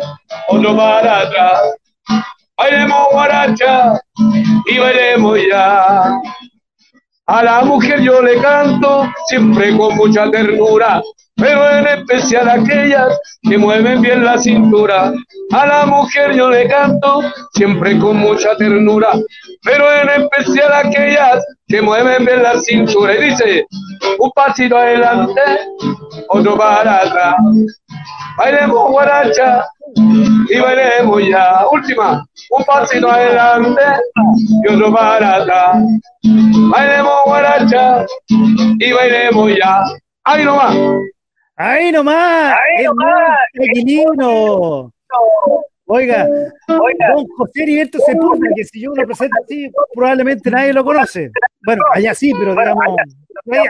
otro 0.47 0.75
para 0.75 1.19
atrás. 1.19 1.61
Bailemos 2.57 3.07
guaracha 3.11 3.99
y 4.65 4.79
bailemos 4.79 5.39
ya. 5.51 6.19
A 7.29 7.43
la 7.43 7.61
mujer 7.65 8.01
yo 8.01 8.21
le 8.21 8.41
canto 8.41 9.11
siempre 9.27 9.75
con 9.75 9.97
mucha 9.97 10.31
ternura, 10.31 11.01
pero 11.37 11.69
en 11.69 11.87
especial 11.87 12.49
aquellas 12.49 13.17
que 13.43 13.57
mueven 13.57 14.01
bien 14.01 14.25
la 14.25 14.37
cintura. 14.37 15.13
A 15.51 15.65
la 15.65 15.85
mujer 15.85 16.35
yo 16.35 16.49
le 16.49 16.67
canto 16.67 17.21
siempre 17.53 17.97
con 17.99 18.17
mucha 18.17 18.57
ternura, 18.57 19.09
pero 19.63 19.85
en 19.93 20.23
especial 20.23 20.73
aquellas 20.73 21.45
que 21.67 21.81
mueven 21.81 22.25
bien 22.25 22.43
la 22.43 22.59
cintura. 22.59 23.15
Y 23.15 23.29
dice, 23.29 23.65
un 24.19 24.31
pasito 24.31 24.77
adelante, 24.77 25.41
otro 26.29 26.57
para 26.57 27.03
atrás. 27.03 27.35
Bailemos 28.37 28.91
guaracha 28.91 29.65
y 30.49 30.59
bailemos 30.59 31.21
ya. 31.27 31.65
Última, 31.71 32.25
un 32.49 32.63
pasito 32.65 33.09
adelante 33.09 33.81
y 34.63 34.73
otro 34.73 34.91
para 34.91 35.35
atrás. 35.35 35.77
Bailemos 36.23 37.15
guaracha 37.25 38.05
y 38.79 38.91
bailemos 38.91 39.51
ya. 39.55 39.83
Ahí 40.23 40.43
nomás. 40.43 40.75
Ahí 41.57 41.91
nomás. 41.91 42.55
Ahí 42.55 42.85
nomás. 42.85 43.37
Oiga, 45.89 46.27
Oiga, 46.67 47.13
don 47.15 47.25
José 47.37 47.63
Heriberto 47.63 47.97
Sepúlveda, 47.99 48.53
que 48.55 48.65
si 48.65 48.81
yo 48.81 48.93
lo 48.93 49.05
presento 49.05 49.37
así, 49.41 49.71
probablemente 49.95 50.51
nadie 50.51 50.73
lo 50.73 50.83
conoce. 50.83 51.31
Bueno, 51.65 51.81
allá 51.93 52.13
sí, 52.13 52.33
pero 52.37 52.51
digamos, 52.51 52.83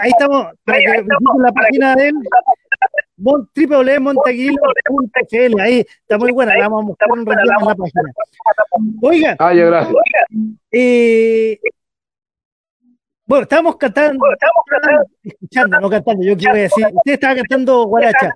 ahí, 0.02 0.10
estamos, 0.10 0.48
para 0.66 0.80
que 0.80 1.06
la 1.40 1.52
página 1.52 1.96
de 1.96 2.08
él, 2.10 2.16
www.montaguilo.cl, 3.18 5.60
ahí 5.62 5.86
está 6.02 6.18
muy 6.18 6.32
buena, 6.32 6.58
la 6.58 6.68
vamos 6.68 6.82
a 6.82 6.86
mostrar 6.88 7.12
un 7.12 7.24
ratito 7.26 7.42
en 7.42 7.48
la 7.48 7.58
página. 7.76 8.14
Oiga, 9.02 9.36
ah, 9.38 9.54
gracias. 9.54 9.96
Eh, 10.72 11.60
bueno, 13.28 13.44
estábamos 13.44 13.76
cantando, 13.76 14.26
estamos 14.32 14.64
cantando, 14.66 15.06
escuchando, 15.22 15.80
no 15.82 15.90
cantando, 15.90 16.24
yo 16.24 16.38
quiero 16.38 16.56
decir, 16.56 16.88
usted 16.94 17.12
estaba 17.12 17.36
cantando 17.36 17.86
guaracha. 17.86 18.34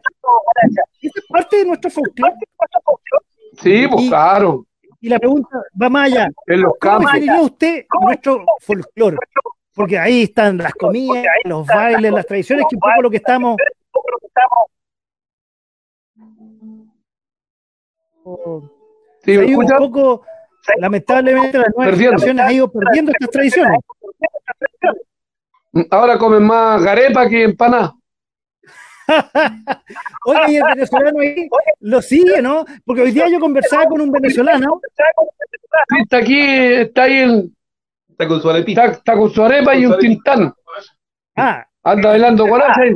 ¿Esa 1.02 1.20
es 1.20 1.26
parte 1.30 1.58
de 1.58 1.66
nuestro 1.66 1.90
folclore? 1.90 2.36
Sí, 3.62 3.88
pues 3.90 4.10
claro. 4.10 4.66
Y 5.00 5.08
la 5.08 5.18
pregunta 5.18 5.64
va 5.82 5.90
más 5.90 6.12
allá. 6.12 6.30
En 6.46 6.62
los 6.62 6.74
¿Cómo 6.80 7.00
definiría 7.00 7.42
usted 7.42 7.86
nuestro 8.02 8.46
folclore? 8.60 9.18
Porque 9.74 9.98
ahí 9.98 10.24
están 10.24 10.58
las 10.58 10.74
comidas, 10.74 11.26
los 11.46 11.66
bailes, 11.66 12.12
las 12.12 12.26
tradiciones, 12.26 12.66
que 12.70 12.76
un 12.76 12.82
poco 12.82 13.02
lo 13.02 13.10
que 13.10 13.18
estamos... 13.18 13.56
Sí, 19.24 19.38
un 19.38 19.68
poco, 19.78 20.24
lamentablemente, 20.78 21.58
las 21.58 21.68
nuevas 21.76 21.98
generaciones 21.98 22.46
han 22.46 22.52
ido 22.52 22.72
perdiendo 22.72 23.12
estas 23.12 23.30
tradiciones. 23.30 23.80
Ahora 25.90 26.18
comen 26.18 26.44
más 26.44 26.84
garepa 26.84 27.30
que 27.30 27.44
empanada. 27.44 27.96
Oye, 30.26 30.54
y 30.54 30.56
el 30.58 30.64
venezolano 30.64 31.20
ahí 31.20 31.50
lo 31.80 32.02
sigue, 32.02 32.42
¿no? 32.42 32.66
Porque 32.86 33.02
hoy 33.02 33.12
día 33.12 33.28
yo 33.30 33.40
conversaba 33.40 33.86
con 33.86 34.02
un 34.02 34.12
venezolano. 34.12 34.80
está 36.00 36.18
aquí, 36.18 36.40
está 36.40 37.04
ahí 37.04 37.18
el. 37.20 37.52
Está 38.10 38.28
con 38.28 38.42
su 38.42 38.50
arepita. 38.50 38.86
Está, 38.86 39.14
con 39.14 39.30
su 39.30 39.44
arepa 39.44 39.76
y 39.76 39.86
un 39.86 39.98
tintán. 39.98 40.54
Ah. 41.36 41.66
Anda 41.84 42.10
bailando 42.10 42.46
guaracha 42.46 42.82
ahí. 42.82 42.96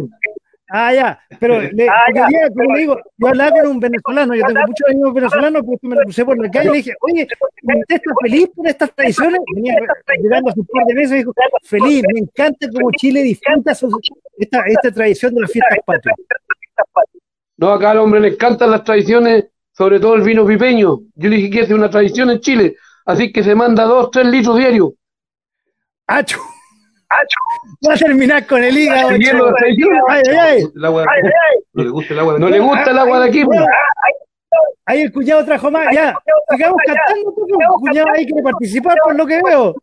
Ah, 0.70 0.94
ya, 0.94 1.20
pero 1.40 1.62
le, 1.74 1.88
ah, 1.88 2.12
ya. 2.14 2.28
como 2.50 2.74
le 2.74 2.80
digo, 2.80 2.98
yo 3.18 3.28
hablaba 3.28 3.52
con 3.62 3.72
un 3.72 3.80
venezolano, 3.80 4.34
yo 4.34 4.44
tengo 4.48 4.62
muchos 4.68 4.90
amigos 4.90 5.14
venezolanos, 5.14 5.64
porque 5.64 5.88
me 5.88 5.96
lo 5.96 6.02
puse 6.04 6.26
por 6.26 6.42
la 6.42 6.50
calle 6.50 6.70
y 6.70 6.72
le 6.72 6.78
dije, 6.78 6.94
oye, 7.02 7.28
¿usted 7.64 7.96
está 7.96 8.12
feliz 8.22 8.50
por 8.56 8.68
estas 8.68 8.96
tradiciones? 8.96 9.40
Venía 9.54 9.76
llegando 10.22 10.50
a 10.50 10.54
su 10.54 10.66
par 10.66 10.86
de 10.86 10.94
meses 10.96 11.12
y 11.12 11.18
dijo, 11.18 11.34
feliz, 11.64 12.04
me 12.14 12.20
encanta 12.20 12.68
cómo 12.74 12.90
Chile 12.98 13.24
disfruta 13.24 13.72
esta, 13.72 14.62
esta 14.66 14.92
tradición 14.92 15.36
de 15.36 15.42
las 15.42 15.52
fiestas 15.52 15.80
patrias. 15.86 16.16
No, 17.58 17.70
acá 17.70 17.92
al 17.92 18.00
hombre 18.00 18.20
le 18.20 18.30
encantan 18.30 18.72
las 18.72 18.84
tradiciones, 18.84 19.46
sobre 19.72 20.00
todo 20.00 20.16
el 20.16 20.24
vino 20.24 20.46
pipeño. 20.46 21.00
Yo 21.16 21.30
le 21.30 21.38
dije 21.38 21.50
que 21.52 21.60
es 21.62 21.72
una 21.72 21.90
tradición 21.90 22.32
en 22.32 22.40
Chile, 22.40 22.76
así 23.06 23.32
que 23.32 23.44
se 23.44 23.56
manda 23.56 23.84
dos, 23.84 24.10
tres 24.12 24.26
litros 24.26 24.58
diarios. 24.58 24.94
¡Acho! 26.08 26.40
Va 27.88 27.94
a 27.94 27.98
terminar 27.98 28.46
con 28.48 28.64
el 28.64 28.78
hígado. 28.78 29.10
Ay, 29.10 29.20
ay, 30.10 30.38
ay. 30.40 30.64
El 30.76 30.86
agua 30.86 31.06
No 31.74 31.84
le 31.84 31.90
gusta 31.90 32.14
el 32.14 32.20
agua 32.20 32.34
de 32.34 32.40
No 32.40 32.50
le 32.50 32.60
gusta 32.60 32.92
el 32.92 32.98
agua 33.00 33.20
de 33.22 33.30
aquí. 33.30 33.46
Pues. 33.46 33.60
Ahí 34.86 35.02
el 35.02 35.12
cuñado 35.12 35.44
trajo 35.46 35.72
más, 35.72 35.88
ya. 35.94 36.16
Sigamos 36.50 36.78
cantando, 36.86 37.34
pues, 37.34 37.48
el 37.50 37.68
cuñado 37.80 38.08
ahí 38.14 38.26
quiere 38.26 38.44
participar 38.44 38.98
por 39.04 39.16
lo 39.16 39.26
que 39.26 39.42
veo. 39.44 39.76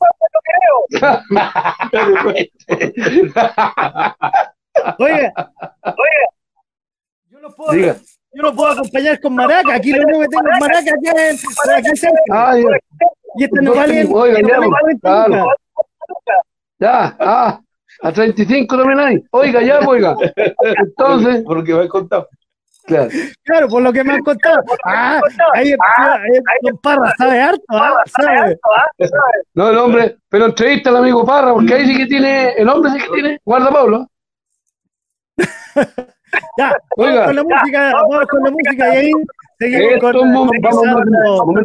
Oiga, 4.99 5.33
oiga, 5.85 6.29
yo 7.31 7.41
no 7.41 7.55
puedo, 7.55 7.75
yo 7.75 8.43
no 8.43 8.55
puedo 8.55 8.70
acompañar 8.73 9.20
con 9.20 9.35
maraca. 9.35 9.75
Aquí 9.75 9.93
lo 9.93 10.03
único 10.03 10.20
que 10.20 10.29
tengo 10.29 10.49
es 10.51 10.61
maraca 10.61 10.79
aquí, 10.81 11.09
aquí 11.89 11.97
cerca. 11.97 12.59
y 13.37 13.45
este 13.45 13.61
no 13.61 13.75
vale. 13.75 14.07
Oiga, 14.11 14.41
ya, 14.41 14.59
ya, 16.83 17.16
ah, 17.20 17.61
a 18.03 18.12
35 18.12 18.76
también 18.76 18.99
hay. 18.99 19.22
Oiga, 19.30 19.62
ya, 19.62 19.78
oiga. 19.87 20.16
Entonces. 20.78 21.45
Por 21.45 21.59
lo 21.59 21.64
que 21.64 21.74
me 21.74 21.83
han 21.83 21.89
contado. 21.89 22.28
Claro. 22.85 23.09
claro, 23.45 23.68
por 23.68 23.80
lo 23.80 23.93
que 23.93 24.03
me 24.03 24.14
han 24.14 24.22
contado. 24.22 24.61
Ah, 24.85 25.20
ahí, 25.55 25.72
don 26.62 26.76
Parra 26.78 27.12
sabe 27.16 27.41
harto, 27.41 27.62
¿ah? 27.70 27.95
¿sabe? 28.07 28.59
No, 29.55 29.70
el 29.70 29.78
hombre, 29.78 30.16
pero 30.28 30.47
entrevista 30.47 30.91
al 30.91 30.97
amigo 30.97 31.24
Parra, 31.24 31.53
porque 31.53 31.74
ahí 31.74 31.87
sí 31.87 31.97
que 31.97 32.07
tiene, 32.07 32.55
el 32.55 32.68
hombre 32.68 32.91
sí 32.91 32.99
que 32.99 33.09
tiene, 33.14 33.41
guarda 33.45 33.70
Pablo. 33.70 34.09
ya, 36.59 36.76
oiga. 36.97 37.26
con 37.26 37.37
la 37.37 37.45
música, 37.45 37.93
vamos 37.93 38.26
con 38.28 38.43
la 38.43 38.51
música 38.51 38.95
y 38.95 38.97
ahí 38.97 39.12
seguimos 39.61 40.01
con, 40.01 40.12
vamos, 40.33 40.51
vamos, 40.61 40.83
vamos, 41.47 41.64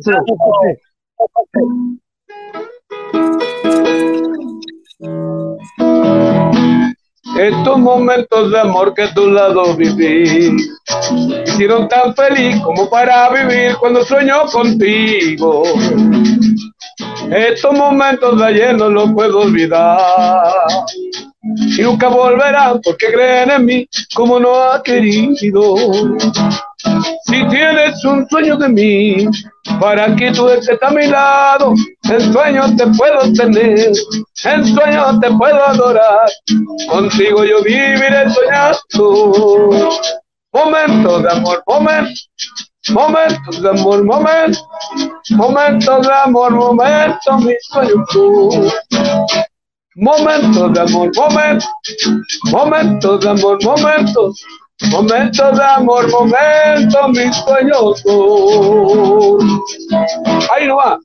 estos 7.40 7.78
momentos 7.78 8.52
de 8.52 8.60
amor 8.60 8.94
que 8.96 9.04
a 9.04 9.14
tu 9.14 9.28
lado 9.30 9.76
viví 9.76 10.58
hicieron 11.46 11.88
tan 11.88 12.16
feliz 12.16 12.60
como 12.62 12.90
para 12.90 13.30
vivir 13.30 13.76
cuando 13.80 14.04
sueño 14.04 14.46
contigo. 14.52 15.64
Estos 17.30 17.74
momentos 17.74 18.40
de 18.40 18.46
ayer 18.46 18.76
no 18.76 18.90
los 18.90 19.12
puedo 19.12 19.42
olvidar 19.42 20.00
y 21.78 21.82
nunca 21.82 22.08
volverán 22.08 22.82
porque 22.82 23.12
creen 23.12 23.52
en 23.52 23.66
mí 23.66 23.88
como 24.16 24.40
no 24.40 24.56
ha 24.56 24.82
querido. 24.82 25.76
Si 27.26 27.44
tienes 27.50 28.06
un 28.06 28.28
sueño 28.30 28.56
de 28.58 28.70
mí, 28.70 29.28
para 29.80 30.16
que 30.16 30.32
tú 30.32 30.48
estés 30.50 30.78
a 30.82 30.92
mi 30.92 31.08
lado, 31.08 31.74
en 32.04 32.34
sueños 32.34 32.76
te 32.78 32.86
puedo 32.88 33.34
tener, 33.34 33.92
en 34.46 34.66
sueños 34.66 35.20
te 35.20 35.32
puedo 35.32 35.68
adorar, 35.68 36.30
contigo 36.90 37.44
yo 37.44 37.64
viviré 37.64 38.30
soñando. 38.30 39.90
Momentos 40.54 41.24
de 41.24 41.32
amor, 41.32 41.64
momentos, 41.68 42.30
momentos 42.90 43.62
de 43.62 43.70
amor, 43.70 44.04
momentos, 44.04 44.68
momentos 45.32 46.08
de 46.08 46.14
amor, 46.14 46.52
momentos, 46.52 47.44
mis 47.44 47.58
sueños 47.72 48.74
Momentos 49.96 50.74
de 50.74 50.80
amor, 50.80 51.12
momentos, 51.16 51.70
momentos 52.52 53.20
de 53.20 53.30
amor, 53.30 53.64
momentos 53.64 54.44
Momentos 54.92 55.58
de 55.58 55.64
amor, 55.64 56.10
momentos, 56.12 57.10
mis 57.10 57.36
sueños. 57.36 58.04
Ahí 60.54 60.68
no 60.68 60.78
va. 60.78 61.00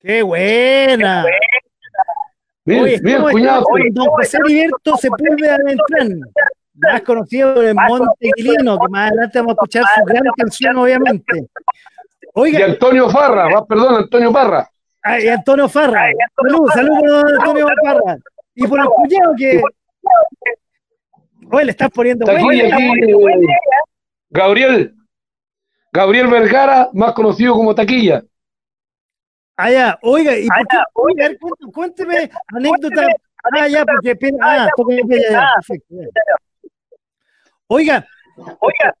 ¡Qué 0.00 0.22
buena! 0.22 1.24
Oye, 2.66 3.00
mira, 3.02 3.22
cuñado. 3.30 3.64
Don 3.92 4.06
José 4.08 4.38
Liberto 4.46 4.96
Sepúlveda 4.96 5.56
Beltrán, 5.64 6.20
más 6.74 7.00
conocido 7.02 7.54
por 7.54 7.64
el 7.64 7.74
Montequilino, 7.74 8.78
que 8.78 8.88
más 8.88 9.10
adelante 9.10 9.38
vamos 9.38 9.52
a 9.52 9.54
escuchar 9.54 9.84
su 9.94 10.04
gran 10.04 10.22
canción, 10.36 10.76
obviamente. 10.76 11.48
Oiga. 12.34 12.60
Y 12.60 12.62
Antonio 12.62 13.08
Farra, 13.08 13.48
va, 13.54 13.66
perdón, 13.66 13.94
Antonio 13.96 14.32
Parra. 14.32 14.70
Ay, 15.02 15.28
Antonio 15.28 15.68
Farra. 15.68 16.10
Salud, 16.36 16.68
salud 16.74 16.98
por 16.98 17.32
Antonio 17.38 17.66
Farra. 17.82 18.16
Y 18.54 18.66
por 18.66 18.80
el 18.80 18.86
cuñado 18.86 19.34
que 19.36 19.62
Oye, 21.50 21.64
le 21.64 21.70
estás 21.72 21.90
poniendo 21.90 22.26
Gabriel. 24.30 24.94
Gabriel 25.92 26.28
Vergara, 26.28 26.88
más 26.92 27.12
conocido 27.14 27.54
como 27.54 27.74
Taquilla. 27.74 28.22
Ah, 29.56 29.70
ya. 29.70 29.98
Oiga, 30.02 30.38
y 30.38 30.46
por 30.46 30.68
qué, 30.68 30.76
oiga, 30.94 31.30
cuénteme 31.72 32.30
anécdota. 32.46 33.06
Ah, 33.52 33.68
ya, 33.68 33.84
porque. 33.84 34.16
Ah, 34.40 34.68
porque. 34.76 35.02
Ya, 35.30 35.52
perfecto. 35.56 35.94
Oiga, 37.66 38.06
oiga. 38.60 38.96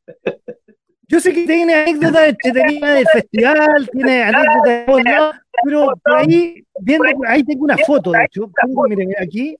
Yo 1.06 1.20
sé 1.20 1.32
que 1.32 1.46
tiene 1.46 1.74
anécdotas 1.74 2.28
entretenidas 2.28 2.94
del 2.94 3.06
festival, 3.06 3.90
tiene 3.90 4.22
anécdotas 4.22 4.64
de 4.64 4.84
todos 4.86 5.34
pero 5.62 5.92
por 6.02 6.16
ahí, 6.16 6.64
viendo, 6.80 7.04
ahí 7.26 7.44
tengo 7.44 7.64
una 7.64 7.76
foto, 7.78 8.12
de 8.12 8.24
hecho. 8.24 8.50
Tengo, 8.62 8.84
miren, 8.84 9.12
aquí 9.20 9.56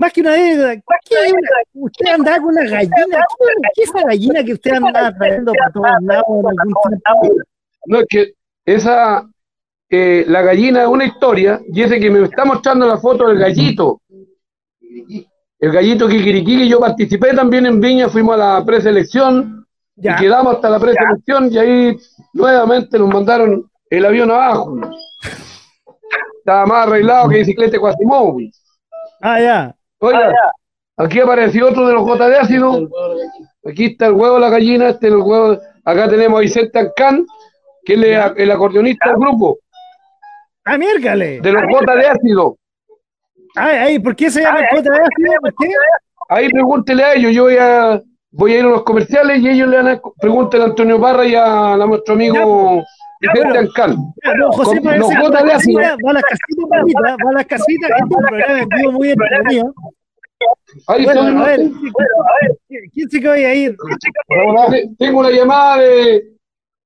más 0.00 0.14
que 0.14 0.22
una 0.22 0.30
vez, 0.30 0.80
¿qué 1.04 1.16
usted 1.74 2.06
anda 2.06 2.40
con 2.40 2.46
una 2.46 2.62
gallina, 2.62 3.18
¿qué, 3.74 3.82
es 3.82 3.90
esa 3.90 4.02
gallina 4.06 4.42
que 4.42 4.54
usted 4.54 4.72
anda 4.72 5.14
trayendo 5.14 5.52
para 5.52 5.72
todos 5.72 5.86
lados 6.00 6.24
No, 7.84 7.98
es 8.00 8.06
que 8.08 8.32
esa, 8.64 9.28
eh, 9.90 10.24
la 10.26 10.40
gallina 10.40 10.82
es 10.82 10.88
una 10.88 11.04
historia, 11.04 11.60
y 11.70 11.82
ese 11.82 12.00
que 12.00 12.10
me 12.10 12.24
está 12.24 12.46
mostrando 12.46 12.86
la 12.86 12.96
foto 12.96 13.28
del 13.28 13.38
gallito, 13.38 14.00
el 15.58 15.70
gallito 15.70 16.08
Kikiriki, 16.08 16.56
que 16.60 16.68
yo 16.68 16.80
participé 16.80 17.34
también 17.34 17.66
en 17.66 17.78
Viña, 17.78 18.08
fuimos 18.08 18.36
a 18.36 18.38
la 18.38 18.64
preselección, 18.64 19.66
y 19.96 20.08
quedamos 20.16 20.54
hasta 20.54 20.70
la 20.70 20.80
preselección, 20.80 21.52
y 21.52 21.58
ahí 21.58 21.98
nuevamente 22.32 22.98
nos 22.98 23.12
mandaron 23.12 23.70
el 23.90 24.06
avión 24.06 24.30
abajo. 24.30 24.80
Estaba 26.38 26.64
más 26.64 26.86
arreglado 26.86 27.28
que 27.28 27.36
bicicleta 27.36 27.78
Quasimodo. 27.78 28.38
Ah, 29.20 29.38
ya. 29.38 29.76
Oiga, 30.00 30.32
aquí 30.96 31.20
apareció 31.20 31.68
otro 31.68 31.86
de 31.86 31.94
los 31.94 32.02
gotas 32.02 32.30
de 32.30 32.36
ácido. 32.38 32.88
Aquí 33.64 33.86
está 33.86 34.06
el 34.06 34.14
huevo 34.14 34.34
de 34.34 34.40
la 34.40 34.50
gallina, 34.50 34.88
este 34.88 35.08
el 35.08 35.16
huevo. 35.16 35.58
Acá 35.84 36.08
tenemos 36.08 36.38
a 36.38 36.40
Vicente 36.40 36.78
Ancán, 36.78 37.26
que 37.84 37.94
es 37.94 38.00
el, 38.36 38.50
acordeonista 38.50 39.10
del 39.10 39.18
grupo. 39.18 39.58
Ah, 40.64 40.78
miércale. 40.78 41.40
De 41.40 41.52
los 41.52 41.62
gotas 41.70 41.96
de 41.96 42.06
ácido. 42.06 42.56
Ay, 43.56 43.76
ay, 43.76 43.98
¿por 43.98 44.16
qué 44.16 44.30
se 44.30 44.42
llama 44.42 44.60
gota 44.72 44.90
de 44.90 44.98
ácido? 44.98 45.32
¿Por 45.40 45.54
qué? 45.54 45.74
Ahí 46.28 46.48
pregúntele 46.48 47.02
a 47.02 47.14
ellos, 47.14 47.32
yo 47.32 47.42
voy 47.42 47.56
a, 47.58 48.00
voy 48.30 48.54
a 48.54 48.58
ir 48.60 48.64
a 48.64 48.68
los 48.68 48.84
comerciales 48.84 49.40
y 49.40 49.48
ellos 49.48 49.68
le 49.68 49.76
van 49.78 49.88
a 49.88 50.00
preguntar 50.20 50.60
a 50.60 50.64
Antonio 50.64 51.00
Parra 51.00 51.26
y 51.26 51.34
a, 51.34 51.76
nuestro 51.76 52.14
amigo 52.14 52.84
Vicente 53.20 53.58
Ancán. 53.58 53.96
José, 54.52 54.80
los 54.82 55.14
gotas 55.20 55.44
de 55.44 55.52
ácido. 55.52 55.80
Va 55.80 56.10
a 56.10 56.14
las 56.14 56.22
casitas, 56.22 56.66
va 57.04 57.30
a 57.30 57.34
las 57.34 57.46
casitas, 57.46 57.90
este 57.90 58.16
programa 58.26 58.66
vivo 58.76 58.92
muy 58.92 59.10
entretenido. 59.10 59.74
Ahí 60.86 61.04
bueno, 61.04 61.42
a 61.42 61.46
ver, 61.46 61.60
¿quién 62.94 63.10
se 63.10 63.20
que 63.20 63.28
a 63.28 63.54
ir? 63.54 63.76
Tengo 64.98 65.20
una 65.20 65.30
llamada 65.30 65.76
de, 65.78 66.32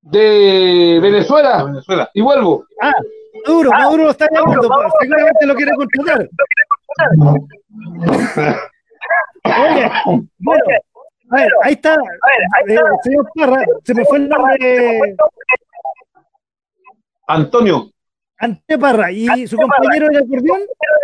de 0.01 0.99
Venezuela, 1.01 1.63
Venezuela 1.65 2.11
y 2.15 2.21
vuelvo. 2.21 2.65
Ah, 2.83 2.93
Maduro, 3.47 3.71
ah, 3.73 3.79
Maduro 3.79 4.05
lo 4.05 4.11
está 4.11 4.27
llamando, 4.33 4.69
pues, 4.69 4.93
seguramente 5.01 5.47
lo 5.47 5.55
quiere 5.55 5.73
contratar. 5.77 6.29
Oye, 9.45 9.91
bueno, 10.39 10.65
a 11.31 11.37
ver, 11.37 11.53
ahí 11.63 11.73
está, 11.75 11.95
eh, 11.95 12.79
señor 13.03 13.31
Parra, 13.35 13.63
se 13.85 13.95
me 13.95 14.05
fue 14.05 14.19
el 14.19 14.29
nombre. 14.29 15.17
Antonio. 17.27 17.91
Antonio 18.39 18.81
Parra, 18.81 19.13
¿y 19.13 19.47
su 19.47 19.57
compañero 19.57 20.09
de 20.09 20.19
acordeón? 20.19 20.61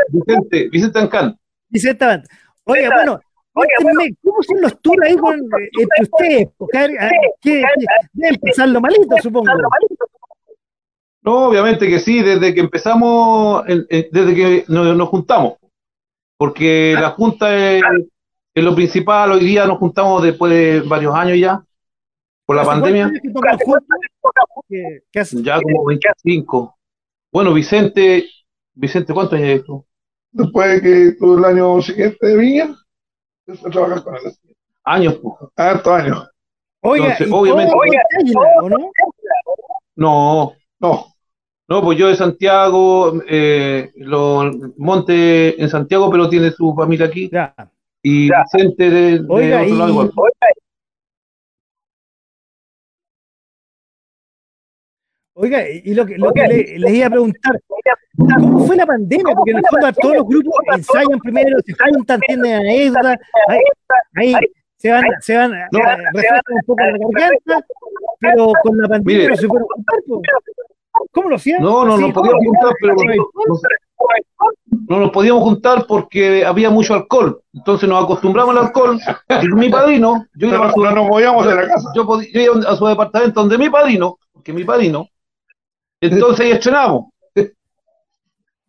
Vicente, 0.09 0.69
Vicente 0.69 0.99
Ancán. 0.99 1.39
Vicente 1.69 2.05
Ancán. 2.05 2.25
Oiga, 2.65 2.91
bueno, 2.95 3.21
cuéntenme, 3.53 4.15
¿cómo 4.23 4.43
son 4.43 4.61
los 4.61 4.81
tours 4.81 5.03
ahí 5.03 5.17
con, 5.17 5.35
entre 5.35 6.03
ustedes? 6.03 6.49
¿Qué, 7.41 7.63
deben 8.13 8.41
pasarlo 8.41 8.81
malito, 8.81 9.17
supongo. 9.23 9.51
No, 11.23 11.49
obviamente 11.49 11.89
que 11.89 11.99
sí, 11.99 12.23
desde 12.23 12.55
que 12.55 12.61
empezamos, 12.61 13.65
desde 13.67 14.35
que 14.35 14.65
nos, 14.69 15.09
juntamos, 15.09 15.55
porque 16.37 16.95
la 16.99 17.11
junta 17.11 17.77
es, 17.77 17.83
lo 18.55 18.75
principal, 18.75 19.33
hoy 19.33 19.41
día 19.41 19.67
nos 19.67 19.79
juntamos 19.79 20.23
después 20.23 20.53
de 20.53 20.81
varios 20.81 21.15
años 21.15 21.39
ya, 21.39 21.63
por 22.51 22.57
la 22.57 22.65
pandemia. 22.65 23.13
Ya 25.45 25.61
como 25.61 25.85
25. 25.85 26.79
Bueno, 27.31 27.55
Vicente, 27.55 28.25
Vicente, 28.75 29.15
¿cuántos 29.15 29.39
años 29.39 29.61
esto? 29.61 29.87
Después 30.33 30.69
de 30.69 30.81
que 30.83 31.13
todo 31.13 31.39
el 31.39 31.45
año 31.45 31.81
siguiente 31.81 32.27
de 32.27 32.37
Viña, 32.37 32.77
empecé 33.47 33.69
a 33.69 33.71
trabajar 33.71 34.03
con 34.03 34.17
él. 34.17 34.23
Años, 34.83 35.21
pues. 35.23 35.35
Hartos 35.55 35.93
años. 35.93 36.29
Oiga, 36.81 37.17
obviamente. 37.31 37.73
no? 39.95 40.53
No. 40.81 41.07
No, 41.69 41.83
pues 41.85 41.99
yo 41.99 42.09
de 42.09 42.17
Santiago, 42.17 43.23
eh, 43.29 43.93
lo, 43.95 44.51
Monte 44.77 45.63
en 45.63 45.69
Santiago, 45.69 46.11
pero 46.11 46.29
tiene 46.29 46.51
su 46.51 46.75
familia 46.75 47.07
aquí. 47.07 47.31
Ya. 47.31 47.55
Y 48.03 48.29
Vicente 48.29 48.91
de, 48.91 49.19
de 49.21 49.27
oiga, 49.29 49.63
otro 49.63 49.75
lado 49.77 49.91
igual. 49.91 50.13
Oiga, 50.17 50.60
y 55.37 55.95
lo 55.95 56.07
que, 56.07 56.19
lo 56.19 56.33
que 56.33 56.43
le, 56.43 56.79
les 56.79 56.93
iba 56.93 57.07
a 57.07 57.11
preguntar, 57.11 57.61
¿cómo 58.17 58.67
fue 58.67 58.77
la 58.77 58.87
pandemia? 58.87 59.35
Porque 59.35 59.53
en 59.53 59.59
el 59.59 59.65
fondo 59.71 59.93
todos 60.01 60.17
los 60.17 60.27
grupos 60.27 60.55
ensayan 60.75 61.19
primero, 61.21 61.59
se 61.65 61.73
juntan, 61.75 62.21
tienden 62.21 62.55
anécdotas, 62.55 63.17
ahí, 63.49 63.61
ahí 64.17 64.35
se 64.77 64.91
van, 64.91 65.03
se 65.21 65.37
van, 65.37 65.51
no, 65.51 65.79
eh, 65.79 66.41
un 66.51 66.63
poco 66.67 66.83
la 66.83 66.99
garganta, 66.99 67.67
pero 68.19 68.53
con 68.63 68.79
la 68.79 68.89
pandemia 68.89 69.29
no 69.29 69.37
se 69.37 69.47
fueron 69.47 69.69
juntar. 69.69 69.99
¿Cómo 71.13 71.29
lo 71.29 71.37
hacían? 71.37 71.63
No, 71.63 71.85
no 71.85 71.97
nos 71.97 72.13
podíamos 72.13 72.45
juntar, 72.45 72.73
pero 72.81 72.95
no, 74.89 75.01
nos 75.01 75.11
podíamos 75.11 75.43
juntar 75.43 75.87
porque 75.87 76.45
había 76.45 76.71
mucho 76.71 76.95
alcohol. 76.95 77.43
Entonces 77.53 77.89
nos 77.89 78.05
acostumbramos 78.05 78.57
al 78.57 78.67
alcohol. 78.67 78.99
Y 79.43 79.49
mi 79.49 79.69
padrino, 79.69 80.27
yo 80.35 80.49
iba 80.49 80.67
a 80.67 80.73
su, 80.73 80.83
no 80.83 80.91
nos 80.93 81.09
movíamos 81.09 81.47
de 81.47 81.55
la 81.55 81.69
casa. 81.69 81.91
Yo, 81.95 82.07
yo 82.33 82.41
iba 82.41 82.71
a 82.71 82.77
su 82.77 82.87
departamento 82.87 83.41
donde 83.41 83.59
mi 83.59 83.71
padrino, 83.71 84.19
que 84.43 84.53
mi 84.53 84.65
padrino 84.65 85.09
entonces 86.01 86.47
ahí 86.47 86.53
estrenamos. 86.53 87.07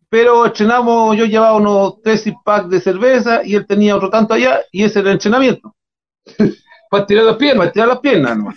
Pero 0.08 0.44
estrenamos, 0.44 1.16
yo 1.16 1.24
llevaba 1.24 1.56
unos 1.56 2.02
tres 2.02 2.30
packs 2.44 2.68
de 2.68 2.80
cerveza 2.80 3.40
y 3.44 3.54
él 3.54 3.66
tenía 3.66 3.96
otro 3.96 4.10
tanto 4.10 4.34
allá 4.34 4.60
y 4.70 4.84
ese 4.84 5.00
era 5.00 5.08
el 5.08 5.14
entrenamiento. 5.14 5.74
Para 6.90 7.06
tirar 7.06 7.24
las 7.24 7.36
piernas, 7.36 7.72
tirar 7.72 7.88
las 7.88 8.00
piernas 8.00 8.36
¿no? 8.36 8.52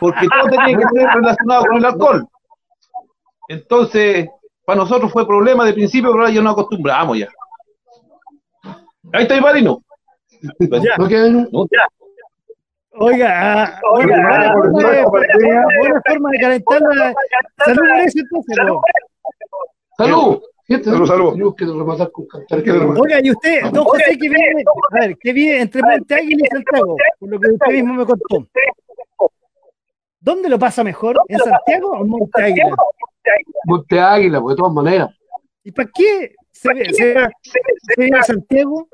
Porque 0.00 0.26
todo 0.26 0.50
tenía 0.50 0.78
que 0.78 0.98
ser 0.98 1.08
relacionado 1.14 1.64
con 1.66 1.76
el 1.76 1.84
alcohol. 1.84 2.26
Entonces, 3.48 4.28
para 4.64 4.80
nosotros 4.80 5.12
fue 5.12 5.26
problema 5.26 5.64
de 5.64 5.74
principio, 5.74 6.10
pero 6.10 6.22
ahora 6.22 6.34
ya 6.34 6.42
nos 6.42 6.54
acostumbramos 6.54 7.18
ya. 7.18 7.28
Ahí 9.12 9.22
está 9.22 9.36
mi 9.36 9.42
padrino. 9.42 9.82
Ya. 10.58 10.96
¿No 10.98 11.08
ya. 11.08 11.86
Oiga, 12.98 13.28
ah, 13.30 13.80
oiga, 13.92 14.16
buena, 14.16 14.52
forma 14.52 14.90
de, 14.90 15.04
buena 15.04 16.02
forma 16.06 16.30
de 16.30 16.38
calentar 16.38 16.80
la 16.80 17.14
salud 17.64 17.84
entonces. 18.14 18.56
Salud. 19.96 20.40
Salud, 20.68 21.06
salud. 21.06 21.54
Oiga, 22.98 23.20
y 23.22 23.30
usted, 23.30 23.62
don 23.72 23.84
José, 23.84 24.18
que 24.18 24.28
vive, 24.28 24.64
a 24.90 25.00
ver, 25.00 25.16
que 25.18 25.32
vive 25.32 25.60
entre 25.60 25.82
Monte 25.82 26.14
Águila 26.14 26.44
y 26.44 26.48
Santiago, 26.48 26.96
por 27.20 27.28
lo 27.28 27.40
que 27.40 27.50
usted 27.50 27.72
mismo 27.72 27.94
me 27.94 28.06
contó. 28.06 28.48
¿Dónde 30.18 30.48
lo 30.48 30.58
pasa 30.58 30.82
mejor? 30.82 31.20
¿En 31.28 31.38
Santiago 31.38 31.90
o 31.90 32.02
en 32.02 32.08
Monte 32.08 32.42
Águila? 32.42 32.76
Monte 33.64 34.00
Águila, 34.00 34.40
pues 34.40 34.56
de 34.56 34.58
todas 34.58 34.72
maneras. 34.72 35.10
¿Y 35.62 35.70
para 35.70 35.90
qué 35.94 36.34
se, 36.50 36.68
se, 36.92 37.14
se, 37.42 37.60
se 37.96 38.22
Santiago? 38.22 38.88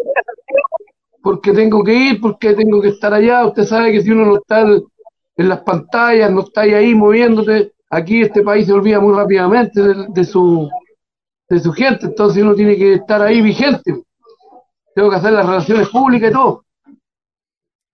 Porque 1.22 1.52
tengo 1.52 1.84
que 1.84 1.94
ir, 1.94 2.20
porque 2.20 2.52
tengo 2.54 2.80
que 2.80 2.88
estar 2.88 3.14
allá. 3.14 3.46
Usted 3.46 3.64
sabe 3.64 3.92
que 3.92 4.02
si 4.02 4.10
uno 4.10 4.26
no 4.26 4.36
está 4.36 4.62
en 4.62 5.48
las 5.48 5.60
pantallas, 5.60 6.30
no 6.30 6.40
está 6.40 6.62
ahí 6.62 6.94
moviéndote, 6.94 7.72
aquí 7.88 8.22
este 8.22 8.42
país 8.42 8.66
se 8.66 8.72
olvida 8.72 9.00
muy 9.00 9.14
rápidamente 9.14 9.80
de, 10.08 10.24
su, 10.24 10.68
de 11.48 11.60
su 11.60 11.72
gente, 11.72 12.06
entonces 12.06 12.42
uno 12.42 12.54
tiene 12.54 12.76
que 12.76 12.94
estar 12.94 13.22
ahí 13.22 13.40
vigente. 13.40 14.02
Tengo 14.94 15.10
que 15.10 15.16
hacer 15.16 15.32
las 15.32 15.46
relaciones 15.46 15.88
públicas 15.88 16.30
y 16.30 16.32
todo. 16.32 16.64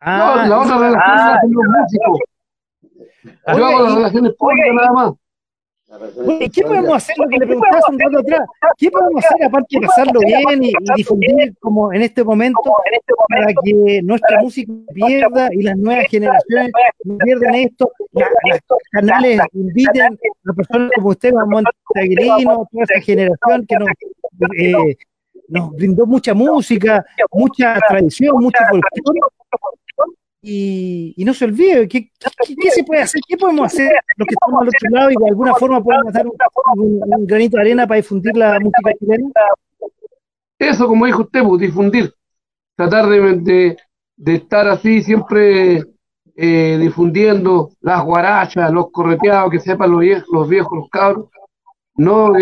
Ah, 0.01 0.47
la 0.49 0.61
otra 0.61 0.79
relación 0.79 1.03
ah, 1.03 1.39
con 1.43 1.53
los 1.53 1.65
músicos. 1.65 2.19
Yo 3.57 3.67
hago 3.67 3.83
las 3.83 3.95
relaciones 3.95 4.33
públicas 4.37 4.75
nada 4.75 4.93
más. 4.93 5.15
¿Qué 6.53 6.63
podemos 6.63 6.97
hacer? 6.97 7.17
Lo 7.17 7.29
que 7.29 7.39
le 7.39 7.47
preguntaba 7.47 7.81
un 7.89 7.99
rato 7.99 8.19
atrás. 8.19 8.49
¿Qué 8.77 8.91
podemos 8.91 9.25
hacer 9.25 9.45
aparte 9.47 9.67
de 9.71 9.87
pasarlo 9.87 10.21
bien 10.21 10.65
y, 10.65 10.73
difundir 10.97 11.55
como 11.61 11.93
en 11.93 12.03
este 12.03 12.23
momento 12.23 12.61
para 13.29 13.47
que 13.65 14.03
nuestra 14.03 14.43
música 14.43 14.73
pierda 14.93 15.49
y 15.53 15.63
las 15.63 15.77
nuevas 15.79 16.07
generaciones 16.09 16.73
no 17.05 17.17
pierdan 17.19 17.55
esto? 17.55 17.91
los 18.13 18.79
canales 18.93 19.41
inviten 19.55 20.19
a 20.47 20.53
personas 20.53 20.91
como 20.95 21.09
usted, 21.09 21.35
a 21.35 21.47
Monteaguilino, 21.47 22.69
toda 22.71 22.85
esa 22.85 23.01
generación 23.01 23.67
que 23.67 23.77
nos, 23.77 23.89
eh, 24.59 24.97
nos 25.49 25.71
brindó 25.73 26.05
mucha 26.07 26.35
música, 26.35 27.05
mucha 27.33 27.79
tradición, 27.89 28.37
mucho 28.43 28.59
folclore 28.69 29.21
y, 30.41 31.15
y, 31.17 31.25
no 31.25 31.35
se 31.35 31.47
olvide, 31.47 31.89
¿qué, 31.89 32.11
qué, 32.11 32.71
se 32.71 32.85
puede 32.85 33.03
hacer? 33.03 33.21
¿Qué 33.27 33.37
podemos 33.37 33.67
hacer 33.67 33.91
los 34.17 34.27
que 34.27 34.35
estamos 34.35 34.63
al 34.63 34.69
otro 34.69 34.91
lado 34.91 35.11
y 35.11 35.17
de 35.17 35.29
alguna 35.31 35.55
forma 35.55 35.83
podemos 35.83 36.07
hacer 36.09 36.27
un, 36.77 37.27
granito 37.27 37.57
de 37.57 37.63
arena 37.63 37.87
para 37.89 37.97
difundir 37.97 38.37
la 38.37 38.61
música 38.61 38.93
chilena? 39.01 39.31
Eso, 40.59 40.87
como 40.87 41.07
dijo 41.07 41.23
usted, 41.23 41.43
pues, 41.43 41.61
difundir, 41.61 42.15
tratar 42.77 43.09
de, 43.09 43.77
de, 44.17 44.35
estar 44.35 44.69
así 44.69 45.03
siempre 45.03 45.85
eh, 46.37 46.79
difundiendo 46.81 47.71
las 47.81 48.05
guarachas, 48.05 48.71
los 48.73 48.93
correteados, 48.93 49.51
que 49.51 49.59
sepan 49.59 49.91
los 49.91 50.01
viejos, 50.01 50.29
los, 50.33 50.49
viejos, 50.49 50.79
los 50.79 50.89
cabros. 50.89 51.27
No, 51.97 52.33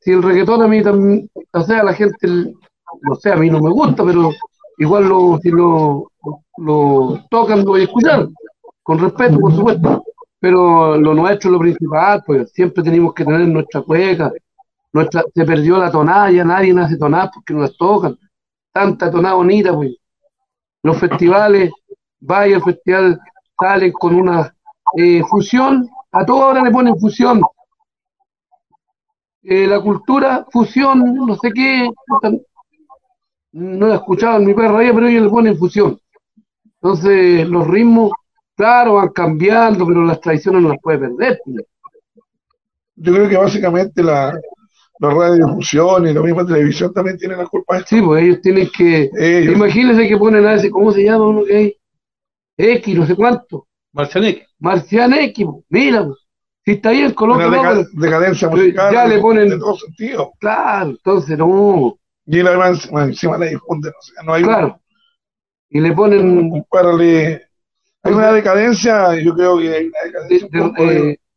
si 0.00 0.10
el 0.10 0.22
reggaetón 0.22 0.62
a 0.62 0.68
mí 0.68 0.82
también, 0.82 1.30
o 1.52 1.60
sea, 1.60 1.82
la 1.82 1.92
gente, 1.92 2.26
no 3.02 3.14
sé, 3.16 3.30
a 3.30 3.36
mí 3.36 3.50
no 3.50 3.60
me 3.60 3.70
gusta, 3.70 4.02
pero 4.06 4.30
igual 4.78 5.06
lo, 5.06 5.38
si 5.42 5.50
lo, 5.50 6.11
lo 6.56 7.24
tocan, 7.30 7.64
lo 7.64 7.76
escuchar, 7.76 8.28
con 8.82 8.98
respeto, 8.98 9.38
por 9.38 9.54
supuesto, 9.54 10.04
pero 10.38 10.96
lo 10.96 11.14
nuestro 11.14 11.50
es 11.50 11.52
lo 11.52 11.58
principal, 11.58 12.22
pues 12.26 12.50
siempre 12.52 12.82
tenemos 12.82 13.14
que 13.14 13.24
tener 13.24 13.46
nuestra 13.48 13.82
cueca, 13.82 14.32
nuestra, 14.92 15.24
se 15.34 15.44
perdió 15.44 15.78
la 15.78 15.90
tonada, 15.90 16.30
ya 16.30 16.44
nadie 16.44 16.78
hace 16.78 16.96
tonada 16.96 17.30
porque 17.32 17.54
no 17.54 17.60
las 17.60 17.76
tocan, 17.76 18.18
tanta 18.72 19.10
tonada 19.10 19.34
bonita, 19.34 19.74
pues. 19.74 19.96
Los 20.82 20.98
festivales, 20.98 21.70
vaya 22.20 22.56
al 22.56 22.62
festival, 22.62 23.20
salen 23.58 23.92
con 23.92 24.16
una 24.16 24.52
eh, 24.96 25.22
fusión, 25.28 25.88
a 26.10 26.26
toda 26.26 26.48
hora 26.48 26.62
le 26.62 26.70
ponen 26.70 26.98
fusión. 26.98 27.40
Eh, 29.44 29.66
la 29.66 29.80
cultura, 29.80 30.46
fusión, 30.50 31.14
no 31.14 31.36
sé 31.36 31.52
qué, 31.52 31.88
no 33.52 33.92
he 33.92 33.94
escuchado 33.94 34.38
en 34.38 34.46
mi 34.46 34.54
perra 34.54 34.78
pero 34.78 35.06
ellos 35.06 35.24
le 35.24 35.30
ponen 35.30 35.56
fusión. 35.56 35.98
Entonces, 36.82 37.48
los 37.48 37.68
ritmos, 37.68 38.10
claro, 38.56 38.94
van 38.94 39.10
cambiando, 39.10 39.86
pero 39.86 40.04
las 40.04 40.20
tradiciones 40.20 40.62
no 40.62 40.70
las 40.70 40.78
puede 40.82 40.98
perder. 40.98 41.40
Yo 42.96 43.12
creo 43.14 43.28
que 43.28 43.36
básicamente 43.36 44.02
la, 44.02 44.36
la 44.98 45.10
radiodifusión 45.10 46.08
y 46.08 46.12
la 46.12 46.20
misma 46.20 46.44
televisión 46.44 46.92
también 46.92 47.18
tienen 47.18 47.38
la 47.38 47.46
culpa 47.46 47.74
de 47.74 47.80
esto. 47.82 47.96
Sí, 47.96 48.02
pues 48.02 48.24
ellos 48.24 48.40
tienen 48.40 48.68
que. 48.76 49.10
Imagínense 49.54 50.08
que 50.08 50.16
ponen 50.16 50.44
a 50.44 50.54
ese, 50.54 50.70
¿cómo 50.70 50.90
se 50.90 51.04
llama 51.04 51.28
uno 51.28 51.44
que 51.44 51.56
hay? 51.56 51.76
X, 52.56 52.98
no 52.98 53.06
sé 53.06 53.14
cuánto. 53.14 53.68
Marcianek. 53.92 54.48
Marcianek, 54.58 55.36
pues, 55.36 55.64
mira, 55.68 56.04
pues. 56.04 56.18
Si 56.64 56.72
está 56.72 56.90
bien, 56.90 57.12
coloca. 57.12 57.46
Una 57.46 57.84
decadencia 57.92 58.48
musical. 58.48 58.92
Ya 58.92 59.06
le 59.06 59.20
ponen. 59.20 59.52
En 59.52 59.60
todo 59.60 59.76
sentido. 59.76 60.32
Claro, 60.40 60.90
entonces 60.90 61.38
no. 61.38 61.96
Y 62.26 62.40
además, 62.40 62.88
encima 62.92 63.38
la 63.38 63.46
difunden. 63.46 63.92
O 63.96 64.02
sea, 64.02 64.22
no 64.24 64.34
hay. 64.34 64.42
Claro 64.42 64.81
y 65.72 65.80
le 65.80 65.92
ponen... 65.92 66.64
hay 68.02 68.12
una 68.12 68.32
decadencia, 68.32 69.14
yo 69.20 69.34
creo 69.34 69.58
que 69.58 69.74
hay 69.74 69.86
una 69.86 70.00
decadencia 70.04 70.48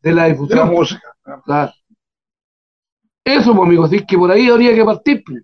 de, 0.01 0.11
la 0.11 0.25
difusión. 0.25 0.49
De 0.49 0.55
la 0.55 0.65
música. 0.65 1.15
Claro. 1.45 1.71
Eso, 3.23 3.55
pues, 3.55 3.67
amigos, 3.67 3.93
es 3.93 4.03
que 4.05 4.17
por 4.17 4.29
ahí 4.29 4.49
habría 4.49 4.75
que 4.75 4.83
partir. 4.83 5.23
Pues. 5.25 5.41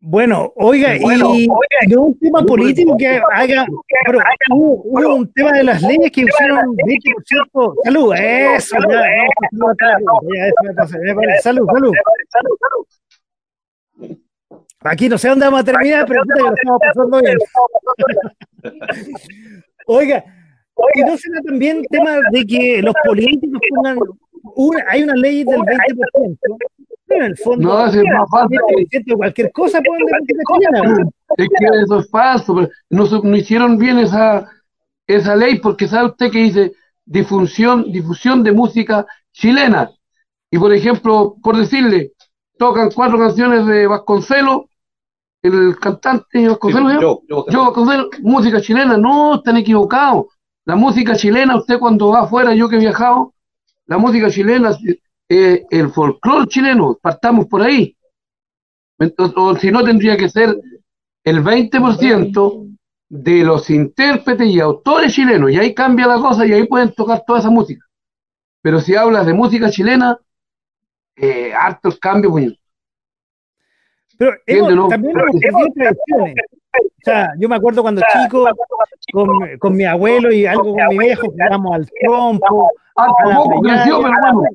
Bueno, 0.00 0.52
oiga, 0.56 0.96
y 0.96 1.46
de 1.88 1.96
un 1.96 2.18
tema 2.18 2.42
político 2.42 2.96
que 2.98 3.22
haga, 3.32 3.64
pero 4.04 4.18
hubo, 4.50 5.14
un 5.14 5.32
tema 5.32 5.52
de 5.52 5.62
las 5.64 5.80
leyes 5.80 6.12
que 6.12 6.22
hicieron 6.22 6.76
20%. 6.76 7.74
Salud, 7.84 8.14
eso, 8.14 8.76
ya, 8.90 9.02
salud, 11.40 11.66
salud. 11.72 11.94
Aquí 14.80 15.08
no 15.08 15.16
sé 15.18 15.28
dónde 15.28 15.46
vamos 15.46 15.60
a 15.60 15.64
terminar, 15.64 16.04
pero 16.06 16.22
puta 16.22 16.34
que 16.34 16.42
lo 16.42 16.54
estamos 16.54 16.80
pasando 16.80 17.20
bien. 17.20 17.38
Oiga, 19.86 20.24
y 20.94 21.00
no 21.02 21.16
será 21.16 21.40
también 21.42 21.82
tema 21.90 22.16
de 22.32 22.44
que 22.46 22.82
los 22.82 22.94
políticos 23.04 23.60
pongan 23.70 23.98
una, 24.56 24.84
hay 24.88 25.02
una 25.02 25.14
ley 25.14 25.44
del 25.44 25.60
20%, 25.60 26.38
pero 27.06 27.24
en 27.24 27.30
el 27.30 27.36
fondo 27.38 27.68
No, 27.68 27.86
es 27.86 27.94
más 27.96 28.30
fácil. 28.30 28.58
de 28.90 29.14
cualquier 29.16 29.52
cosa 29.52 29.80
ponen 29.82 30.06
de 30.06 30.12
música 30.18 30.42
chilena. 30.52 31.06
Es 31.36 31.48
que 31.48 31.82
eso 31.84 31.98
es 32.00 32.10
falso, 32.10 32.54
pero 32.54 32.68
no, 32.90 33.06
se- 33.06 33.20
no 33.22 33.36
hicieron 33.36 33.78
bien 33.78 33.98
esa, 33.98 34.48
esa 35.06 35.36
ley 35.36 35.58
porque 35.60 35.86
sabe 35.88 36.08
usted 36.08 36.30
que 36.30 36.38
dice 36.38 36.72
difusión, 37.04 37.90
difusión 37.92 38.42
de 38.42 38.52
música 38.52 39.06
chilena. 39.32 39.90
Y 40.50 40.58
por 40.58 40.72
ejemplo, 40.72 41.36
por 41.42 41.56
decirle, 41.56 42.12
tocan 42.58 42.90
cuatro 42.90 43.18
canciones 43.18 43.66
de 43.66 43.86
Vasconcelos, 43.86 44.62
el 45.42 45.76
cantante 45.78 46.48
Vasconcelos, 46.48 46.88
¿se 46.88 46.94
llama? 46.94 47.02
Yo, 47.02 47.22
yo, 47.28 47.46
Yo, 47.48 47.64
Vasconcelos, 47.64 48.06
música 48.20 48.60
chilena, 48.60 48.96
no, 48.96 49.36
están 49.36 49.56
equivocados. 49.56 50.26
La 50.64 50.76
música 50.76 51.14
chilena, 51.14 51.56
usted 51.56 51.78
cuando 51.78 52.08
va 52.08 52.20
afuera, 52.20 52.54
yo 52.54 52.68
que 52.68 52.76
he 52.76 52.80
viajado, 52.80 53.34
la 53.86 53.98
música 53.98 54.30
chilena, 54.30 54.76
eh, 55.28 55.64
el 55.70 55.90
folclore 55.90 56.46
chileno, 56.48 56.98
partamos 57.00 57.46
por 57.46 57.62
ahí. 57.62 57.96
Entonces, 58.98 59.36
o 59.36 59.54
si 59.56 59.70
no, 59.70 59.84
tendría 59.84 60.16
que 60.16 60.28
ser 60.28 60.56
el 61.24 61.42
20% 61.42 62.76
de 63.08 63.44
los 63.44 63.68
intérpretes 63.70 64.48
y 64.48 64.60
autores 64.60 65.12
chilenos, 65.12 65.50
y 65.50 65.58
ahí 65.58 65.74
cambia 65.74 66.06
la 66.06 66.16
cosa 66.16 66.46
y 66.46 66.52
ahí 66.52 66.66
pueden 66.66 66.92
tocar 66.92 67.22
toda 67.26 67.40
esa 67.40 67.50
música. 67.50 67.84
Pero 68.62 68.80
si 68.80 68.94
hablas 68.96 69.26
de 69.26 69.34
música 69.34 69.70
chilena, 69.70 70.18
eh, 71.16 71.52
harto 71.54 71.88
el 71.88 71.98
cambio, 71.98 72.30
pues. 72.30 72.52
Pero 74.16 74.32
hemos- 74.46 74.88
también 74.88 75.18
hemos 75.18 75.40
perdido 75.40 75.68
tradiciones. 75.74 76.34
O 76.76 77.04
sea, 77.04 77.32
yo 77.38 77.48
me 77.48 77.56
acuerdo 77.56 77.82
cuando 77.82 78.02
chico, 78.12 78.46
con, 79.12 79.28
con 79.58 79.76
mi 79.76 79.84
abuelo 79.84 80.32
y 80.32 80.46
algo 80.46 80.74
con 80.74 80.86
mi 80.88 80.98
viejo, 80.98 81.26
jugamos 81.30 81.74
al 81.74 81.88
trompo. 82.00 82.70
Ah, 82.96 83.08
a 83.24 83.28
la 83.28 83.36
poco 83.36 83.60
peñada. 83.60 83.82
creció, 83.82 84.02
pero 84.02 84.14
bueno. 84.32 84.48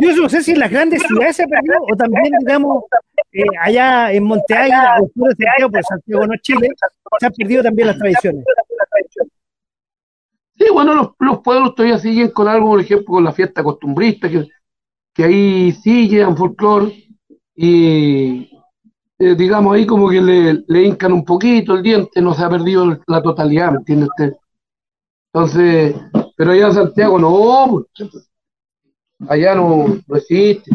Yo 0.00 0.22
no 0.22 0.28
sé 0.28 0.42
si 0.42 0.52
en 0.52 0.60
las 0.60 0.70
grandes 0.70 1.02
ciudades 1.02 1.36
se 1.36 1.46
perdió 1.46 1.74
o 1.92 1.96
también, 1.96 2.32
digamos, 2.40 2.84
eh, 3.32 3.42
allá 3.60 4.12
en 4.12 4.24
Monte 4.24 4.54
Águila 4.54 4.98
o 5.00 5.08
sur 5.12 5.28
de 5.28 5.44
Santiago, 5.44 5.82
Santiago 5.88 6.26
no 6.26 6.36
Chile, 6.40 6.68
se 7.18 7.26
han 7.26 7.32
perdido 7.32 7.62
también 7.64 7.88
las 7.88 7.98
tradiciones. 7.98 8.44
Sí, 10.56 10.64
bueno, 10.72 10.94
los, 10.94 11.08
los 11.20 11.38
pueblos 11.40 11.74
todavía 11.74 11.98
siguen 11.98 12.30
con 12.30 12.48
algo, 12.48 12.68
por 12.70 12.80
ejemplo, 12.80 13.06
con 13.06 13.24
la 13.24 13.32
fiesta 13.32 13.62
costumbrista, 13.62 14.28
que, 14.28 14.48
que 15.18 15.24
ahí 15.24 15.72
sí 15.72 16.08
llevan 16.08 16.36
folclore 16.36 16.94
y 17.56 18.48
eh, 19.18 19.34
digamos 19.34 19.74
ahí 19.74 19.84
como 19.84 20.08
que 20.08 20.20
le, 20.20 20.62
le 20.68 20.82
hincan 20.84 21.12
un 21.12 21.24
poquito 21.24 21.74
el 21.74 21.82
diente, 21.82 22.22
no 22.22 22.34
se 22.34 22.44
ha 22.44 22.48
perdido 22.48 22.96
la 23.04 23.20
totalidad, 23.20 23.72
¿me 23.72 23.78
entiende? 23.78 24.06
Entonces, 25.32 25.96
pero 26.36 26.52
allá 26.52 26.68
en 26.68 26.72
Santiago 26.72 27.18
no, 27.18 27.84
allá 29.28 29.56
no, 29.56 29.86
no 30.06 30.16
existe. 30.16 30.70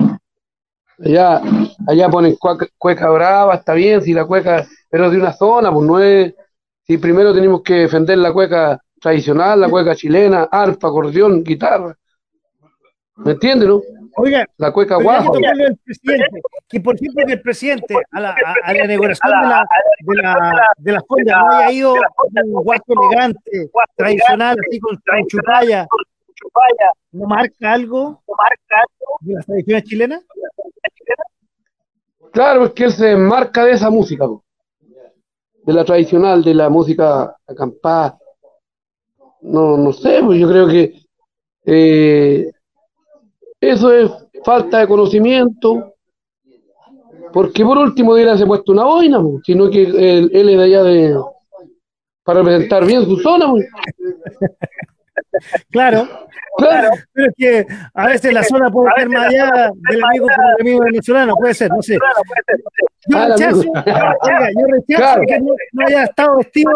Allá, 0.99 1.41
allá 1.87 2.09
ponen 2.09 2.35
cueca, 2.77 3.09
brava, 3.09 3.55
está 3.55 3.73
bien, 3.73 4.01
si 4.01 4.13
la 4.13 4.25
cueca, 4.25 4.67
pero 4.89 5.09
de 5.09 5.19
una 5.19 5.31
zona, 5.31 5.71
pues 5.71 5.87
no 5.87 5.99
es, 6.01 6.35
si 6.85 6.97
primero 6.97 7.33
tenemos 7.33 7.61
que 7.61 7.75
defender 7.75 8.17
la 8.17 8.33
cueca 8.33 8.81
tradicional, 8.99 9.61
la 9.61 9.69
cueca 9.69 9.95
chilena, 9.95 10.49
arpa, 10.51 10.89
acordeón, 10.89 11.45
guitarra. 11.45 11.95
¿Me 13.15 13.31
entiende, 13.31 13.67
no? 13.67 13.81
Oiga, 14.15 14.45
La 14.57 14.71
cueca 14.71 14.95
guapo. 14.97 15.33
que 16.69 16.79
por 16.81 16.95
ejemplo 16.95 17.25
que 17.25 17.33
el 17.33 17.41
presidente 17.41 17.95
a 18.11 18.19
la, 18.19 18.29
a, 18.29 18.55
a 18.63 18.73
la 18.73 18.85
inauguración 18.85 19.31
de 19.41 19.47
la, 19.47 19.65
de 19.99 20.15
la, 20.21 20.67
de 20.77 20.91
la 20.91 21.01
fonda 21.01 21.39
no 21.39 21.51
haya 21.55 21.71
ido 21.71 21.93
con 22.15 22.29
un 22.45 22.63
guapo 22.63 22.93
elegante, 23.09 23.69
tradicional, 23.95 24.57
así 24.67 24.79
con, 24.79 24.95
con 24.95 25.27
chupalla, 25.27 25.87
¿no 27.11 27.27
marca 27.27 27.73
algo 27.73 28.21
de 29.21 29.33
las 29.35 29.45
tradiciones 29.45 29.83
chilenas? 29.83 30.23
Claro, 32.31 32.65
es 32.65 32.71
que 32.71 32.85
él 32.85 32.91
se 32.91 33.11
enmarca 33.11 33.63
de 33.65 33.71
esa 33.73 33.89
música, 33.89 34.25
de 35.63 35.73
la 35.73 35.85
tradicional, 35.85 36.43
de 36.43 36.53
la 36.53 36.69
música 36.69 37.35
acampada. 37.47 38.17
No, 39.41 39.77
no 39.77 39.93
sé, 39.93 40.21
pues 40.23 40.39
yo 40.39 40.49
creo 40.49 40.67
que 40.67 40.93
eh, 41.65 42.51
eso 43.71 43.91
es 43.91 44.11
falta 44.43 44.79
de 44.79 44.87
conocimiento. 44.87 45.93
Porque 47.31 47.63
por 47.65 47.77
último 47.79 48.13
debería 48.13 48.33
haberse 48.33 48.45
puesto 48.45 48.71
una 48.73 48.83
boina, 48.83 49.19
po, 49.19 49.39
sino 49.43 49.69
que 49.69 49.83
él, 49.83 50.29
él 50.33 50.49
es 50.49 50.57
de 50.57 50.63
allá 50.63 50.83
de 50.83 51.15
para 52.23 52.39
representar 52.39 52.85
bien 52.85 53.03
su 53.05 53.17
zona. 53.17 53.47
po. 53.47 53.57
Claro, 55.71 56.07
Claro, 56.55 56.89
pero 57.13 57.27
es 57.29 57.33
que 57.35 57.65
a 57.95 58.07
veces 58.07 58.31
la 58.31 58.43
zona 58.43 58.69
puede 58.69 58.91
ser 58.95 59.09
más 59.09 59.25
allá 59.27 59.71
del 59.89 60.03
amigo 60.03 60.27
como 60.27 60.49
el 60.49 60.61
amigo 60.61 60.79
venezolano, 60.85 61.35
puede 61.35 61.53
ser, 61.55 61.71
no 61.71 61.81
sé. 61.81 61.95
Yo 63.07 63.17
Ah, 63.17 63.23
el 63.25 63.31
rechazo, 63.31 63.63
yo 63.63 64.67
rechazo 64.67 64.83
Claro. 64.97 65.21
que 65.27 65.39
no, 65.39 65.53
no 65.71 65.85
haya 65.87 66.03
estado 66.03 66.37
vestido 66.37 66.71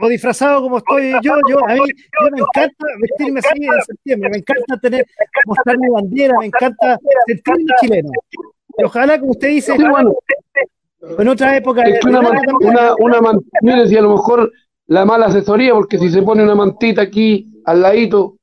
o 0.00 0.08
disfrazado 0.08 0.62
como 0.62 0.78
estoy 0.78 1.12
yo. 1.22 1.34
Yo 1.48 1.58
a 1.66 1.74
mí 1.74 1.80
yo 1.80 2.30
me 2.30 2.38
encanta 2.40 2.86
vestirme 3.00 3.40
así 3.40 3.64
en 3.64 3.82
septiembre, 3.86 4.30
me 4.30 4.36
encanta 4.38 4.76
tener 4.80 5.06
mostrar 5.46 5.78
mi 5.78 5.88
bandera, 5.88 6.34
me 6.38 6.46
encanta 6.46 6.98
sentirme 7.26 7.64
chileno. 7.80 8.10
Y 8.78 8.84
ojalá, 8.84 9.18
como 9.18 9.32
usted 9.32 9.48
dice, 9.48 9.72
Sí, 9.76 9.82
bueno. 9.88 10.14
en 11.18 11.28
otra 11.28 11.56
época 11.56 11.82
Es 11.82 12.00
que 12.00 12.08
una, 12.08 12.20
una, 12.60 12.94
una 13.20 13.40
mire, 13.62 13.88
si 13.88 13.96
a 13.96 14.02
lo 14.02 14.10
mejor 14.12 14.52
la 14.88 15.04
mala 15.04 15.26
asesoría, 15.26 15.72
porque 15.72 15.98
si 15.98 16.10
se 16.10 16.22
pone 16.22 16.42
una 16.42 16.54
mantita 16.54 17.02
aquí 17.02 17.50
al 17.64 17.82
ladito, 17.82 18.36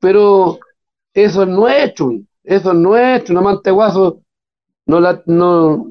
pero 0.00 0.58
eso 1.12 1.42
es 1.42 1.48
nuestro, 1.48 2.12
eso 2.44 2.70
es 2.72 2.78
nuestro, 2.78 3.32
una 3.34 3.40
manta 3.42 3.62
de 3.64 3.70
guaso, 3.72 4.20
no 4.86 5.00
la, 5.00 5.22
no, 5.26 5.90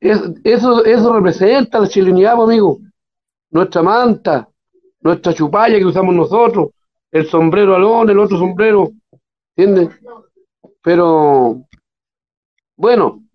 es- 0.00 0.22
eso, 0.44 0.84
eso 0.84 1.12
representa 1.14 1.80
la 1.80 1.88
chilenidad, 1.88 2.40
amigo, 2.40 2.78
nuestra 3.56 3.82
manta, 3.82 4.48
nuestra 5.00 5.34
chupalla 5.34 5.78
que 5.78 5.84
usamos 5.84 6.14
nosotros, 6.14 6.68
el 7.10 7.26
sombrero 7.26 7.74
alón, 7.74 8.10
el 8.10 8.18
otro 8.18 8.38
sombrero, 8.38 8.90
¿entiendes? 9.56 9.98
Pero, 10.82 11.62
bueno, 12.76 13.26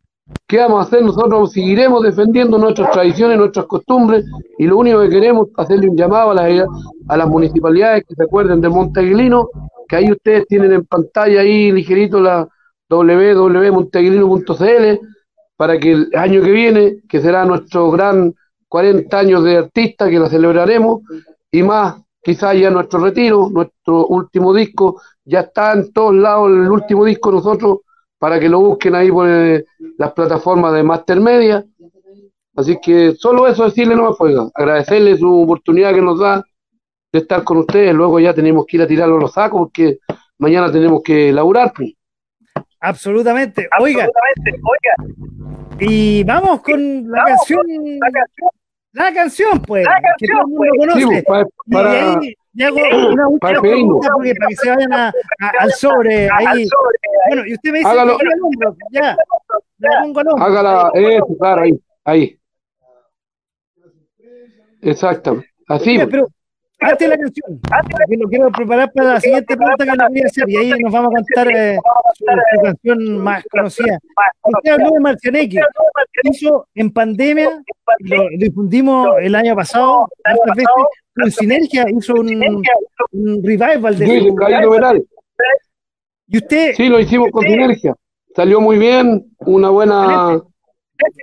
¿Qué 0.48 0.60
vamos 0.60 0.80
a 0.80 0.84
hacer? 0.88 1.04
Nosotros 1.04 1.52
seguiremos 1.52 2.02
defendiendo 2.04 2.58
nuestras 2.58 2.90
tradiciones, 2.92 3.38
nuestras 3.38 3.66
costumbres, 3.66 4.24
y 4.58 4.66
lo 4.66 4.78
único 4.78 5.02
que 5.02 5.10
queremos 5.10 5.50
es 5.50 5.54
hacerle 5.58 5.90
un 5.90 5.98
llamado 5.98 6.32
a 6.32 6.36
las, 6.36 6.66
a 7.08 7.18
las 7.18 7.28
municipalidades 7.28 8.06
que 8.08 8.16
se 8.16 8.24
acuerden 8.24 8.62
de 8.62 8.70
Monteaguilino, 8.70 9.50
que 9.88 9.98
ahí 9.98 10.10
ustedes 10.12 10.48
tienen 10.48 10.72
en 10.72 10.86
pantalla 10.86 11.42
ahí 11.42 11.70
ligerito 11.72 12.22
la 12.22 12.48
www.monteaguilino.cl 12.90 15.00
para 15.58 15.80
que 15.80 15.92
el 15.92 16.10
año 16.16 16.42
que 16.42 16.52
viene, 16.52 17.02
que 17.10 17.22
será 17.22 17.46
nuestro 17.46 17.92
gran 17.92 18.34
40 18.72 19.20
años 19.20 19.44
de 19.44 19.58
artista, 19.58 20.10
que 20.10 20.18
la 20.18 20.30
celebraremos, 20.30 21.02
y 21.52 21.62
más, 21.62 22.02
quizás 22.24 22.58
ya 22.58 22.70
nuestro 22.70 23.02
retiro, 23.04 23.50
nuestro 23.52 24.08
último 24.08 24.54
disco, 24.54 25.02
ya 25.26 25.42
está 25.42 25.74
en 25.74 25.92
todos 25.92 26.16
lados 26.16 26.50
el 26.52 26.72
último 26.72 27.04
disco 27.04 27.34
nosotros, 27.34 27.80
para 28.18 28.40
que 28.40 28.48
lo 28.48 28.62
busquen 28.62 28.96
ahí 28.96 29.12
por 29.12 29.28
eh, 29.30 29.66
las 29.98 30.14
plataformas 30.14 30.74
de 30.74 30.84
Master 30.84 31.20
Media. 31.20 31.66
Así 32.56 32.78
que 32.82 33.14
solo 33.16 33.46
eso 33.46 33.66
decirle 33.66 33.94
nomás, 33.94 34.16
pues, 34.18 34.34
oiga, 34.34 34.50
agradecerle 34.54 35.18
su 35.18 35.42
oportunidad 35.42 35.94
que 35.94 36.02
nos 36.02 36.18
da 36.18 36.42
de 37.12 37.20
estar 37.20 37.44
con 37.44 37.58
ustedes. 37.58 37.94
Luego 37.94 38.22
ya 38.22 38.34
tenemos 38.34 38.66
que 38.66 38.78
ir 38.78 38.84
a 38.84 38.88
tirarlo 38.88 39.18
a 39.18 39.20
los 39.20 39.34
sacos 39.34 39.64
porque 39.64 39.98
mañana 40.38 40.72
tenemos 40.72 41.02
que 41.04 41.34
laburar. 41.34 41.74
Pues. 41.76 41.92
Absolutamente. 42.80 43.68
Oiga, 43.82 44.08
y 45.78 46.24
vamos 46.24 46.62
con 46.62 47.12
la 47.12 47.26
canción. 47.26 47.66
La 48.00 48.12
canción, 48.12 48.50
pues, 49.68 49.88
que 50.18 50.28
todo 50.28 50.42
el 50.42 50.48
mundo 50.48 50.74
conoce. 50.78 51.00
Sí, 51.02 51.24
pues, 51.26 51.46
para, 51.72 51.94
Y 51.94 51.98
ahí 52.26 52.36
le 52.54 52.66
hago 52.66 52.78
una 53.14 53.28
última 53.30 53.39
para 53.39 53.62
pregunta 53.62 54.10
porque 54.14 54.34
para 54.36 54.48
que 54.50 54.56
se 54.58 54.70
vayan 54.70 54.94
a- 54.94 55.08
a- 55.08 55.52
al 55.60 55.72
sobre 55.72 56.30
ahí. 56.32 56.68
Bueno, 57.30 57.44
y 57.48 57.54
usted 57.54 57.72
me 57.72 57.78
dice 57.80 57.89
Hágalo. 57.89 58.18
que 58.18 58.26
el 58.26 58.42
hombro, 58.44 58.76
ya. 58.92 59.16
La 59.78 60.02
pongo 60.02 60.20
al 60.20 60.28
hombro. 60.28 60.46
hágala, 60.46 60.92
eso, 60.94 61.38
claro, 61.39 61.62
ahí, 61.62 61.80
ahí. 62.04 62.38
Exacto. 64.82 65.42
Así, 65.68 65.96
pues. 65.98 66.08
pero 66.12 66.28
antes 66.82 67.00
de 67.00 67.08
la 67.08 67.18
canción, 67.18 67.60
porque 67.62 68.18
lo 68.18 68.28
quiero 68.28 68.52
preparar 68.52 68.92
para 68.92 69.14
la 69.14 69.22
siguiente 69.22 69.56
pregunta 69.56 69.86
que 69.86 69.92
le 69.92 70.08
voy 70.10 70.22
a 70.22 70.26
hacer 70.26 70.50
y 70.50 70.58
ahí 70.58 70.70
nos 70.82 70.92
vamos 70.92 71.12
a 71.14 71.16
cantar 71.16 71.56
eh, 71.56 71.78
su, 72.16 72.26
su 72.26 72.62
canción 72.62 73.18
más 73.20 73.44
conocida. 73.52 74.00
Usted 74.44 74.72
habló 74.72 74.92
de 74.92 75.00
Marcianeque, 75.00 75.60
hizo 76.24 76.68
en 76.74 76.92
pandemia, 76.92 77.64
lo 78.00 78.28
difundimos 78.38 79.10
el 79.22 79.36
año 79.36 79.56
pasado, 79.56 80.08
veces, 80.56 80.66
con 81.16 81.32
Sinergia 81.32 81.86
hizo 81.90 82.16
un, 82.16 82.64
un 83.12 83.44
revival 83.44 83.98
de 83.98 84.06
Sí, 84.06 84.30
Veral. 84.70 85.06
Y 86.28 86.38
usted, 86.38 86.74
Sí, 86.76 86.88
lo 86.88 87.00
hicimos 87.00 87.30
con 87.32 87.44
sinergia. 87.44 87.94
Salió 88.36 88.62
muy 88.62 88.78
bien, 88.78 89.36
una 89.40 89.70
buena 89.70 90.42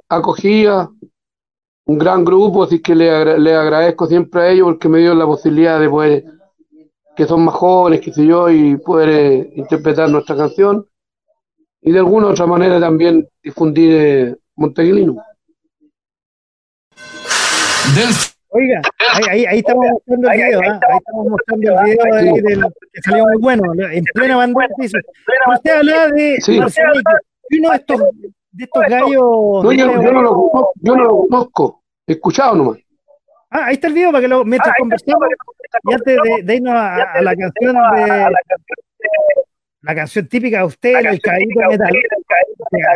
acogida, 0.09 0.91
un 1.89 1.99
gran 1.99 2.23
grupo, 2.23 2.65
así 2.65 2.81
que 2.83 2.95
le, 2.95 3.39
le 3.39 3.55
agradezco 3.55 4.07
siempre 4.07 4.43
a 4.43 4.49
ellos 4.51 4.67
porque 4.67 4.91
me 4.91 4.99
dio 4.99 5.15
la 5.15 5.25
posibilidad 5.25 5.81
de 5.81 5.89
poder, 5.89 6.25
que 7.17 7.25
son 7.25 7.45
más 7.47 7.55
jóvenes, 7.55 8.03
que 8.03 8.13
sé 8.13 8.27
yo, 8.27 8.51
y 8.51 8.77
poder 8.77 9.09
eh, 9.09 9.53
interpretar 9.57 10.11
nuestra 10.11 10.37
canción 10.37 10.87
y 11.81 11.93
de 11.93 11.99
alguna 11.99 12.29
otra 12.29 12.45
manera 12.45 12.79
también 12.79 13.27
difundir 13.43 13.93
eh, 13.95 14.37
Monteguilino. 14.57 15.17
Oiga, 18.51 18.83
ahí, 19.31 19.47
ahí, 19.47 19.59
estamos 19.61 19.87
mostrando 19.91 20.31
el 20.31 20.37
video, 20.37 20.61
¿eh? 20.61 20.67
ahí 20.67 20.99
estamos 20.99 21.27
mostrando 21.29 21.71
el 21.71 21.85
video 21.85 22.15
ahí 22.15 22.41
del, 22.43 22.65
que 22.93 23.01
salió 23.03 23.25
muy 23.25 23.41
bueno, 23.41 23.63
en 23.91 24.05
plena 24.13 24.37
bandera. 24.37 24.69
Usted 25.55 25.71
hablaba 25.71 26.09
de 26.09 26.37
sí. 26.41 26.59
uno 26.59 27.71
de 27.71 27.77
estos, 27.77 28.01
de 28.59 28.65
estos 28.65 28.83
gallos. 28.89 29.65
No, 29.65 29.73
yo, 29.73 30.03
yo, 30.03 30.13
no 30.13 30.23
lo 30.23 30.33
conozco, 30.35 30.73
yo 30.77 30.97
no 30.97 31.05
lo 31.05 31.17
conozco, 31.19 31.83
he 32.07 32.13
escuchado 32.13 32.57
nomás. 32.57 32.79
Ah, 33.51 33.67
ahí 33.67 33.75
está 33.75 33.89
el 33.89 33.95
video 33.95 34.11
para 34.11 34.21
que 34.21 34.29
lo 34.29 34.45
mientras 34.45 34.75
ah, 34.75 34.79
conversamos 34.79 35.29
y 35.85 35.95
antes 35.95 36.19
de, 36.23 36.43
de 36.43 36.55
irnos 36.57 36.75
a, 36.75 37.13
a, 37.13 37.23
la 37.23 37.35
canción 37.35 37.75
de 37.75 38.31
la 39.83 39.95
canción 39.95 40.27
típica 40.27 40.59
de 40.59 40.65
usted, 40.65 40.97
el 40.99 41.21
caballito 41.21 41.61
metal. 41.71 41.93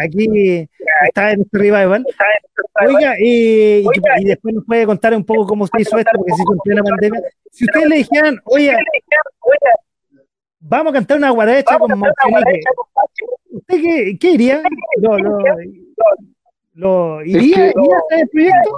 Aquí 0.02 0.68
está 1.06 1.30
en 1.30 1.42
este 1.42 1.58
revival. 1.58 2.04
Oiga, 2.86 3.14
y, 3.18 3.84
y, 4.18 4.24
después 4.24 4.54
nos 4.54 4.64
puede 4.66 4.84
contar 4.84 5.14
un 5.14 5.24
poco 5.24 5.46
cómo 5.46 5.66
se 5.66 5.80
hizo 5.80 5.96
esto, 5.96 6.10
porque 6.16 6.32
se 6.32 6.42
hizo 6.42 6.52
en 6.52 6.58
plena 6.58 6.82
pandemia. 6.82 7.20
Si 7.50 7.64
ustedes 7.64 7.88
le 7.88 7.96
dijeran, 7.96 8.36
oye, 8.44 8.74
vamos 10.62 10.92
a 10.92 10.94
cantar 10.94 11.18
una 11.18 11.30
guaracha 11.30 11.78
con 11.78 11.98
Martinique, 11.98 12.60
¿usted 13.50 13.80
qué, 13.82 14.18
qué 14.18 14.30
iría? 14.30 14.62
Lo, 14.98 15.18
lo, 15.18 15.38
lo, 16.74 17.22
¿Iría, 17.24 17.66
es 17.66 17.74
que, 17.74 17.80
¿iría 17.80 17.96
a 17.96 17.98
hacer 17.98 18.18
el 18.20 18.28
proyecto? 18.28 18.70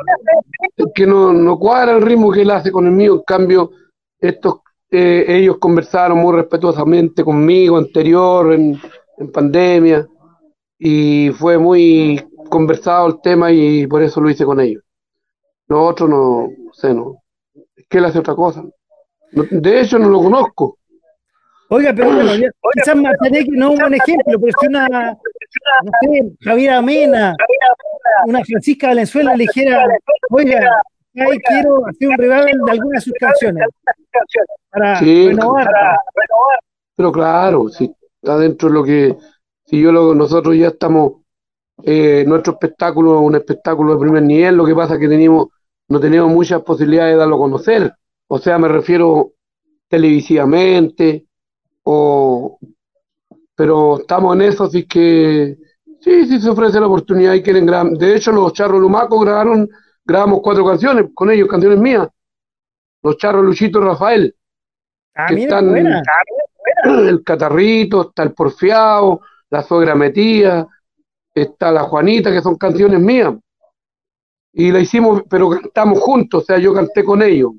Es 0.77 0.87
que 0.95 1.07
no, 1.07 1.33
no 1.33 1.59
cuadra 1.59 1.93
el 1.93 2.03
ritmo 2.03 2.33
que 2.33 2.43
él 2.43 2.51
hace 2.51 2.73
con 2.73 2.87
el 2.87 2.93
mío, 2.93 3.15
en 3.15 3.23
cambio, 3.23 3.71
estos 4.19 4.61
eh, 4.91 5.25
ellos 5.29 5.59
conversaron 5.59 6.19
muy 6.19 6.35
respetuosamente 6.37 7.25
conmigo 7.25 7.77
anterior 7.77 8.53
en, 8.53 8.79
en, 9.19 9.33
pandemia 9.33 10.07
y 10.79 11.31
fue 11.33 11.59
muy 11.59 12.25
conversado 12.49 13.09
el 13.09 13.21
tema 13.21 13.51
y 13.51 13.87
por 13.89 14.03
eso 14.03 14.21
lo 14.21 14.31
hice 14.31 14.45
con 14.45 14.61
ellos. 14.61 14.83
Los 15.67 15.91
otros 15.91 16.09
no, 16.09 16.49
sé, 16.73 16.95
no. 16.95 17.23
Es 17.75 17.87
que 17.89 17.99
él 17.99 18.05
hace 18.05 18.21
otra 18.21 18.35
cosa. 18.35 18.65
de 19.33 19.81
hecho, 19.81 19.99
no 19.99 20.09
lo 20.09 20.23
conozco. 20.23 20.79
Oiga, 21.69 21.93
pero 21.95 22.15
bueno, 22.15 22.31
quizás 22.75 22.95
que 22.95 23.31
no 23.31 23.67
es 23.67 23.73
un 23.73 23.79
buen 23.79 23.95
ejemplo, 23.95 24.39
pero 24.41 24.53
si 24.61 24.67
una, 24.67 24.89
no 24.89 25.93
sé, 26.01 26.37
Javier 26.43 26.75
Amena, 26.75 27.35
una 28.27 28.45
Francisca 28.45 28.89
Valenzuela 28.89 29.35
le 29.35 29.45
dijera, 29.45 29.87
oiga, 30.31 30.83
ahí 31.17 31.39
quiero 31.39 31.87
hacer 31.87 32.09
un 32.09 32.19
revival 32.19 32.61
de 32.67 32.71
algunas 32.71 32.93
de 32.93 33.01
sus 33.01 33.13
canciones. 33.19 33.67
Para 34.71 35.01
renovar. 35.01 35.69
Pero 36.97 37.13
claro, 37.13 37.69
si 37.69 37.93
está 38.23 38.39
dentro 38.39 38.69
de 38.69 38.75
lo 38.75 38.85
que, 38.85 39.17
si 39.65 39.81
yo 39.81 39.91
lo, 39.91 40.15
nosotros 40.15 40.57
ya 40.57 40.69
estamos, 40.69 41.23
eh, 41.83 42.25
nuestro 42.27 42.53
espectáculo 42.53 43.21
es 43.21 43.27
un 43.27 43.35
espectáculo 43.37 43.95
de 43.95 44.01
primer 44.01 44.23
nivel, 44.23 44.57
lo 44.57 44.67
que 44.67 44.75
pasa 44.75 44.95
es 44.95 45.01
que 45.01 45.09
tenemos, 45.09 45.49
no 45.89 45.99
tenemos 45.99 46.31
muchas 46.31 46.63
posibilidades 46.63 47.15
de 47.15 47.19
darlo 47.19 47.37
a 47.37 47.39
conocer. 47.39 47.93
O 48.29 48.39
sea, 48.39 48.59
me 48.59 48.69
refiero 48.69 49.33
televisivamente, 49.89 51.27
o 51.85 52.59
pero 53.55 54.01
estamos 54.01 54.35
en 54.35 54.43
eso, 54.43 54.65
así 54.65 54.85
que 54.87 55.57
sí, 56.01 56.27
sí 56.27 56.41
se 56.41 56.51
ofrece 56.51 56.81
la 56.81 56.87
oportunidad 56.87 57.35
y 57.35 57.43
quieren 57.43 57.67
grabar. 57.67 57.93
De 57.93 58.17
hecho, 58.17 58.33
los 58.33 58.53
Charros 58.53 58.81
Lumaco 58.81 59.21
grabaron, 59.21 59.69
grabamos 60.05 60.41
cuatro 60.43 60.67
canciones 60.67 61.07
con 61.15 61.31
ellos, 61.31 61.49
canciones 61.49 61.79
mías. 61.79 62.09
Los 63.03 63.17
Charros 63.17 63.45
Luchito 63.45 63.81
Rafael. 63.81 64.35
Ah, 65.15 65.33
están, 65.33 65.73
El 66.85 67.23
catarrito, 67.23 68.09
está 68.09 68.25
el 68.25 68.35
porfiado, 68.35 69.21
la 69.51 69.63
suegra 69.63 69.95
metida, 69.95 70.67
está 71.35 71.71
la 71.71 71.85
Juanita, 71.85 72.33
que 72.33 72.43
son 72.43 72.57
canciones 72.57 73.01
mías. 73.01 73.35
Y 74.53 74.71
la 74.71 74.81
hicimos, 74.81 75.23
pero 75.29 75.51
cantamos 75.51 76.01
juntos, 76.01 76.43
o 76.43 76.47
sea, 76.47 76.59
yo 76.59 76.75
canté 76.75 77.05
con 77.05 77.23
ellos. 77.23 77.53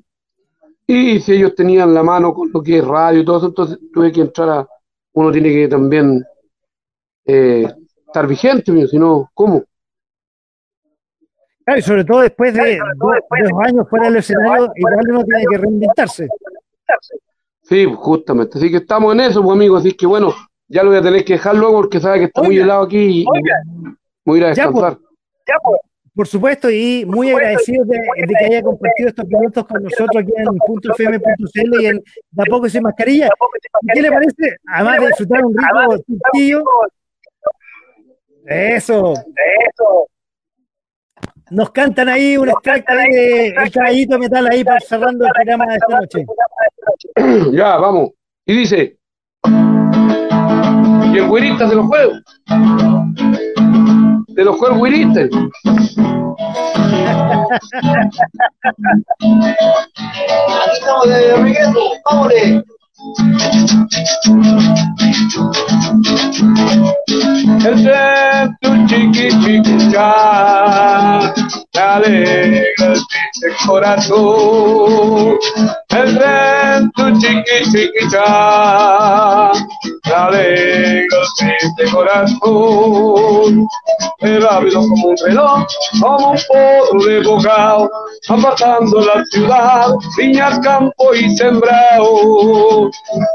Y 0.86 1.20
si 1.20 1.32
ellos 1.32 1.54
tenían 1.54 1.92
la 1.92 2.02
mano 2.02 2.32
con 2.32 2.50
lo 2.52 2.62
que 2.62 2.78
es 2.78 2.86
radio 2.86 3.20
y 3.20 3.24
todo 3.24 3.38
eso, 3.38 3.46
entonces 3.46 3.78
tuve 3.92 4.12
que 4.12 4.20
entrar 4.20 4.48
a. 4.48 4.68
Uno 5.14 5.32
tiene 5.32 5.48
que 5.50 5.68
también 5.68 6.24
eh, 7.24 7.66
estar 8.06 8.26
vigente, 8.26 8.86
si 8.86 8.98
no, 8.98 9.30
¿cómo? 9.34 9.64
Claro, 11.64 11.80
y 11.80 11.82
sobre 11.82 12.04
todo 12.04 12.20
después 12.20 12.54
de 12.54 12.78
dos, 12.96 13.12
años 13.64 13.88
fuera 13.90 14.04
del 14.04 14.16
escenario, 14.16 14.70
igual 14.76 15.10
uno 15.10 15.24
tiene 15.24 15.44
que 15.50 15.58
reinventarse. 15.58 16.28
Sí, 17.62 17.84
justamente. 17.92 18.58
Así 18.58 18.70
que 18.70 18.76
estamos 18.76 19.12
en 19.14 19.20
eso, 19.20 19.42
pues, 19.42 19.56
amigos. 19.56 19.80
Así 19.80 19.92
que 19.94 20.06
bueno, 20.06 20.32
ya 20.68 20.84
lo 20.84 20.90
voy 20.90 20.98
a 20.98 21.02
tener 21.02 21.24
que 21.24 21.32
dejar 21.32 21.56
luego 21.56 21.80
porque 21.80 21.98
sabe 21.98 22.20
que 22.20 22.24
está 22.26 22.42
muy 22.42 22.58
helado 22.58 22.84
aquí 22.84 23.22
y 23.22 23.24
voy 23.24 23.38
a 23.38 24.38
ir 24.38 24.44
a 24.44 24.46
pues. 24.46 24.56
descansar. 24.56 24.98
Ya, 25.48 25.54
pues. 25.64 25.80
Por 26.16 26.26
supuesto, 26.26 26.70
y 26.70 27.04
muy 27.04 27.30
agradecido 27.30 27.84
de, 27.84 28.00
que 28.26 28.44
haya 28.46 28.62
compartido 28.62 29.10
estos 29.10 29.26
minutos 29.26 29.66
con 29.66 29.82
nosotros 29.82 30.22
aquí 30.22 30.32
en 30.34 30.46
.fm.cl 30.46 31.82
y 31.82 31.86
en 31.86 32.02
Da 32.30 32.44
Poco 32.48 32.70
Sin 32.70 32.82
Mascarilla. 32.82 33.28
¿Qué 33.92 34.00
le 34.00 34.10
parece? 34.10 34.56
Además 34.72 35.00
de 35.00 35.06
disfrutar 35.08 35.44
un 35.44 35.54
rico 35.54 36.04
tintillo. 36.06 36.64
Eso. 38.46 39.12
Eso. 39.12 40.08
Nos 41.50 41.70
cantan 41.70 42.08
ahí 42.08 42.38
un 42.38 42.48
extracto 42.48 42.94
de 42.94 43.48
El 43.48 43.70
Caballito 43.70 44.18
Metal 44.18 44.48
ahí 44.50 44.64
para 44.64 44.80
cerrando 44.80 45.26
el 45.26 45.32
programa 45.32 45.66
de 45.66 45.74
esta 45.74 46.00
noche. 46.00 46.24
Ya, 47.52 47.76
vamos. 47.76 48.12
Y 48.46 48.56
dice. 48.56 48.96
Y 51.12 51.18
el 51.18 51.28
güirista 51.28 51.68
se 51.68 51.74
lo 51.74 51.86
juego. 51.86 52.12
Se 54.34 54.44
lo 54.44 54.52
juego 54.54 54.76
el. 54.76 55.28
Aquí 60.66 60.76
estamos 60.78 61.08
de 61.08 61.36
regreso. 61.36 61.80
¡Vámonos! 62.04 62.64
El 67.66 67.82
tren, 67.84 68.56
tu 68.60 68.70
chiqui 68.88 69.28
chiqui 69.42 69.76
cha, 69.92 71.32
te 71.72 71.80
alegra 71.80 72.94
el 72.94 73.52
corazón. 73.64 75.38
El 75.90 76.18
tren, 76.18 76.90
tu 76.96 77.04
chiqui 77.20 77.58
chiqui 77.70 78.02
cha, 78.10 79.52
te 80.02 80.12
alegra 80.12 81.18
el 81.78 81.90
corazón. 81.90 83.66
Es 84.20 84.42
rápido 84.42 84.80
como 84.80 85.08
un 85.08 85.16
reloj, 85.24 85.66
como 86.00 86.30
un 86.30 86.38
potro 86.48 86.98
de 87.06 87.22
bocado, 87.22 87.90
apartando 88.28 89.00
la 89.00 89.24
ciudad, 89.30 89.94
viñas, 90.16 90.58
campo 90.60 91.14
y 91.14 91.36
sembrado 91.36 92.90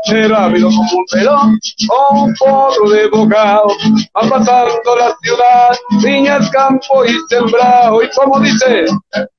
es 0.05 0.30
rápido 0.30 0.70
como 0.70 0.82
un 0.82 1.05
reloj 1.12 1.45
o 1.89 2.24
un 2.24 2.34
porro 2.36 2.89
de 2.89 3.07
bocado, 3.09 3.68
va 4.16 4.30
pasando 4.30 4.95
la 4.97 5.16
ciudad, 5.22 5.78
viñas, 6.01 6.49
campo 6.51 7.05
y 7.05 7.16
sembrado, 7.30 8.03
y 8.03 8.09
como 8.09 8.39
dice, 8.39 8.86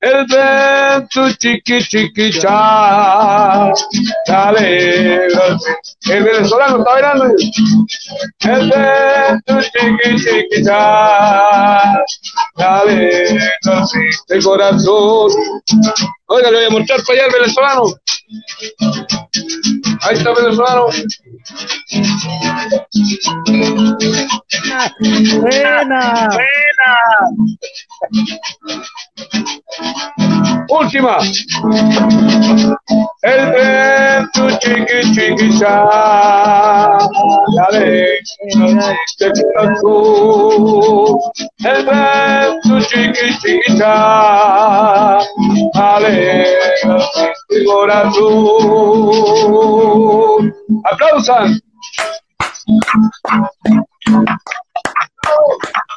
el 0.01 0.25
vento 0.27 1.31
chiqui 1.39 1.83
chiqui 1.83 2.31
cha, 2.39 3.71
dale, 4.27 5.27
el 5.27 6.23
venezolano 6.23 6.79
está 6.79 6.91
bailando, 6.91 7.25
el 7.25 8.69
vento 8.69 9.61
chiqui 9.61 10.15
chiqui 10.17 10.63
cha, 10.63 12.03
dale, 12.57 13.37
el 14.29 14.43
corazón, 14.43 15.31
oiga, 16.33 16.49
le 16.49 16.57
voy 16.57 16.65
a 16.65 16.69
mostrar 16.71 17.03
para 17.03 17.19
allá 17.19 17.27
el 17.27 17.33
venezolano, 17.33 17.83
Ahí 20.01 20.15
está 20.17 20.33
venezolano. 20.33 20.87
Buena. 25.39 26.29
Buena. 26.33 26.99
Última. 30.69 31.17
El 33.21 33.51
vento 33.53 34.57
chiqui 34.59 34.99
chiqui 35.13 35.59
cha. 35.59 35.75
Dale, 37.55 38.19
te 39.17 39.27
corazón. 39.53 41.19
El 41.63 41.79
vento 41.85 42.73
chiqui 42.87 43.27
chiqui 43.39 43.77
cha. 43.77 45.19
Te 47.49 47.65
corazón. 47.65 48.53
¡Aplausan! 50.85 51.59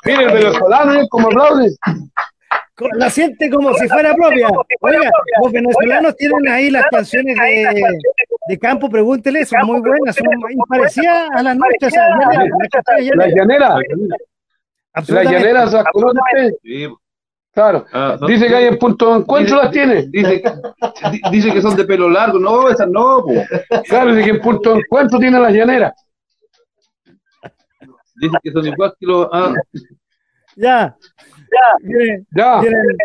Mire, 0.05 0.24
el 0.24 0.33
venezolano 0.33 0.93
es 1.01 1.09
como 1.09 1.29
aplaude. 1.29 1.77
La 2.95 3.09
siente 3.09 3.49
como 3.51 3.72
si 3.74 3.89
fuera 3.89 4.14
propia. 4.14 4.49
Oiga, 4.81 5.11
los 5.43 5.53
venezolanos 5.53 6.16
tienen 6.16 6.49
ahí 6.49 6.70
las 6.70 6.85
canciones 6.91 7.37
de, 7.37 7.85
de 8.49 8.59
campo, 8.59 8.91
pregúntele, 8.91 9.47
son 9.47 9.66
muy 9.66 9.81
buenas, 9.81 10.14
son 10.14 10.27
parecidas 10.68 11.29
a 11.35 11.43
las 11.43 11.57
nuestras. 11.57 11.95
La 13.14 13.29
llanera. 13.29 13.77
La 15.09 15.24
llanera, 15.24 15.66
¿se 15.68 15.83
conoce 15.93 16.18
usted? 16.20 16.53
Claro. 17.57 17.87
Ah, 17.91 18.19
dice 18.27 18.49
que 18.49 18.55
hay 18.55 18.67
en 18.67 18.77
punto 18.77 19.15
de 19.15 19.21
encuentro 19.21 19.57
las 19.57 19.71
tiene. 19.71 20.03
Dice, 20.13 20.43
dice 21.33 21.53
que 21.55 21.63
son 21.63 21.75
de 21.75 21.87
pelo 21.87 22.11
largo. 22.11 22.39
No, 22.39 22.69
esas 22.69 22.87
no. 22.87 23.25
Po. 23.25 23.33
Claro, 23.89 24.15
dice 24.15 24.27
que 24.27 24.37
en 24.37 24.43
punto 24.43 24.75
de 24.75 24.81
encuentro 24.81 25.19
tiene 25.19 25.41
las 25.41 25.55
llaneras. 25.55 25.95
Dice 28.17 28.37
que 28.43 28.53
son 28.53 28.67
igual 28.67 28.93
que 29.01 29.07
los. 29.07 29.27
Ah. 29.33 29.55
Ya. 30.55 30.95
Ya. 31.81 32.61
ya. 32.63 32.63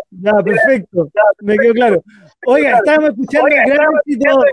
ya, 0.09 0.33
perfecto. 0.43 1.09
Me 1.39 1.57
quedó 1.57 1.73
claro. 1.73 2.03
Oiga, 2.45 2.75
estamos 2.75 3.11
escuchando 3.11 3.47
el 3.47 3.73
gran 3.73 3.89
éxito 4.05 4.43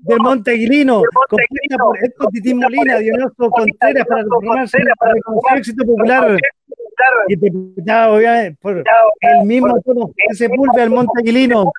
del 0.00 0.18
Monteguilino, 0.18 1.02
compuesta 1.28 1.76
por 1.78 2.04
Héctor 2.04 2.28
Titín 2.32 2.58
Molina, 2.58 2.98
Dionisio 2.98 3.50
Contreras 3.50 4.06
para 4.08 4.24
confirmarse 4.24 4.78
para 4.98 5.12
el 5.12 5.58
éxito 5.58 5.84
popular 5.84 6.36
interpretado 7.28 8.16
obviamente 8.16 8.58
por 8.60 8.76
el 8.76 8.84
mismo 9.44 9.80
tono 9.82 10.10
que 10.16 10.34
Sepulveda 10.34 10.82
al 10.84 10.90
Monteguilino 10.90 11.72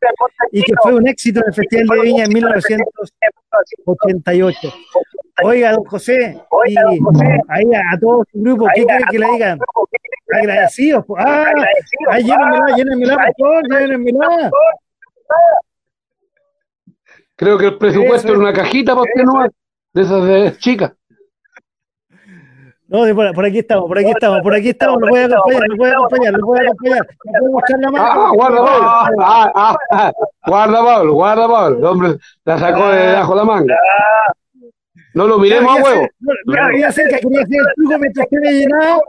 y 0.51 0.61
que 0.61 0.73
fue 0.81 0.95
un 0.95 1.07
éxito 1.07 1.39
en 1.41 1.47
el 1.47 1.53
Festival 1.53 1.87
de 1.87 2.01
Viña 2.01 2.25
en 2.25 2.33
1988. 2.33 4.73
Oiga, 5.43 5.73
don 5.73 5.83
José, 5.85 6.41
y 6.65 6.75
ahí 6.77 6.99
a, 7.75 7.99
todo 7.99 8.23
su 8.31 8.41
grupo, 8.41 8.65
¿qué 8.73 8.83
quiere 8.85 9.03
que 9.09 9.19
le 9.19 9.27
digan? 9.33 9.59
Agradecidos. 10.33 11.05
Ah, 11.17 11.53
ahí 12.09 12.23
llénenmela, 12.23 12.75
llénenmela, 12.75 13.17
por 13.17 13.33
favor, 13.39 13.61
llénenmela. 13.69 14.49
Creo 17.35 17.59
que 17.59 17.67
el 17.67 17.77
presupuesto 17.77 18.33
es 18.33 18.37
una 18.37 18.51
cajita 18.51 18.95
para 18.95 19.03
usted 19.03 19.23
no 19.23 19.47
de 19.93 20.01
esas 20.01 20.25
de 20.25 20.57
chicas. 20.57 20.96
No, 22.89 22.99
por, 23.13 23.33
por, 23.33 23.45
aquí 23.45 23.59
estamos, 23.59 23.85
por 23.87 23.99
aquí 23.99 24.11
estamos, 24.11 24.41
por 24.41 24.55
aquí 24.55 24.69
estamos, 24.69 25.01
lo 25.01 25.07
voy 25.09 25.19
a 25.19 25.25
acompañar, 25.25 25.67
lo 25.67 25.75
voy 25.75 25.89
a 25.89 25.93
acompañar, 25.93 26.33
lo 26.33 26.45
voy 26.45 26.59
a 26.59 26.61
acompañar. 26.61 27.79
la 27.79 27.91
mano. 27.91 28.05
Ah, 28.05 28.31
guarda, 28.33 28.63
Pablo. 28.63 28.87
Ah, 29.19 29.51
ah, 29.53 29.77
ah, 29.91 30.13
guarda, 30.45 30.83
Pablo, 30.85 31.13
guarda, 31.13 31.47
Pablo. 31.49 31.77
El 31.79 31.85
hombre 31.85 32.17
la 32.45 32.57
sacó 32.57 32.87
de 32.87 33.07
debajo 33.07 33.33
de 33.33 33.37
la 33.37 33.43
manga. 33.43 33.75
No 35.13 35.27
lo 35.27 35.37
miremos 35.37 35.77
a 35.77 35.83
huevo. 35.83 36.07
No, 36.19 36.33
no, 36.45 36.67
quería 36.69 36.87
hacer, 36.87 37.09
quería 37.09 37.41
hacer 37.41 37.57
el 37.59 37.73
truco 37.75 37.99
mientras 37.99 38.25
usted 38.25 38.39
me 38.39 38.51
llenaba. 38.53 38.99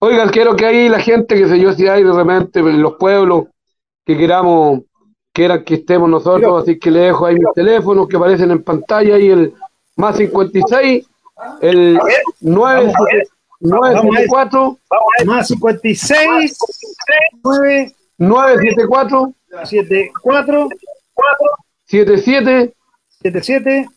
Oiga, 0.00 0.30
quiero 0.30 0.54
que 0.54 0.66
ahí 0.66 0.88
la 0.90 1.00
gente, 1.00 1.34
que 1.34 1.48
sé 1.48 1.58
yo, 1.58 1.72
si 1.72 1.88
hay 1.88 2.04
de 2.04 2.12
repente 2.12 2.60
en 2.60 2.82
los 2.82 2.96
pueblos 2.96 3.46
que 4.04 4.18
queramos 4.18 4.80
quieran 5.36 5.62
que 5.64 5.74
estemos 5.74 6.08
nosotros, 6.08 6.62
así 6.62 6.78
que 6.78 6.90
le 6.90 7.00
dejo 7.00 7.26
ahí 7.26 7.34
mis 7.34 7.52
teléfonos 7.54 8.08
que 8.08 8.16
aparecen 8.16 8.52
en 8.52 8.62
pantalla 8.62 9.18
y 9.18 9.28
el 9.28 9.52
más 9.94 10.16
56, 10.16 11.06
el 11.60 12.00
974, 12.40 14.78
más 15.26 15.46
56, 15.46 16.58
974, 18.16 19.34
74, 19.62 20.68
77, 21.84 22.74
77, 23.20 23.88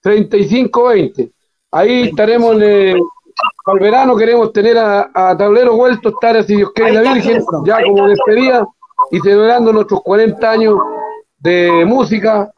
3520. 0.00 1.30
Ahí 1.72 2.08
estaremos 2.08 2.58
en 2.62 2.96
al 3.66 3.80
verano 3.80 4.16
queremos 4.16 4.50
tener 4.50 4.78
a, 4.78 5.10
a 5.12 5.36
Tablero 5.36 5.76
Vuelto, 5.76 6.08
estar 6.08 6.38
así 6.38 6.56
Dios 6.56 6.72
quiere 6.74 6.94
la 6.94 7.12
Virgen, 7.12 7.44
ya 7.66 7.82
como 7.84 8.08
despedida 8.08 8.66
y 9.10 9.20
celebrando 9.20 9.72
nuestros 9.72 10.02
40 10.02 10.50
años 10.50 10.76
de 11.38 11.84
música 11.86 12.50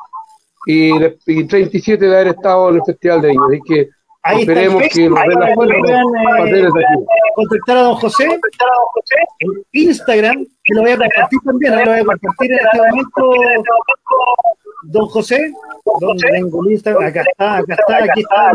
y, 0.67 0.99
de, 0.99 1.19
y 1.27 1.45
37 1.45 2.05
de 2.05 2.15
haber 2.15 2.29
estado 2.29 2.71
en 2.71 2.77
el 2.77 2.83
Festival 2.85 3.23
de 3.23 3.29
Viña. 3.29 3.47
Así 3.49 3.61
que 3.67 3.89
Ahí 4.23 4.41
esperemos 4.43 4.83
que 4.93 5.09
nos 5.09 5.19
den 5.19 5.41
la 5.41 5.55
fuerza 5.55 5.75
eh, 6.47 6.69
contactar 7.35 7.77
a 7.79 7.83
don 7.83 7.95
José 7.95 8.25
en 9.39 9.65
Instagram, 9.73 10.47
que 10.63 10.75
lo 10.75 10.83
voy 10.83 10.91
a 10.91 10.99
compartir 10.99 11.41
también, 11.43 11.73
lo 11.73 11.85
voy 11.87 12.01
a 12.01 12.05
compartir 12.05 12.53
en 12.53 12.59
este 12.59 12.79
momento. 12.79 13.33
Don 14.83 15.07
José, 15.09 15.53
¿dónde 16.01 16.29
tengo 16.33 16.65
el 16.65 16.73
Instagram? 16.73 17.05
Acá 17.05 17.23
está, 17.23 17.57
acá 17.57 17.75
está, 17.79 17.97
aquí 18.05 18.21
está. 18.21 18.53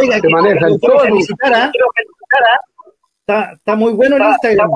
Oiga, 0.00 0.20
se 0.20 0.28
maneja 0.28 0.66
el 0.66 0.80
todo. 0.80 1.02
Está, 3.20 3.52
está 3.52 3.76
muy 3.76 3.94
bueno 3.94 4.16
el 4.16 4.22
Instagram. 4.22 4.70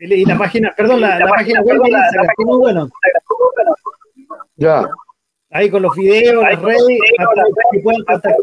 Y 0.00 0.24
la 0.24 0.36
página, 0.36 0.72
perdón, 0.76 1.00
la, 1.00 1.18
la 1.18 1.26
página 1.28 1.62
web 1.62 1.82
de 1.82 1.90
Instagram, 1.90 2.34
muy 2.38 2.58
bueno. 2.58 2.88
Ya. 4.56 4.84
Ahí 5.50 5.70
con 5.70 5.82
los 5.82 5.94
videos, 5.94 6.42
las 6.42 6.60
redes, 6.60 6.98
que 7.70 7.80
puedan 7.80 8.02
contactar. 8.04 8.34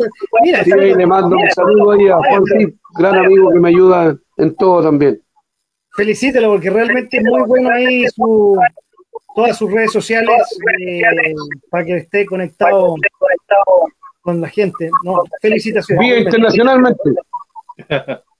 Mira, 0.43 0.63
sí, 0.63 0.71
ahí 0.71 0.93
le 0.93 1.05
mando 1.05 1.35
un 1.35 1.51
saludo 1.51 1.91
ahí 1.91 2.07
a 2.07 2.15
Juan 2.15 2.43
Cip, 2.45 2.75
gran 2.97 3.17
amigo 3.17 3.51
que 3.51 3.59
me 3.59 3.69
ayuda 3.69 4.15
en 4.37 4.55
todo 4.55 4.83
también. 4.83 5.21
Felicítelo 5.93 6.51
porque 6.51 6.69
realmente 6.69 7.17
es 7.17 7.23
muy 7.23 7.41
bueno 7.41 7.69
ahí 7.69 8.07
su, 8.15 8.57
todas 9.35 9.57
sus 9.57 9.69
redes 9.71 9.91
sociales 9.91 10.39
eh, 10.79 11.01
para 11.69 11.83
que 11.83 11.97
esté 11.97 12.25
conectado 12.25 12.95
con 14.21 14.39
la 14.39 14.47
gente. 14.47 14.89
No, 15.03 15.21
felicitaciones. 15.41 16.07
Vía 16.07 16.19
internacionalmente. 16.19 17.09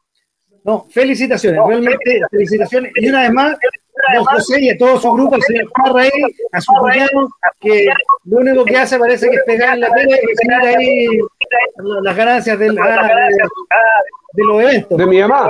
No, 0.64 0.86
felicitaciones, 0.92 1.60
realmente 1.68 2.22
felicitaciones. 2.30 2.92
Y 2.96 3.10
una 3.10 3.22
vez 3.22 3.32
más, 3.32 3.58
don 4.14 4.26
José 4.26 4.62
y 4.62 4.70
a 4.70 4.78
todo 4.78 5.00
su 5.00 5.12
grupo, 5.12 5.36
el 5.36 5.42
señor 5.42 5.72
Parra 5.74 6.02
ahí, 6.02 6.12
a 6.52 6.62
su 6.62 6.72
cuñado, 6.74 7.30
que 7.60 7.88
lo 8.26 8.38
único 8.38 8.66
que 8.66 8.78
hace 8.78 9.00
parece 9.00 9.30
que 9.30 9.38
es 9.38 9.44
pegar 9.44 9.76
en 9.76 9.82
la 9.82 9.90
tele 9.92 10.20
y 10.22 10.28
recibir 10.28 10.78
ahí 10.78 11.08
las 12.04 12.16
ganancias 12.16 12.60
del, 12.60 12.78
ah, 12.80 13.10
de, 14.34 14.44
los 14.44 14.62
eventos. 14.62 14.98
De 14.98 15.06
mi 15.06 15.20
mamá. 15.22 15.50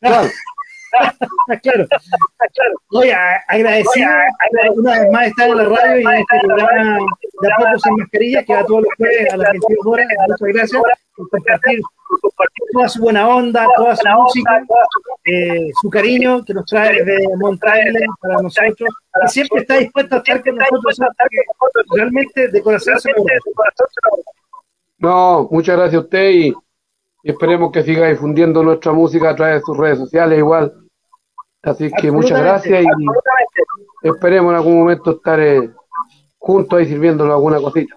Claro. 0.00 0.28
Claro. 1.62 1.86
Oye, 2.90 3.14
agradecido 3.48 4.10
una 4.76 5.00
vez 5.00 5.10
más 5.12 5.26
estar 5.26 5.48
en 5.48 5.56
la 5.56 5.64
radio 5.64 6.00
y 6.00 6.02
en 6.02 6.20
este 6.20 6.38
programa 6.42 6.98
de 7.40 7.52
a 7.52 7.56
poco 7.56 7.78
sin 7.78 7.96
mascarilla 7.96 8.44
que 8.44 8.54
va 8.54 8.64
todos 8.64 8.82
los 8.82 8.94
jueves 8.96 9.32
a 9.32 9.36
las 9.36 9.50
22 9.52 9.86
horas. 9.86 10.08
Muchas 10.28 10.50
gracias 10.52 10.82
por 11.18 11.28
compartir 11.28 11.80
toda 12.72 12.88
su 12.88 13.00
buena 13.00 13.28
onda, 13.28 13.66
toda 13.76 13.96
su 13.96 14.08
música, 14.08 14.64
eh, 15.24 15.70
su 15.80 15.90
cariño 15.90 16.44
que 16.44 16.54
nos 16.54 16.64
trae 16.66 17.02
de 17.04 17.28
Montaile 17.36 18.06
para 18.20 18.40
nosotros, 18.40 18.88
y 19.24 19.28
siempre 19.28 19.62
está 19.62 19.78
dispuesto 19.78 20.14
a 20.14 20.18
estar 20.18 20.42
con 20.42 20.56
nosotros, 20.56 20.98
realmente 21.94 22.48
de 22.48 22.62
corazón 22.62 22.94
No, 24.98 25.48
muchas 25.50 25.76
gracias 25.76 26.02
a 26.02 26.04
usted 26.04 26.30
y, 26.30 26.54
esperemos 27.22 27.72
que 27.72 27.82
siga 27.82 28.08
difundiendo 28.08 28.62
nuestra 28.62 28.92
música 28.92 29.30
a 29.30 29.36
través 29.36 29.56
de 29.56 29.60
sus 29.62 29.76
redes 29.76 29.98
sociales 29.98 30.38
igual. 30.38 30.72
Así 31.62 31.90
que 31.90 32.10
muchas 32.10 32.40
gracias 32.40 32.84
y 32.84 34.06
esperemos 34.08 34.50
en 34.50 34.56
algún 34.56 34.78
momento 34.78 35.12
estar 35.12 35.40
eh, 35.40 35.70
juntos 36.38 36.78
ahí 36.78 36.86
sirviéndolo 36.86 37.34
alguna 37.34 37.60
cosita. 37.60 37.94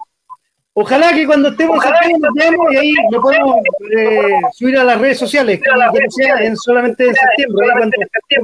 Ojalá 0.74 1.12
que 1.12 1.26
cuando 1.26 1.48
estemos 1.48 1.84
aquí 1.84 2.14
nos 2.14 2.32
veamos 2.34 2.72
y 2.72 2.76
ahí 2.76 2.94
lo 3.10 3.20
podemos 3.20 3.56
eh, 3.94 4.40
subir 4.52 4.78
a 4.78 4.84
las 4.84 4.98
redes 4.98 5.18
sociales, 5.18 5.60
que, 5.60 5.70
no 5.70 6.10
sea 6.10 6.42
en, 6.42 6.56
solamente 6.56 7.08
en 7.08 7.14
septiembre, 7.14 7.66
¿eh? 7.66 7.70
cuando 7.76 7.96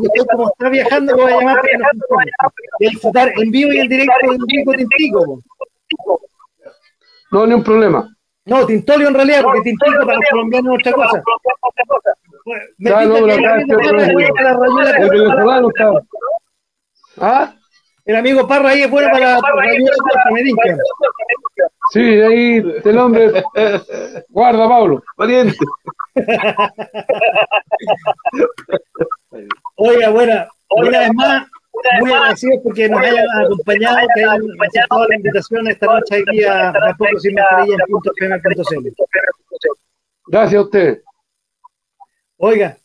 usted 0.02 0.26
como 0.30 0.48
está 0.48 0.68
viajando 0.68 1.16
lo 1.16 1.22
voy 1.22 1.32
a 1.32 1.38
llamar 1.38 1.56
para 1.56 1.68
que 1.68 1.78
nos 1.78 2.52
y 2.80 2.88
disfrutar 2.90 3.32
en 3.34 3.50
vivo 3.50 3.72
y 3.72 3.78
en 3.78 3.88
directo 3.88 4.12
del 4.28 4.38
Tintico 4.38 4.72
Tintico. 4.72 5.40
No, 7.30 7.46
ni 7.46 7.54
un 7.54 7.64
problema. 7.64 8.14
No, 8.48 8.66
Tintolio 8.66 9.08
en 9.08 9.14
realidad, 9.14 9.42
porque 9.42 9.60
Tintico 9.60 10.06
para 10.06 10.14
los 10.14 10.24
colombianos 10.30 10.78
es 10.80 10.80
otra 10.80 10.92
cosa. 10.92 11.22
¿Ah? 17.20 17.54
El 18.06 18.16
amigo 18.16 18.48
Parra 18.48 18.70
ahí 18.70 18.82
es 18.82 18.90
bueno 18.90 19.10
para, 19.12 19.34
la 19.34 19.40
de 19.62 19.84
Sí, 21.92 22.00
ahí 22.00 22.62
el 22.84 22.98
hombre. 22.98 23.44
Guarda, 24.30 24.66
Pablo. 24.66 25.02
Pariente. 25.14 25.58
Oiga, 29.76 30.08
bueno, 30.08 30.46
una 30.70 30.98
vez 31.00 31.14
más, 31.14 31.46
muy 32.00 32.12
agradecidos 32.12 32.60
porque 32.62 32.88
nos 32.88 33.00
hayan 33.00 33.26
acompañado, 33.44 33.96
que 34.14 34.20
hayan 34.24 34.40
aceptado 34.66 35.08
la 35.08 35.16
invitación 35.16 35.68
esta 35.68 35.86
noche 35.86 36.24
aquí 36.26 36.44
a, 36.44 36.72
Poco 36.98 37.18
Sin 37.18 37.36
Gracias 40.26 40.54
a 40.54 40.62
usted. 40.62 41.02
Oiga. 42.36 42.76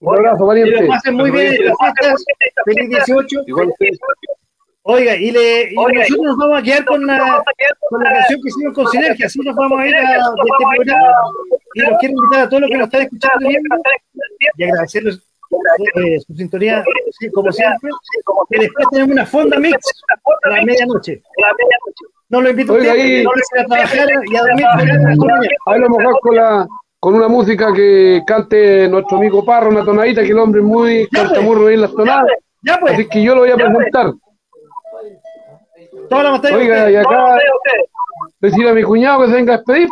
Un 0.00 0.16
abrazo, 0.16 0.46
valiente. 0.46 0.74
Que 0.74 0.82
lo 0.82 0.88
pasen 0.88 1.14
muy 1.14 1.30
bien 1.30 1.52
estas 1.52 1.76
fiestas. 1.98 2.24
Feliz 2.64 2.88
18. 2.88 3.42
Igual 3.46 3.74
Oiga, 4.82 5.14
y, 5.14 5.30
le, 5.30 5.72
y 5.72 5.74
nosotros 5.74 6.26
nos 6.26 6.36
vamos 6.38 6.58
a 6.58 6.62
quedar 6.62 6.84
con, 6.86 7.06
la, 7.06 7.44
con 7.90 8.02
la 8.02 8.12
canción 8.12 8.40
que 8.42 8.48
hicimos 8.48 8.74
con 8.74 8.86
Sinergia, 8.88 9.26
así 9.26 9.38
nos 9.40 9.54
vamos 9.54 9.78
a 9.78 9.86
ir 9.86 9.94
a, 9.94 10.00
de 10.00 10.06
este 10.06 10.64
programa. 10.74 11.12
Y 11.74 11.80
los 11.80 11.98
quiero 12.00 12.14
invitar 12.16 12.40
a 12.40 12.48
todos 12.48 12.60
los 12.62 12.70
que 12.70 12.76
nos 12.78 12.86
están 12.86 13.02
escuchando 13.02 13.50
y 14.56 14.64
agradecerles 14.64 15.29
eh, 15.50 16.20
su 16.20 16.34
sintonía, 16.34 16.84
como 17.34 17.52
siempre. 17.52 17.90
Que 18.50 18.58
después 18.60 18.86
tenemos 18.90 19.12
una 19.12 19.26
fonda 19.26 19.58
mix 19.58 19.78
a 20.44 20.48
la 20.48 20.62
medianoche. 20.62 21.22
No 22.28 22.40
lo 22.40 22.50
invito 22.50 22.74
Oiga, 22.74 22.92
ahí, 22.92 23.24
a 23.24 23.64
trabajar 23.64 24.08
y 24.30 24.36
a 24.36 24.40
dormir. 24.42 24.66
Ahí 25.66 25.80
lo 25.80 25.90
mejor 25.90 26.20
con 26.20 26.36
la 26.36 26.68
con 27.00 27.14
una 27.14 27.28
música 27.28 27.72
que 27.72 28.22
cante 28.26 28.86
nuestro 28.88 29.16
amigo 29.16 29.42
Parra, 29.42 29.68
una 29.68 29.84
tonadita, 29.84 30.22
que 30.22 30.28
el 30.28 30.38
hombre 30.38 30.60
muy 30.60 31.08
canta 31.08 31.36
pues. 31.36 31.46
muy 31.46 31.56
ruido 31.56 31.80
las 31.82 31.94
tonadas. 31.94 32.26
Ya, 32.62 32.78
pues. 32.78 32.92
Así 32.92 33.08
que 33.08 33.22
yo 33.22 33.34
lo 33.34 33.40
voy 33.40 33.50
a 33.50 33.56
presentar. 33.56 34.12
Toda 36.10 36.22
la 36.22 36.30
batalla 36.30 36.56
Oiga, 36.56 36.90
y 36.90 36.96
acá 36.96 37.38
decir 38.38 38.68
a 38.68 38.74
mi 38.74 38.82
cuñado 38.82 39.22
que 39.22 39.28
se 39.28 39.34
venga 39.34 39.54
a 39.54 39.56
despedir. 39.56 39.88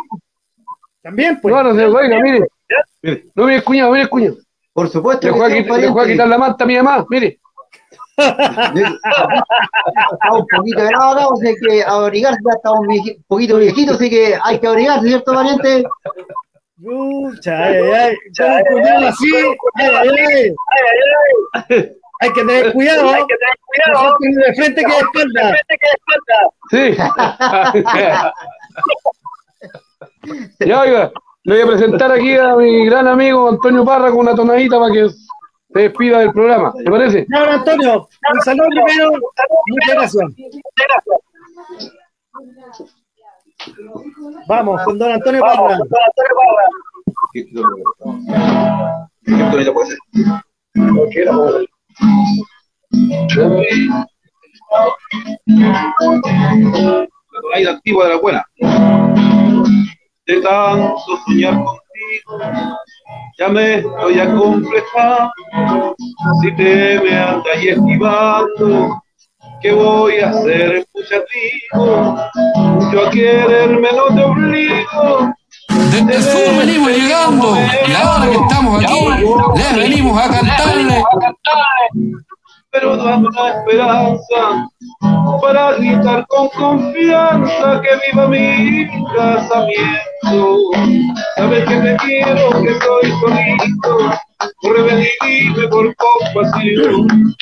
También, 1.01 1.39
pues. 1.41 1.53
No, 1.53 1.63
no 1.63 1.73
se 1.73 1.85
oiga, 1.85 2.21
mire. 2.21 2.45
No, 3.33 3.45
mire 3.45 3.63
cuñado, 3.63 3.91
mire 3.91 4.03
el 4.03 4.09
cuñado. 4.09 4.37
Por 4.73 4.89
supuesto. 4.89 5.27
Le 5.27 5.33
que 5.33 5.39
fue, 5.39 5.47
a 5.47 5.49
sí, 5.49 5.63
quitar, 5.63 5.79
le 5.79 5.91
fue 5.91 6.03
a 6.03 6.07
quitar 6.07 6.27
la 6.27 6.37
manta 6.37 6.63
a 6.63 6.67
mi 6.67 6.75
mamá, 6.75 7.05
mire. 7.09 7.39
Está 8.19 8.33
un 10.33 10.45
poquito 10.45 10.79
grave 10.79 11.21
acá, 11.21 11.27
o 11.29 11.35
sea 11.37 11.53
que 11.61 11.83
abrigarse 11.83 12.39
ya 12.45 12.53
está 12.53 12.73
un 12.73 12.87
poquito 13.27 13.57
viejito, 13.57 13.93
así 13.93 14.09
que 14.09 14.37
hay 14.43 14.59
que 14.59 14.67
abrigarse, 14.67 15.07
¿cierto, 15.07 15.33
pariente? 15.33 15.85
Pucha, 16.83 17.65
ay, 17.65 17.75
ay, 17.77 18.15
ay. 18.39 19.05
Así, 19.05 19.31
ay, 19.75 19.89
ay, 19.95 20.53
ay. 21.69 21.91
Hay 22.21 22.33
que 22.33 22.41
tener 22.41 22.73
cuidado. 22.73 23.09
Hay 23.09 23.23
que 23.25 23.35
tener 23.35 23.55
cuidado. 23.65 24.17
de 24.19 24.53
frente 24.55 24.83
que 24.83 24.91
de 24.91 24.97
espalda. 24.97 25.55
Sí. 26.69 26.97
ya, 30.65 30.81
oiga, 30.81 31.11
le 31.49 31.63
voy 31.63 31.73
a 31.73 31.77
presentar 31.77 32.11
aquí 32.11 32.35
a 32.35 32.55
mi 32.55 32.85
gran 32.85 33.07
amigo 33.07 33.49
Antonio 33.49 33.83
Parra 33.83 34.11
con 34.11 34.19
una 34.19 34.35
tonadita 34.35 34.79
para 34.79 34.93
que 34.93 35.09
se 35.09 35.17
despida 35.73 36.19
del 36.19 36.31
programa. 36.31 36.71
¿Te 36.73 36.91
parece? 36.91 37.25
Ya, 37.33 37.39
don 37.39 37.49
Antonio, 37.49 38.07
un 38.33 38.41
saludo 38.41 38.67
primero. 38.69 39.11
Muchas 39.67 39.95
gracias. 39.95 40.23
Vamos, 44.47 44.81
con 44.83 44.99
don 44.99 45.11
Antonio 45.11 45.41
Parra. 45.41 45.79
La 57.31 57.41
tonadita 57.41 57.71
antigua 57.71 58.03
de 58.05 58.09
la 58.11 58.17
buena. 58.21 58.45
De 60.29 60.39
tanto 60.41 61.17
soñar 61.25 61.55
contigo, 61.55 62.37
ya 63.39 63.47
me 63.47 63.77
estoy 63.77 64.19
acomplejando. 64.19 65.95
Si 66.39 66.55
te 66.55 66.99
me 66.99 67.17
andas 67.17 67.63
y 67.63 67.69
esquivando, 67.69 69.01
¿qué 69.59 69.71
voy 69.71 70.19
a 70.19 70.29
hacer, 70.29 70.85
puchatico? 70.93 72.15
Yo 72.93 73.07
a 73.07 73.09
quererme 73.09 73.89
no 73.91 74.15
te 74.15 74.23
obligo. 74.23 75.33
Desde 75.93 76.15
el 76.15 76.21
sur 76.21 76.59
venimos 76.59 76.91
llegando 76.91 77.57
y 77.87 77.93
ahora 77.93 78.29
que 78.29 78.35
estamos 78.35 78.83
aquí, 78.83 79.09
les 79.55 79.75
venimos 79.75 80.15
a 80.15 80.29
cantarle. 80.29 81.03
pero 82.69 82.97
dame 82.97 83.29
una 83.29 83.49
esperanza 83.49 84.69
para 85.41 85.73
gritar 85.73 86.25
con 86.27 86.49
confianza 86.49 87.81
que 87.81 87.89
viva 88.11 88.27
mi 88.27 88.87
casamiento. 89.15 90.71
Sabes 91.35 91.65
que 91.65 91.75
te 91.75 91.95
quiero, 91.97 92.49
que 92.61 92.79
soy 92.79 93.11
solito, 93.19 94.11
rebeldía 94.63 95.69
por 95.69 95.95
compasión. 95.95 97.35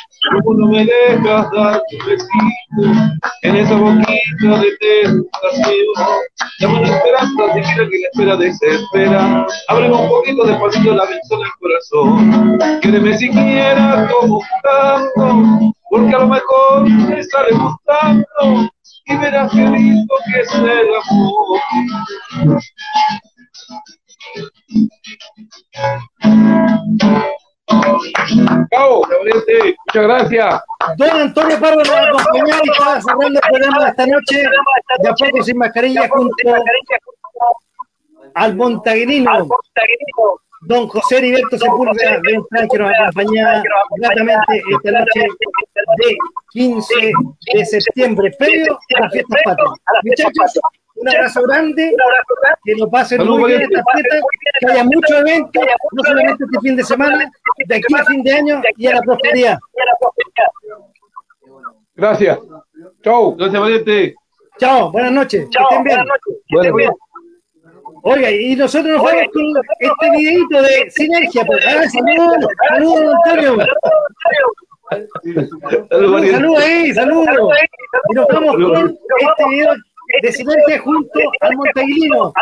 Como 0.43 0.59
no 0.59 0.67
me 0.67 0.83
dejas 0.83 1.49
dar 1.51 1.81
tu 1.89 2.05
besito 2.05 3.17
en 3.43 3.55
esa 3.55 3.75
boquita 3.75 4.59
de 4.59 4.77
tentación. 4.79 6.25
Dame 6.59 6.79
una 6.79 6.87
esperanza, 6.87 7.53
si 7.53 7.61
quiero 7.61 7.89
que 7.89 7.97
la 7.99 8.07
espera 8.11 8.35
desespera. 8.35 9.47
Ábreme 9.69 9.95
un 9.95 10.09
poquito 10.09 10.45
despacito 10.45 10.95
la 10.95 11.05
ventana 11.05 11.43
del 11.43 11.51
corazón. 11.59 12.59
Quédeme 12.81 13.17
siquiera 13.17 14.09
como 14.11 14.41
tanto, 14.63 15.73
porque 15.97 16.15
a 16.15 16.19
lo 16.19 16.27
mejor 16.27 16.89
me 16.89 17.23
sale 17.23 17.49
gustando 17.53 18.69
y 19.05 19.17
verás 19.17 19.51
qué 19.51 19.61
lindo 19.61 20.15
que 20.25 20.39
es 20.41 20.53
el 20.53 20.89
amor. 21.09 21.59
Cabo, 28.71 29.07
Muchas 29.07 30.03
gracias. 30.03 30.61
Don 30.97 31.09
Antonio 31.09 31.59
Parra 31.59 31.75
nos 31.75 31.89
va 31.89 31.99
a 31.99 32.09
acompañar 32.09 32.61
y 32.63 32.69
está 32.69 33.01
cerrando 33.01 33.27
el 33.27 33.49
programa 33.49 33.83
de 33.83 33.89
esta 33.89 34.07
noche 34.07 34.43
de 34.99 35.09
a 35.09 35.13
poco 35.13 35.43
sin 35.43 35.57
mascarilla 35.57 36.09
junto 36.09 36.35
al 38.35 38.55
montaguerino 38.55 39.31
don 40.61 40.87
José 40.87 41.17
Heriberto 41.17 41.57
Sepúlveda 41.57 42.19
de 42.21 42.41
plan 42.49 42.67
que 42.67 42.77
nos 42.77 42.91
acompaña 42.91 43.63
gratamente 43.97 44.61
esta 44.71 44.91
noche 44.91 45.27
de 45.97 46.17
15 46.51 47.11
de 47.53 47.65
septiembre, 47.65 48.31
previo 48.37 48.77
a 48.95 49.01
las 49.01 49.11
fiestas 49.11 49.41
patrias. 49.45 49.71
Muchachos, 50.03 50.59
un 50.95 51.09
abrazo 51.09 51.41
grande, 51.43 51.95
que 52.63 52.75
lo 52.75 52.89
pasen 52.89 53.25
muy 53.25 53.51
bien 53.51 53.61
estas 53.61 53.83
fiestas, 53.93 54.21
que 54.59 54.71
haya 54.71 54.83
muchos 54.83 55.11
eventos, 55.11 55.63
no 55.91 56.03
solamente 56.03 56.43
este 56.43 56.59
fin 56.61 56.75
de 56.75 56.83
semana, 56.83 57.31
de 57.67 57.75
aquí 57.75 57.93
a 57.95 58.05
fin 58.05 58.23
de 58.23 58.31
año 58.33 58.61
y 58.77 58.87
a 58.87 58.95
la 58.95 59.01
prosperidad. 59.01 59.59
Gracias. 61.95 62.39
Chau. 63.03 63.35
Gracias, 63.35 63.61
Valiente. 63.61 64.15
Chao, 64.59 64.91
buenas 64.91 65.11
noches. 65.11 65.47
que 65.51 65.63
estén 65.63 65.83
bien. 65.83 65.99
Que 66.47 66.55
estén 66.57 66.75
bien. 66.75 66.91
Oiga, 68.09 68.31
y 68.31 68.55
nosotros 68.55 68.93
nos 68.93 69.03
vamos 69.03 69.25
con 69.33 69.43
este 69.79 70.11
videito 70.17 70.61
de 70.61 70.89
sinergia. 70.91 71.43
Pues. 71.45 71.65
Ah, 71.67 71.83
saludos, 71.89 72.47
saludos, 72.69 73.15
Antonio. 73.25 73.57
Saludos, 75.89 76.31
Saludos 76.31 76.63
ahí, 76.63 76.93
saludos. 76.93 77.57
Y 78.09 78.13
nos 78.13 78.27
vamos 78.27 78.55
con 78.55 78.99
este 79.19 79.49
video 79.49 79.73
de 80.21 80.31
sinergia 80.31 80.79
junto 80.79 81.19
al 81.41 81.55
Montaguilino. 81.57 82.33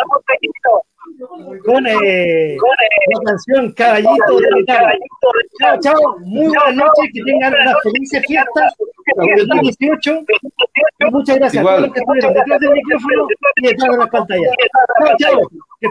Con 1.65 1.87
eh, 1.87 2.57
la 2.57 3.19
canción 3.25 3.71
Caballito 3.73 4.39
de 4.39 4.47
Metal. 4.55 4.99
Chao, 5.61 5.79
chao. 5.81 6.19
Muy 6.19 6.47
buenas 6.47 6.75
noches. 6.75 7.09
Que 7.13 7.21
tengan 7.23 7.53
unas 7.53 7.75
felices 7.83 8.23
fiestas. 8.27 8.73
El 9.17 9.47
2018. 9.47 10.19
Y 10.99 11.11
muchas 11.11 11.37
gracias 11.37 11.63
a 11.63 11.67
todos 11.67 11.81
los 11.81 11.93
que 11.93 11.99
estuvieron 11.99 12.33
detrás 12.33 12.59
del 12.59 12.71
micrófono 12.71 13.27
y 13.55 13.67
detrás 13.67 13.91
de 13.91 13.97
las 13.97 14.09
pantallas. 14.09 14.51
Chao, 14.99 15.15
chao. 15.19 15.49
Que 15.79 15.87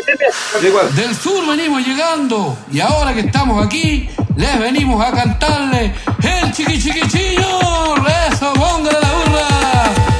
estén 0.00 0.16
bien. 0.18 0.70
Igual. 0.70 0.94
Del 0.96 1.14
sur 1.14 1.46
venimos 1.46 1.86
llegando 1.86 2.56
y 2.72 2.80
ahora 2.80 3.14
que 3.14 3.20
estamos 3.20 3.64
aquí, 3.64 4.08
les 4.36 4.58
venimos 4.58 5.04
a 5.04 5.12
cantarle 5.12 5.92
el 6.22 6.52
chiqui 6.52 6.78
chiquichillo. 6.78 7.94
Eso, 8.30 8.52
póngale 8.54 8.98
la 9.00 9.12
burra. 9.12 10.13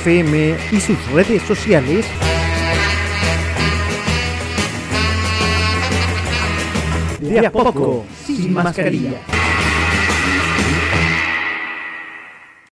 FM 0.00 0.56
y 0.72 0.80
sus 0.80 0.96
redes 1.12 1.42
sociales. 1.42 2.06
De 7.20 7.46
a 7.46 7.52
poco, 7.52 8.06
sin 8.24 8.54
mascarilla. 8.54 9.20